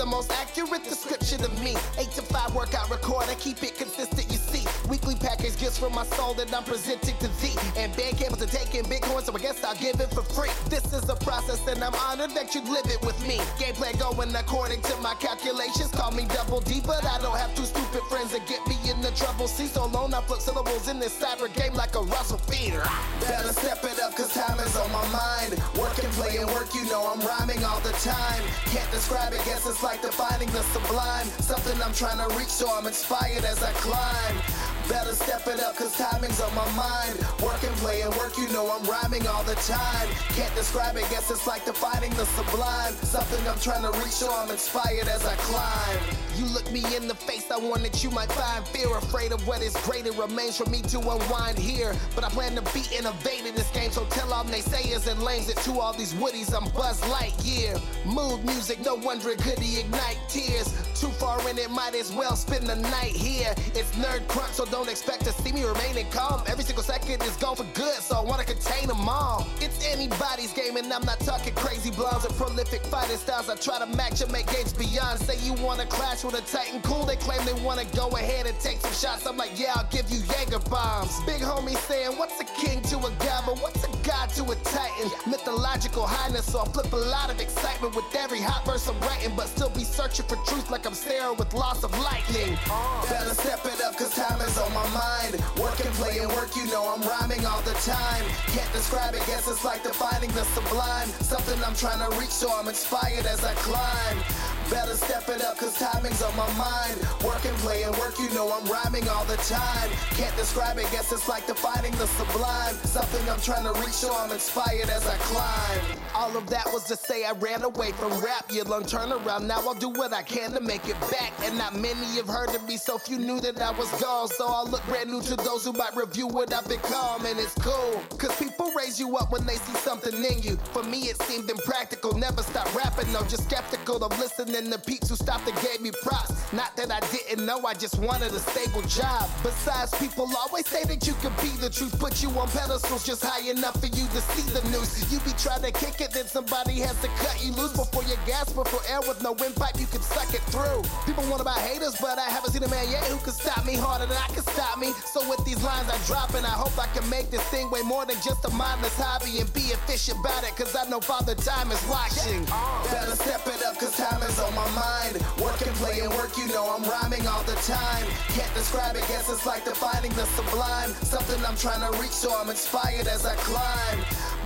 most 0.09 0.33
accurate 0.33 0.85
description 0.85 1.45
of 1.45 1.53
me. 1.63 1.77
Eight 1.99 2.11
to 2.13 2.23
five 2.23 2.55
workout 2.55 2.91
record. 2.91 3.25
I 3.29 3.35
keep 3.35 3.63
it 3.63 3.77
consistent. 3.77 4.31
You 4.31 4.39
see, 4.39 4.65
weekly 4.89 5.15
package 5.15 5.57
gifts 5.59 5.79
from 5.79 5.95
my 5.95 6.05
soul 6.05 6.35
that 6.35 6.53
I'm 6.55 6.65
presenting 6.65 7.17
to 7.19 7.29
thee. 7.41 7.57
And 7.77 7.95
band 7.97 8.17
cables 8.17 8.43
are 8.43 8.47
taking 8.47 8.85
Bitcoin, 8.85 9.23
so 9.23 9.35
I 9.35 9.39
guess 9.39 9.63
I'll 9.63 9.75
give 9.77 10.01
it 10.01 10.11
for 10.11 10.23
free. 10.23 10.51
This 10.69 10.93
is 10.93 11.09
a 11.09 11.17
process, 11.17 11.67
and 11.69 11.83
I'm 11.85 11.95
honored 11.95 12.31
that 12.31 12.55
you 12.55 12.63
live 12.63 12.87
it 12.87 13.01
with 13.03 13.19
me. 13.27 13.37
Gameplay 13.61 13.99
going 13.99 14.35
according 14.35 14.83
to 14.83 14.97
my 14.99 15.15
calculations. 15.15 15.91
Call 15.93 16.11
me 16.13 16.25
double 16.27 16.61
D, 16.61 16.81
but 16.85 17.05
I 17.05 17.19
don't 17.21 17.37
have 17.37 17.55
two 17.55 17.65
stupid 17.65 18.03
friends 18.09 18.33
that 18.33 18.47
get 18.49 18.67
me 18.67 18.77
in 18.91 19.01
the 19.01 19.11
trouble. 19.13 19.47
See, 19.47 19.67
so 19.67 19.85
alone, 19.85 20.15
I 20.15 20.21
flip 20.23 20.41
syllables 20.41 20.89
in 20.89 20.99
this 20.99 21.19
cyber 21.19 21.53
game 21.55 21.75
like 21.75 21.95
a 21.95 22.01
Russell 22.01 22.39
feeder. 22.39 22.85
Better 23.21 23.53
step 23.53 23.85
it 23.85 24.01
up, 24.01 24.17
cause 24.17 24.33
time 24.33 24.59
is 24.61 24.77
on 24.77 24.91
my 24.93 25.07
mind. 25.13 25.61
Work 25.79 25.99
and 26.03 26.09
work, 26.53 26.75
you 26.75 26.85
know 26.87 27.07
I'm 27.13 27.21
rhyming 27.21 27.65
all 27.65 27.81
the 27.81 27.93
time. 28.05 28.43
Can't 28.67 28.91
describe 28.91 29.33
it, 29.33 29.45
guess 29.45 29.67
it's 29.67 29.83
like 29.83 30.03
defining 30.03 30.51
the 30.51 30.63
sublime. 30.63 31.27
Something 31.41 31.81
I'm 31.83 31.93
trying 31.93 32.19
to 32.19 32.35
reach, 32.37 32.49
so 32.49 32.73
I'm 32.73 32.87
inspired 32.87 33.45
as 33.45 33.63
I 33.63 33.73
climb. 33.73 34.78
Better 34.89 35.13
step 35.13 35.47
it 35.47 35.61
up, 35.61 35.77
cause 35.77 35.95
timing's 35.97 36.41
on 36.41 36.55
my 36.55 36.65
mind. 36.73 37.19
Work 37.43 37.63
and 37.63 37.77
play 37.77 38.01
and 38.01 38.15
work, 38.15 38.39
you 38.39 38.49
know 38.49 38.71
I'm 38.71 38.83
rhyming 38.89 39.27
all 39.27 39.45
the 39.45 39.55
time. 39.57 40.09
Can't 40.31 40.55
describe 40.55 40.97
it, 40.97 41.05
guess 41.11 41.31
it's 41.31 41.47
like 41.47 41.67
defining 41.67 42.11
the 42.15 42.25
sublime. 42.25 42.95
Something 42.95 43.47
I'm 43.47 43.59
trying 43.59 43.83
to 43.83 43.91
reach, 43.99 44.17
so 44.17 44.33
I'm 44.33 44.51
inspired 44.51 45.07
as 45.09 45.27
I 45.27 45.35
climb. 45.37 45.99
You 46.37 46.47
look 46.47 46.71
me 46.73 46.85
in 46.97 47.07
the 47.07 47.15
face, 47.15 47.51
I 47.51 47.59
want 47.59 47.83
that 47.83 48.03
you 48.03 48.11
might 48.11 48.33
find 48.33 48.67
fear. 48.69 48.89
Afraid 48.97 49.33
of 49.33 49.47
what 49.47 49.61
is 49.61 49.77
great, 49.85 50.07
it 50.07 50.17
remains 50.17 50.57
for 50.57 50.69
me 50.71 50.81
to 50.83 50.99
unwind 51.01 51.59
here. 51.59 51.95
But 52.15 52.25
I 52.25 52.31
plan 52.31 52.55
to 52.55 52.63
be 52.73 52.83
innovative 52.97 53.57
this 53.57 53.71
game, 53.73 53.91
so 53.91 54.07
tell 54.07 54.33
all 54.33 54.45
naysayers 54.45 55.07
and 55.11 55.21
lames 55.23 55.49
that 55.49 55.57
to 55.65 55.81
all 55.81 55.93
these 55.93 56.15
woodies, 56.15 56.55
I'm 56.57 56.71
Buzz 56.73 57.01
Lightyear. 57.03 57.79
Mood 58.07 58.45
music, 58.45 58.81
no 58.85 58.95
wonder 58.95 59.31
it 59.31 59.39
could 59.39 59.59
ignite 59.59 60.19
tears. 60.29 60.73
Too 60.95 61.09
far 61.09 61.47
in 61.51 61.59
it, 61.59 61.71
might 61.71 61.95
as 61.95 62.13
well 62.13 62.37
spend 62.37 62.67
the 62.67 62.77
night 62.77 63.17
here. 63.17 63.53
It's 63.75 63.91
nerd 63.97 64.27
crunch, 64.29 64.53
so 64.53 64.65
don't 64.65 64.78
expect 64.87 65.25
to 65.25 65.33
see 65.33 65.51
me 65.51 65.65
remaining 65.65 66.07
calm. 66.11 66.43
Every 66.47 66.63
single 66.63 66.85
second 66.85 67.23
is 67.23 67.37
gone 67.37 67.57
for 67.57 67.67
good, 67.75 67.95
so 67.95 68.17
I 68.17 68.21
wanna 68.21 68.45
contain 68.45 68.87
them 68.87 69.09
all. 69.09 69.47
It's 69.61 69.85
anybody's 69.85 70.53
game, 70.53 70.77
and 70.77 70.93
I'm 70.93 71.05
not 71.05 71.19
talking 71.21 71.55
crazy 71.55 71.91
blondes 71.91 72.27
or 72.27 72.33
prolific 72.35 72.83
fighting 72.87 73.17
styles. 73.17 73.49
I 73.49 73.57
try 73.57 73.79
to 73.79 73.87
match 73.97 74.21
and 74.21 74.31
make 74.31 74.47
games 74.53 74.73
beyond. 74.73 75.19
Say 75.21 75.39
you 75.45 75.55
wanna 75.55 75.87
clash 75.87 76.23
with 76.23 76.35
a 76.35 76.43
Titan, 76.43 76.81
cool. 76.83 77.05
They 77.05 77.17
claim 77.17 77.45
they 77.45 77.61
wanna 77.65 77.87
go 77.97 78.09
ahead 78.11 78.47
and 78.47 78.59
take 78.61 78.79
some 78.81 78.93
shots. 78.93 79.27
I'm 79.27 79.37
like, 79.37 79.59
yeah, 79.59 79.73
I'll 79.75 79.89
give 79.91 80.09
you 80.11 80.21
Jaeger 80.31 80.61
bombs. 80.71 81.19
Big 81.27 81.41
homie 81.41 81.77
saying, 81.89 82.17
what's 82.19 82.39
a 82.41 82.45
king 82.45 82.83
to 82.83 82.99
a 82.99 83.11
god, 83.19 83.45
but 83.47 83.59
what's 83.61 83.83
a 83.85 83.91
god 84.07 84.29
to 84.37 84.45
a 84.45 84.55
Titan? 84.57 85.11
Mythological 85.27 86.07
highness, 86.07 86.47
so 86.53 86.61
I 86.61 86.65
flip 86.67 86.93
a 86.93 86.97
lot 86.97 87.31
of 87.31 87.41
excitement 87.41 87.97
with 87.97 88.05
every 88.15 88.41
hot 88.41 88.65
verse 88.67 88.87
I'm 88.87 89.01
writing, 89.01 89.35
but 89.35 89.47
still 89.49 89.71
be 89.71 89.85
searching 89.85 90.27
for 90.27 90.37
truth 90.45 90.71
like 90.71 90.87
I'm 90.87 90.95
staring 90.95 91.37
with 91.37 91.55
loss 91.55 91.83
of 91.85 91.91
lightning. 91.99 92.57
Uh. 92.71 93.07
Better 93.09 93.35
step 93.35 93.65
it 93.65 93.81
up, 93.83 93.97
cause 93.97 94.15
time 94.15 94.41
is 94.43 94.59
on 94.69 94.75
my 94.75 94.89
mind. 94.95 95.35
Work 95.59 95.81
and 95.81 95.95
play 95.95 96.19
and 96.19 96.31
work, 96.33 96.55
you 96.57 96.67
know 96.67 96.85
I'm 96.95 97.03
rhyming 97.03 97.45
all 97.47 97.61
the 97.63 97.75
time. 97.85 98.25
Can't 98.49 98.73
describe 98.73 99.15
it, 99.15 99.23
guess 99.27 99.49
it's 99.49 99.65
like 99.65 99.83
defining 99.83 100.31
the 100.33 100.45
sublime. 100.45 101.09
Something 101.21 101.63
I'm 101.65 101.75
trying 101.75 102.01
to 102.09 102.17
reach, 102.19 102.31
so 102.31 102.53
I'm 102.53 102.69
inspired 102.69 103.27
as 103.27 103.45
I 103.45 103.55
climb. 103.55 104.58
Better 104.71 104.95
step 104.95 105.27
it 105.31 105.43
up, 105.43 105.57
cause 105.57 105.79
timing's 105.79 106.23
on 106.23 106.37
my 106.37 106.47
mind. 106.59 107.01
Work 107.25 107.43
and 107.47 107.57
play 107.59 107.85
and 107.85 107.97
work, 107.97 108.19
you 108.19 108.29
know 108.35 108.53
I'm 108.53 108.67
rhyming 108.71 109.09
all 109.09 109.25
the 109.25 109.37
time. 109.49 109.89
Can't 110.11 110.37
describe 110.37 110.77
it, 110.77 110.87
guess 110.93 111.11
it's 111.11 111.27
like 111.27 111.47
defining 111.47 111.93
the 111.93 112.07
sublime. 112.07 112.75
Something 112.85 113.27
I'm 113.31 113.41
trying 113.41 113.65
to 113.65 113.73
reach, 113.81 113.97
so 113.97 114.15
I'm 114.15 114.31
inspired 114.31 114.91
as 114.91 115.07
I 115.07 115.17
climb. 115.17 115.99
All 116.15 116.37
of 116.37 116.51
that 116.51 116.67
was 116.67 116.85
to 116.85 116.97
say 116.97 117.25
I 117.25 117.33
ran 117.33 117.63
away 117.63 117.93
from 117.93 118.13
rap. 118.23 118.45
You 118.51 118.65
learn 118.65 118.83
turnaround, 118.83 119.47
now 119.47 119.61
I'll 119.61 119.75
do 119.75 119.89
what 119.89 120.13
I 120.13 120.23
can 120.23 120.53
to 120.53 120.61
make 120.61 120.87
it 120.87 121.01
back. 121.13 121.33
And 121.45 121.57
not 121.57 121.75
many 121.75 122.17
have 122.17 122.29
heard 122.29 122.55
of 122.55 122.67
me, 122.69 122.77
so 122.77 122.99
few 122.99 123.19
knew 123.19 123.41
that 123.41 123.61
I 123.63 123.71
was 123.71 123.91
gone. 124.03 124.29
So 124.29 124.47
I'll 124.49 124.69
look 124.69 124.85
brand 124.87 125.11
new 125.11 125.23
to 125.23 125.37
those 125.37 125.65
who 125.65 125.73
might 125.73 125.97
review 125.97 126.27
what 126.27 126.53
I've 126.53 126.69
become. 126.69 127.25
And 127.25 127.39
it's 127.39 127.55
cool, 127.55 128.03
cause 128.19 128.37
people 128.37 128.71
raise 128.77 129.01
you 129.01 129.17
up 129.17 129.33
when 129.33 129.47
they 129.47 129.57
see 129.57 129.79
something 129.79 130.13
in 130.13 130.43
you. 130.43 130.57
For 130.75 130.83
me, 130.83 131.09
it 131.09 131.23
seemed 131.23 131.49
impractical. 131.49 132.13
Never 132.13 132.43
stop 132.43 132.69
rapping, 132.75 133.11
though, 133.15 133.25
just 133.25 133.45
skeptical 133.45 134.05
of 134.05 134.19
listening 134.19 134.58
to 134.67 134.79
peeps 134.79 135.09
who 135.09 135.17
stopped 135.17 135.49
and 135.49 135.57
gave 135.63 135.81
me 135.81 135.91
props. 136.03 136.35
Not 136.53 136.77
that 136.77 136.91
I 136.91 137.01
didn't 137.13 137.47
know, 137.47 137.65
I 137.65 137.75
just 137.75 137.99
wanted 137.99 138.33
a 138.33 138.41
stable 138.41 138.83
job. 138.83 139.29
Besides, 139.43 139.95
people 139.99 140.29
always 140.37 140.67
say 140.67 140.85
that 140.85 141.07
you 141.07 141.15
could 141.15 141.37
be 141.39 141.51
the 141.61 141.71
truth, 141.71 141.99
put 141.99 142.23
you 142.23 142.31
on 142.31 142.49
pedestals 142.49 143.07
just 143.07 143.25
high 143.25 143.49
enough 143.49 143.81
for 143.81 143.87
you 143.87 144.07
to 144.07 144.21
see 144.35 144.47
the 144.53 144.63
news. 144.71 144.91
You 145.13 145.21
be 145.21 145.33
trying 145.39 145.63
to 145.63 145.73
kick 145.73 146.01
it, 146.01 146.13
then 146.13 146.27
somebody 146.27 146.81
has 146.81 147.01
to 147.03 147.09
cut 147.23 147.39
you 147.45 147.53
loose 147.53 147.73
before 147.77 148.03
you 148.05 148.17
gasp 148.27 148.55
for 148.55 148.83
air 148.91 149.01
with 149.07 149.23
no 149.23 149.33
windpipe, 149.33 149.79
you 149.79 149.87
can 149.87 150.03
suck 150.03 150.35
it 150.35 150.43
through. 150.51 150.83
People 151.07 151.23
want 151.31 151.41
about 151.41 151.59
haters, 151.59 151.95
but 152.01 152.19
I 152.19 152.27
haven't 152.27 152.53
seen 152.53 152.63
a 152.63 152.69
man 152.69 152.91
yet 152.91 153.05
who 153.05 153.19
can 153.19 153.33
stop 153.33 153.65
me 153.65 153.75
harder 153.77 154.07
than 154.07 154.17
I 154.17 154.27
can 154.35 154.43
stop 154.43 154.79
me. 154.79 154.93
So 155.07 155.23
with 155.29 155.45
these 155.45 155.63
lines 155.63 155.89
I 155.89 155.99
drop, 156.07 156.35
and 156.35 156.45
I 156.45 156.57
hope 156.57 156.75
I 156.79 156.87
can 156.97 157.09
make 157.09 157.31
this 157.31 157.43
thing 157.55 157.71
way 157.71 157.83
more 157.83 158.05
than 158.07 158.17
just 158.25 158.45
a 158.45 158.51
mindless 158.51 158.97
hobby 158.99 159.39
and 159.39 159.49
be 159.55 159.71
efficient 159.71 160.19
about 160.21 160.43
it, 160.43 160.57
cause 160.57 160.75
I 160.75 160.89
know 160.89 161.01
Father 161.01 161.35
Time 161.35 161.71
is 161.71 161.83
watching. 161.87 162.45
Better 162.91 163.15
step 163.15 163.47
it 163.47 163.63
up, 163.63 163.79
cause 163.79 163.95
time 163.97 164.23
is 164.23 164.39
on 164.41 164.48
my 164.55 164.69
mind. 164.71 165.19
Work 165.41 165.61
and 165.63 165.75
play 165.77 166.01
and 166.01 166.13
work, 166.15 166.37
you 166.37 166.47
know 166.49 166.69
I'm 166.69 166.83
rhyming 166.85 167.27
all 167.27 167.43
the 167.45 167.57
time. 167.67 168.07
Can't 168.29 168.53
describe 168.55 168.97
it, 168.97 169.07
guess 169.09 169.29
it's 169.29 169.47
like 169.47 169.65
defining 169.65 170.13
the 170.13 170.27
sublime. 170.27 170.91
Something 171.03 171.45
I'm 171.45 171.57
trying 171.57 171.81
to 171.81 171.99
reach, 172.01 172.13
so 172.13 172.35
I'm 172.35 172.49
inspired 172.51 173.07
as 173.07 173.27
I 173.27 173.35
climb. 173.37 173.99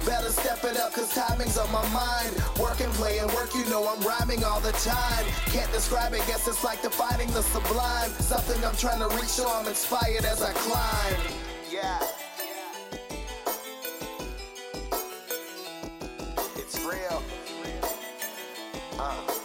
Better 0.06 0.30
step 0.30 0.64
it 0.64 0.76
up, 0.78 0.92
cause 0.92 1.14
timing's 1.14 1.58
on 1.58 1.70
my 1.70 1.86
mind. 1.90 2.34
Work 2.58 2.80
and 2.80 2.92
play 2.94 3.18
and 3.18 3.30
work, 3.32 3.54
you 3.54 3.64
know 3.70 3.86
I'm 3.86 4.00
rhyming 4.00 4.44
all 4.44 4.60
the 4.60 4.72
time. 4.72 5.24
Can't 5.46 5.70
describe 5.72 6.12
it, 6.12 6.22
guess 6.26 6.48
it's 6.48 6.64
like 6.64 6.82
defining 6.82 7.30
the 7.32 7.42
sublime. 7.42 8.10
Something 8.18 8.64
I'm 8.64 8.76
trying 8.76 9.00
to 9.00 9.08
reach, 9.16 9.30
so 9.38 9.50
I'm 9.50 9.66
inspired 9.66 10.24
as 10.24 10.42
I 10.42 10.52
climb. 10.52 11.20
Yeah. 11.70 12.00
Yeah. 12.38 12.92
It's 16.56 16.78
real. 16.80 17.22
Uh. 18.98 19.41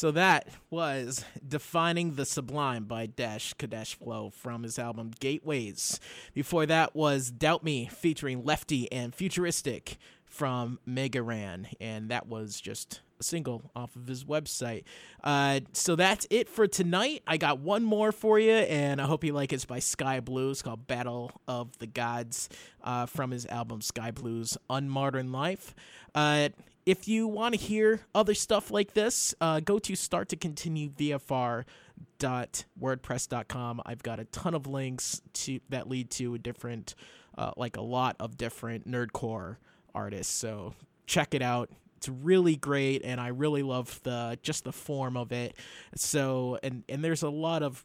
So 0.00 0.12
that 0.12 0.48
was 0.70 1.26
Defining 1.46 2.14
the 2.14 2.24
Sublime 2.24 2.84
by 2.84 3.04
Dash 3.04 3.52
Kadesh 3.52 3.96
Flow 3.96 4.30
from 4.30 4.62
his 4.62 4.78
album 4.78 5.10
Gateways. 5.20 6.00
Before 6.32 6.64
that 6.64 6.96
was 6.96 7.30
Doubt 7.30 7.62
Me 7.62 7.84
featuring 7.84 8.42
Lefty 8.42 8.90
and 8.90 9.14
Futuristic 9.14 9.98
from 10.24 10.78
Mega 10.86 11.22
Ran, 11.22 11.68
and 11.82 12.08
that 12.08 12.26
was 12.26 12.62
just 12.62 13.02
a 13.20 13.22
single 13.22 13.70
off 13.76 13.94
of 13.94 14.06
his 14.06 14.24
website. 14.24 14.84
Uh, 15.22 15.60
so 15.74 15.96
that's 15.96 16.26
it 16.30 16.48
for 16.48 16.66
tonight. 16.66 17.22
I 17.26 17.36
got 17.36 17.58
one 17.58 17.82
more 17.82 18.10
for 18.10 18.38
you, 18.38 18.52
and 18.52 19.02
I 19.02 19.04
hope 19.04 19.22
you 19.22 19.34
like 19.34 19.52
it. 19.52 19.56
It's 19.56 19.66
by 19.66 19.80
Skyblew. 19.80 20.52
It's 20.52 20.62
called 20.62 20.86
Battle 20.86 21.30
of 21.46 21.76
the 21.78 21.86
Gods 21.86 22.48
uh, 22.82 23.04
from 23.04 23.32
his 23.32 23.44
album 23.44 23.80
Skyblew's 23.80 24.56
Unmodern 24.70 25.30
Life. 25.30 25.74
Uh, 26.14 26.48
if 26.86 27.08
you 27.08 27.28
want 27.28 27.54
to 27.54 27.60
hear 27.60 28.00
other 28.14 28.32
stuff 28.34 28.70
like 28.70 28.94
this, 28.94 29.34
uh, 29.40 29.60
go 29.60 29.78
to 29.80 29.94
start 29.94 30.28
to 30.30 30.36
continue 30.36 30.88
VFR.wordpress.com. 30.90 33.82
I've 33.84 34.02
got 34.02 34.18
a 34.20 34.24
ton 34.26 34.54
of 34.54 34.66
links 34.66 35.22
to 35.34 35.60
that 35.68 35.88
lead 35.88 36.10
to 36.12 36.34
a 36.34 36.38
different, 36.38 36.94
uh, 37.36 37.50
like 37.56 37.76
a 37.76 37.82
lot 37.82 38.16
of 38.18 38.36
different 38.36 38.90
nerdcore 38.90 39.56
artists. 39.94 40.34
So 40.34 40.74
check 41.06 41.34
it 41.34 41.42
out. 41.42 41.70
It's 41.96 42.08
really 42.08 42.56
great, 42.56 43.02
and 43.04 43.20
I 43.20 43.28
really 43.28 43.62
love 43.62 44.00
the 44.04 44.38
just 44.42 44.64
the 44.64 44.72
form 44.72 45.18
of 45.18 45.32
it. 45.32 45.54
So 45.94 46.58
and 46.62 46.82
and 46.88 47.04
there's 47.04 47.22
a 47.22 47.28
lot 47.28 47.62
of 47.62 47.84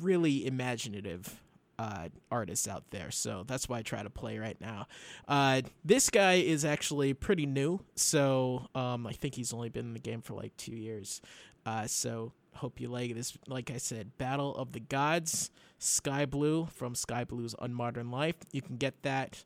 really 0.00 0.44
imaginative 0.44 1.40
uh, 1.78 2.08
artists 2.30 2.68
out 2.68 2.84
there. 2.90 3.10
So 3.10 3.44
that's 3.46 3.68
why 3.68 3.78
I 3.78 3.82
try 3.82 4.02
to 4.02 4.10
play 4.10 4.38
right 4.38 4.60
now. 4.60 4.86
Uh, 5.26 5.62
this 5.84 6.10
guy 6.10 6.34
is 6.34 6.64
actually 6.64 7.14
pretty 7.14 7.46
new. 7.46 7.80
So 7.96 8.68
um, 8.74 9.06
I 9.06 9.12
think 9.12 9.34
he's 9.34 9.52
only 9.52 9.68
been 9.68 9.86
in 9.86 9.94
the 9.94 10.00
game 10.00 10.20
for 10.20 10.34
like 10.34 10.56
two 10.56 10.74
years. 10.74 11.20
Uh, 11.66 11.86
so 11.86 12.32
hope 12.54 12.80
you 12.80 12.88
like 12.88 13.14
this. 13.14 13.36
Like 13.46 13.70
I 13.70 13.78
said, 13.78 14.16
Battle 14.18 14.54
of 14.56 14.72
the 14.72 14.80
Gods, 14.80 15.50
Skyblew 15.80 16.70
from 16.70 16.94
Skyblew's 16.94 17.54
Unmodern 17.54 18.12
Life. 18.12 18.36
You 18.52 18.62
can 18.62 18.76
get 18.76 19.02
that 19.02 19.44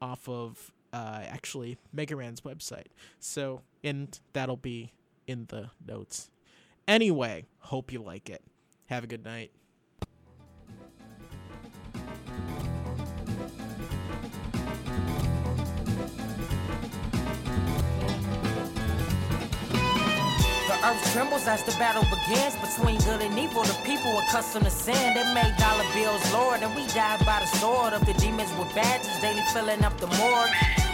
off 0.00 0.28
of 0.28 0.72
uh, 0.92 1.22
actually 1.26 1.78
Mega 1.92 2.16
Ran's 2.16 2.40
website. 2.42 2.86
So, 3.20 3.62
and 3.84 4.18
that'll 4.32 4.56
be 4.56 4.92
in 5.26 5.46
the 5.48 5.70
notes. 5.86 6.30
Anyway, 6.86 7.44
hope 7.60 7.92
you 7.92 8.02
like 8.02 8.30
it. 8.30 8.42
Have 8.86 9.04
a 9.04 9.06
good 9.06 9.24
night. 9.24 9.50
Earth 20.88 21.12
trembles 21.12 21.46
as 21.46 21.62
the 21.64 21.72
battle 21.72 22.04
begins 22.08 22.56
between 22.56 22.98
good 23.00 23.20
and 23.20 23.38
evil. 23.38 23.62
The 23.62 23.76
people 23.84 24.18
accustomed 24.18 24.64
to 24.64 24.70
sin, 24.70 25.14
they 25.14 25.24
made 25.34 25.54
dollar 25.58 25.84
bills 25.92 26.24
lord, 26.32 26.62
and 26.62 26.74
we 26.74 26.86
died 26.88 27.20
by 27.26 27.40
the 27.40 27.50
sword 27.58 27.92
of 27.92 28.04
the 28.06 28.14
demons 28.14 28.52
with 28.58 28.74
badges, 28.74 29.20
daily 29.20 29.42
filling 29.52 29.84
up 29.84 29.96
the 29.98 30.06
morgue. 30.18 30.50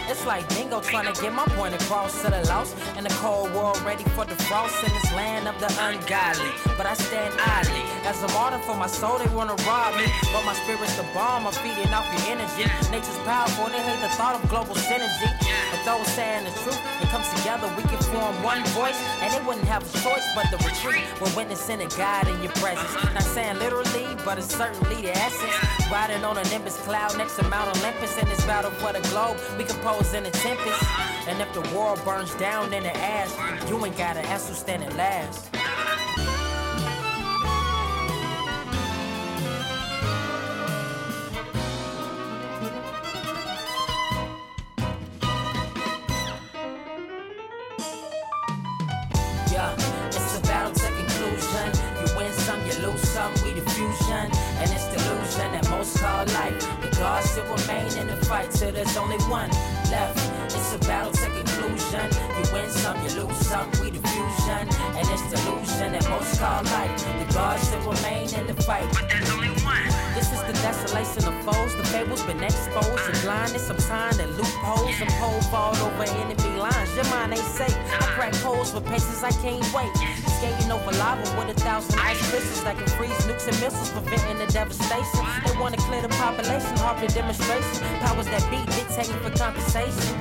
It's 0.07 0.25
like 0.25 0.47
bingo 0.49 0.81
trying 0.81 1.11
to 1.11 1.19
get 1.19 1.33
my 1.33 1.45
point 1.57 1.73
across 1.73 2.21
to 2.21 2.29
the 2.29 2.41
lost 2.45 2.77
in 2.97 3.03
the 3.03 3.15
cold 3.23 3.51
world, 3.53 3.81
ready 3.81 4.03
for 4.15 4.25
the 4.25 4.35
frost 4.45 4.77
in 4.83 4.93
this 4.93 5.11
land 5.13 5.47
of 5.47 5.57
the 5.59 5.69
ungodly. 5.81 6.51
But 6.77 6.85
I 6.85 6.93
stand 6.93 7.33
idly 7.39 7.81
as 8.05 8.21
a 8.21 8.27
martyr 8.33 8.59
for 8.59 8.75
my 8.75 8.87
soul. 8.87 9.17
They 9.17 9.29
wanna 9.33 9.55
rob 9.65 9.95
me, 9.97 10.05
but 10.31 10.45
my 10.45 10.53
spirit's 10.61 10.95
the 10.97 11.05
bomb. 11.13 11.47
I'm 11.47 11.53
feeding 11.53 11.91
off 11.91 12.05
your 12.13 12.37
energy. 12.37 12.69
Nature's 12.91 13.17
powerful. 13.25 13.65
They 13.65 13.81
hate 13.81 14.01
the 14.01 14.09
thought 14.09 14.35
of 14.37 14.47
global 14.47 14.75
synergy. 14.75 15.29
Those 15.85 16.07
saying 16.07 16.45
the 16.45 16.49
truth, 16.61 16.81
it 16.99 17.09
comes 17.09 17.29
together. 17.37 17.71
We 17.77 17.83
can 17.83 18.01
form 18.09 18.33
one 18.41 18.65
voice, 18.73 18.99
and 19.21 19.31
they 19.31 19.39
wouldn't 19.45 19.67
have 19.67 19.83
a 19.83 19.99
choice 19.99 20.25
but 20.33 20.49
to 20.49 20.57
retreat. 20.65 21.05
We're 21.21 21.35
witnessing 21.35 21.79
a 21.79 21.87
God 21.89 22.27
in 22.27 22.41
your 22.41 22.51
presence. 22.53 22.91
Not 23.13 23.21
saying 23.21 23.59
literally, 23.59 24.07
but 24.25 24.39
it's 24.39 24.53
certainly 24.53 25.03
the 25.03 25.15
essence. 25.15 25.53
Riding 25.91 26.23
on 26.23 26.39
a 26.39 26.43
nimbus 26.45 26.77
cloud 26.77 27.15
next 27.19 27.35
to 27.35 27.43
Mount 27.49 27.77
Olympus 27.77 28.17
in 28.17 28.27
this 28.27 28.43
battle 28.45 28.71
for 28.71 28.93
the 28.93 29.07
globe. 29.09 29.37
We 29.59 29.63
compose 29.63 30.11
in 30.15 30.25
a 30.25 30.31
tempest. 30.31 30.83
And 31.27 31.39
if 31.39 31.53
the 31.53 31.61
world 31.77 32.03
burns 32.03 32.33
down 32.35 32.73
in 32.73 32.81
the 32.81 32.97
ash, 32.97 33.69
you 33.69 33.85
ain't 33.85 33.95
gotta 33.95 34.21
ask 34.21 34.47
who's 34.47 34.57
standing 34.57 34.89
last. 34.97 35.49
And 54.59 54.71
it's 54.71 54.87
delusion 54.87 55.51
that 55.51 55.69
most 55.69 55.97
call 55.97 56.25
life. 56.25 56.59
The 56.81 56.89
gods 56.97 57.29
still 57.29 57.45
remain 57.45 57.91
in 57.97 58.07
the 58.07 58.17
fight 58.25 58.51
till 58.51 58.71
there's 58.71 58.97
only 58.97 59.17
one 59.25 59.49
left. 59.91 60.19
It's 60.45 60.73
a 60.73 60.79
battle 60.79 61.11
to 61.11 61.27
conclusion. 61.29 62.07
You 62.37 62.43
win 62.53 62.69
some, 62.69 62.97
you 63.03 63.23
lose 63.23 63.37
some. 63.37 63.69
We 63.81 63.91
the 63.91 64.01
fusion, 64.07 64.63
and 64.97 65.05
it's 65.13 65.25
delusion 65.29 65.91
that 65.93 66.09
most 66.09 66.39
call 66.39 66.63
life. 66.63 66.95
The 67.19 67.33
gods 67.33 67.63
still 67.67 67.81
remain 67.81 68.33
in 68.33 68.47
the 68.47 68.55
fight, 68.63 68.87
but 68.93 69.09
there's 69.09 69.29
only 69.31 69.49
one. 69.63 70.04
The 70.47 70.53
desolation 70.61 71.25
of 71.25 71.35
foes. 71.43 71.75
The 71.75 71.83
fable's 71.85 72.23
been 72.23 72.43
exposed. 72.43 73.01
The 73.07 73.19
blindness 73.23 73.65
time 73.87 74.19
and 74.19 74.29
loopholes 74.37 75.01
and 75.01 75.09
pole 75.17 75.75
over 75.81 76.03
enemy 76.03 76.59
lines. 76.59 76.95
Your 76.95 77.05
mind 77.05 77.33
ain't 77.33 77.41
safe. 77.41 77.75
I 78.01 78.05
crack 78.13 78.35
holes 78.35 78.73
with 78.73 78.85
patience 78.85 79.23
I 79.23 79.31
can't 79.41 79.65
wait. 79.73 79.89
Skating 80.37 80.71
over 80.71 80.91
lava 80.97 81.25
with 81.37 81.55
a 81.55 81.59
thousand 81.61 81.99
ice 81.99 82.21
crystals 82.29 82.63
that 82.63 82.77
can 82.77 82.87
freeze 82.97 83.17
nukes 83.25 83.47
and 83.47 83.57
missiles, 83.59 83.89
preventing 83.91 84.37
the 84.37 84.51
devastation. 84.51 85.25
They 85.45 85.57
wanna 85.59 85.77
clear 85.77 86.01
the 86.01 86.09
population, 86.09 86.77
hardly 86.77 87.07
demonstration. 87.07 87.81
Powers 88.05 88.27
that 88.27 88.43
be 88.51 88.59
dictating 88.77 89.19
for 89.23 89.31
compensation. 89.37 90.13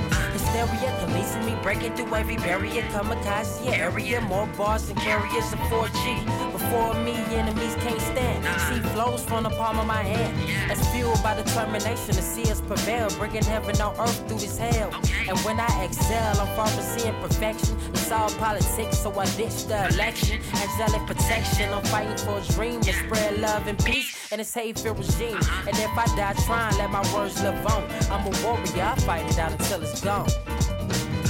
Hysteria, 0.54 0.94
policing 1.00 1.44
me, 1.46 1.56
breaking 1.62 1.96
through 1.96 2.14
every 2.14 2.36
barrier. 2.36 2.82
Kamikaze 2.92 3.76
area, 3.76 4.20
more 4.20 4.46
bars 4.56 4.86
than 4.86 4.96
carriers 4.96 5.52
of 5.52 5.58
4G. 5.70 6.52
Before 6.52 6.94
me, 7.02 7.14
enemies 7.34 7.74
can't 7.80 8.00
stand. 8.00 8.44
See 8.62 8.80
flows 8.90 9.24
from 9.24 9.42
the 9.42 9.50
palm 9.50 9.80
of 9.80 9.86
my 9.86 10.02
hand. 10.02 10.32
That's 10.68 10.86
fueled 10.90 11.20
by 11.24 11.34
determination 11.34 12.14
to 12.14 12.22
see 12.22 12.48
us 12.52 12.60
prevail, 12.60 13.08
bringing 13.18 13.42
heaven 13.42 13.80
on 13.80 13.98
earth 13.98 14.28
through 14.28 14.38
this 14.38 14.56
hell. 14.56 14.92
And 15.28 15.36
when 15.40 15.58
I 15.58 15.84
excel, 15.84 16.40
I'm 16.40 16.46
far 16.56 16.68
from 16.68 16.84
seeing 16.84 17.14
perfection. 17.20 17.76
It's 17.88 18.12
all 18.12 18.30
politics, 18.30 18.98
so 18.98 19.10
I 19.18 19.26
ditch 19.36 19.66
the 19.66 19.88
election. 19.88 20.40
Angelic 20.54 21.04
protection, 21.06 21.72
I'm 21.74 21.82
fighting 21.84 22.16
for 22.18 22.38
a 22.38 22.42
dream 22.54 22.80
to 22.82 22.92
spread 22.92 23.40
love 23.40 23.66
and 23.66 23.78
peace 23.84 24.30
in 24.30 24.38
this 24.38 24.54
hate-filled 24.54 24.98
regime. 24.98 25.36
Uh-huh. 25.36 25.70
And 25.70 25.76
if 25.78 25.98
I 25.98 26.06
die 26.16 26.34
trying, 26.44 26.78
let 26.78 26.90
my 26.90 27.02
words 27.12 27.42
live 27.42 27.66
on. 27.66 27.82
I'm 28.12 28.24
a 28.24 28.44
warrior, 28.44 28.84
I 28.84 28.94
fight 29.00 29.28
it 29.28 29.38
out 29.38 29.50
until 29.50 29.82
it's 29.82 30.00
gone. 30.00 30.28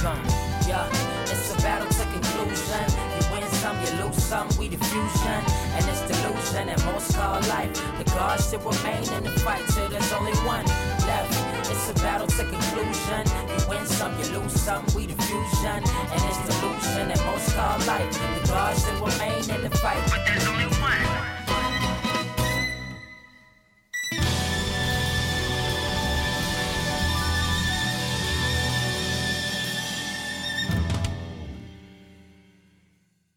Yeah, 0.05 0.87
it's 1.23 1.51
a 1.51 1.57
battle 1.63 1.87
to 1.87 2.03
conclusion. 2.13 2.85
You 3.17 3.25
win 3.33 3.43
some, 3.57 3.75
you 3.81 4.05
lose 4.05 4.23
some. 4.23 4.47
We 4.59 4.67
the 4.67 4.77
fusion, 4.77 5.41
and 5.73 5.83
it's 5.89 6.01
delusion 6.05 6.67
that 6.67 6.85
most 6.85 7.15
call 7.15 7.41
life. 7.49 7.73
The 7.97 8.03
gods 8.13 8.45
still 8.45 8.59
remain 8.59 9.01
in 9.01 9.23
the 9.23 9.31
fight 9.41 9.65
till 9.73 9.89
there's 9.89 10.13
only 10.13 10.33
one 10.45 10.65
left. 11.09 11.33
It's 11.71 11.89
a 11.89 11.93
battle 11.95 12.27
to 12.27 12.43
conclusion. 12.45 13.25
You 13.49 13.67
win 13.67 13.85
some, 13.87 14.13
you 14.19 14.37
lose 14.37 14.53
some. 14.53 14.85
We 14.95 15.07
the 15.07 15.19
fusion, 15.23 15.81
and 16.13 16.21
it's 16.29 16.41
delusion 16.53 17.07
that 17.09 17.25
most 17.25 17.55
call 17.55 17.79
life. 17.87 18.13
The 18.13 18.47
gods 18.47 18.83
still 18.83 19.05
remain 19.05 19.25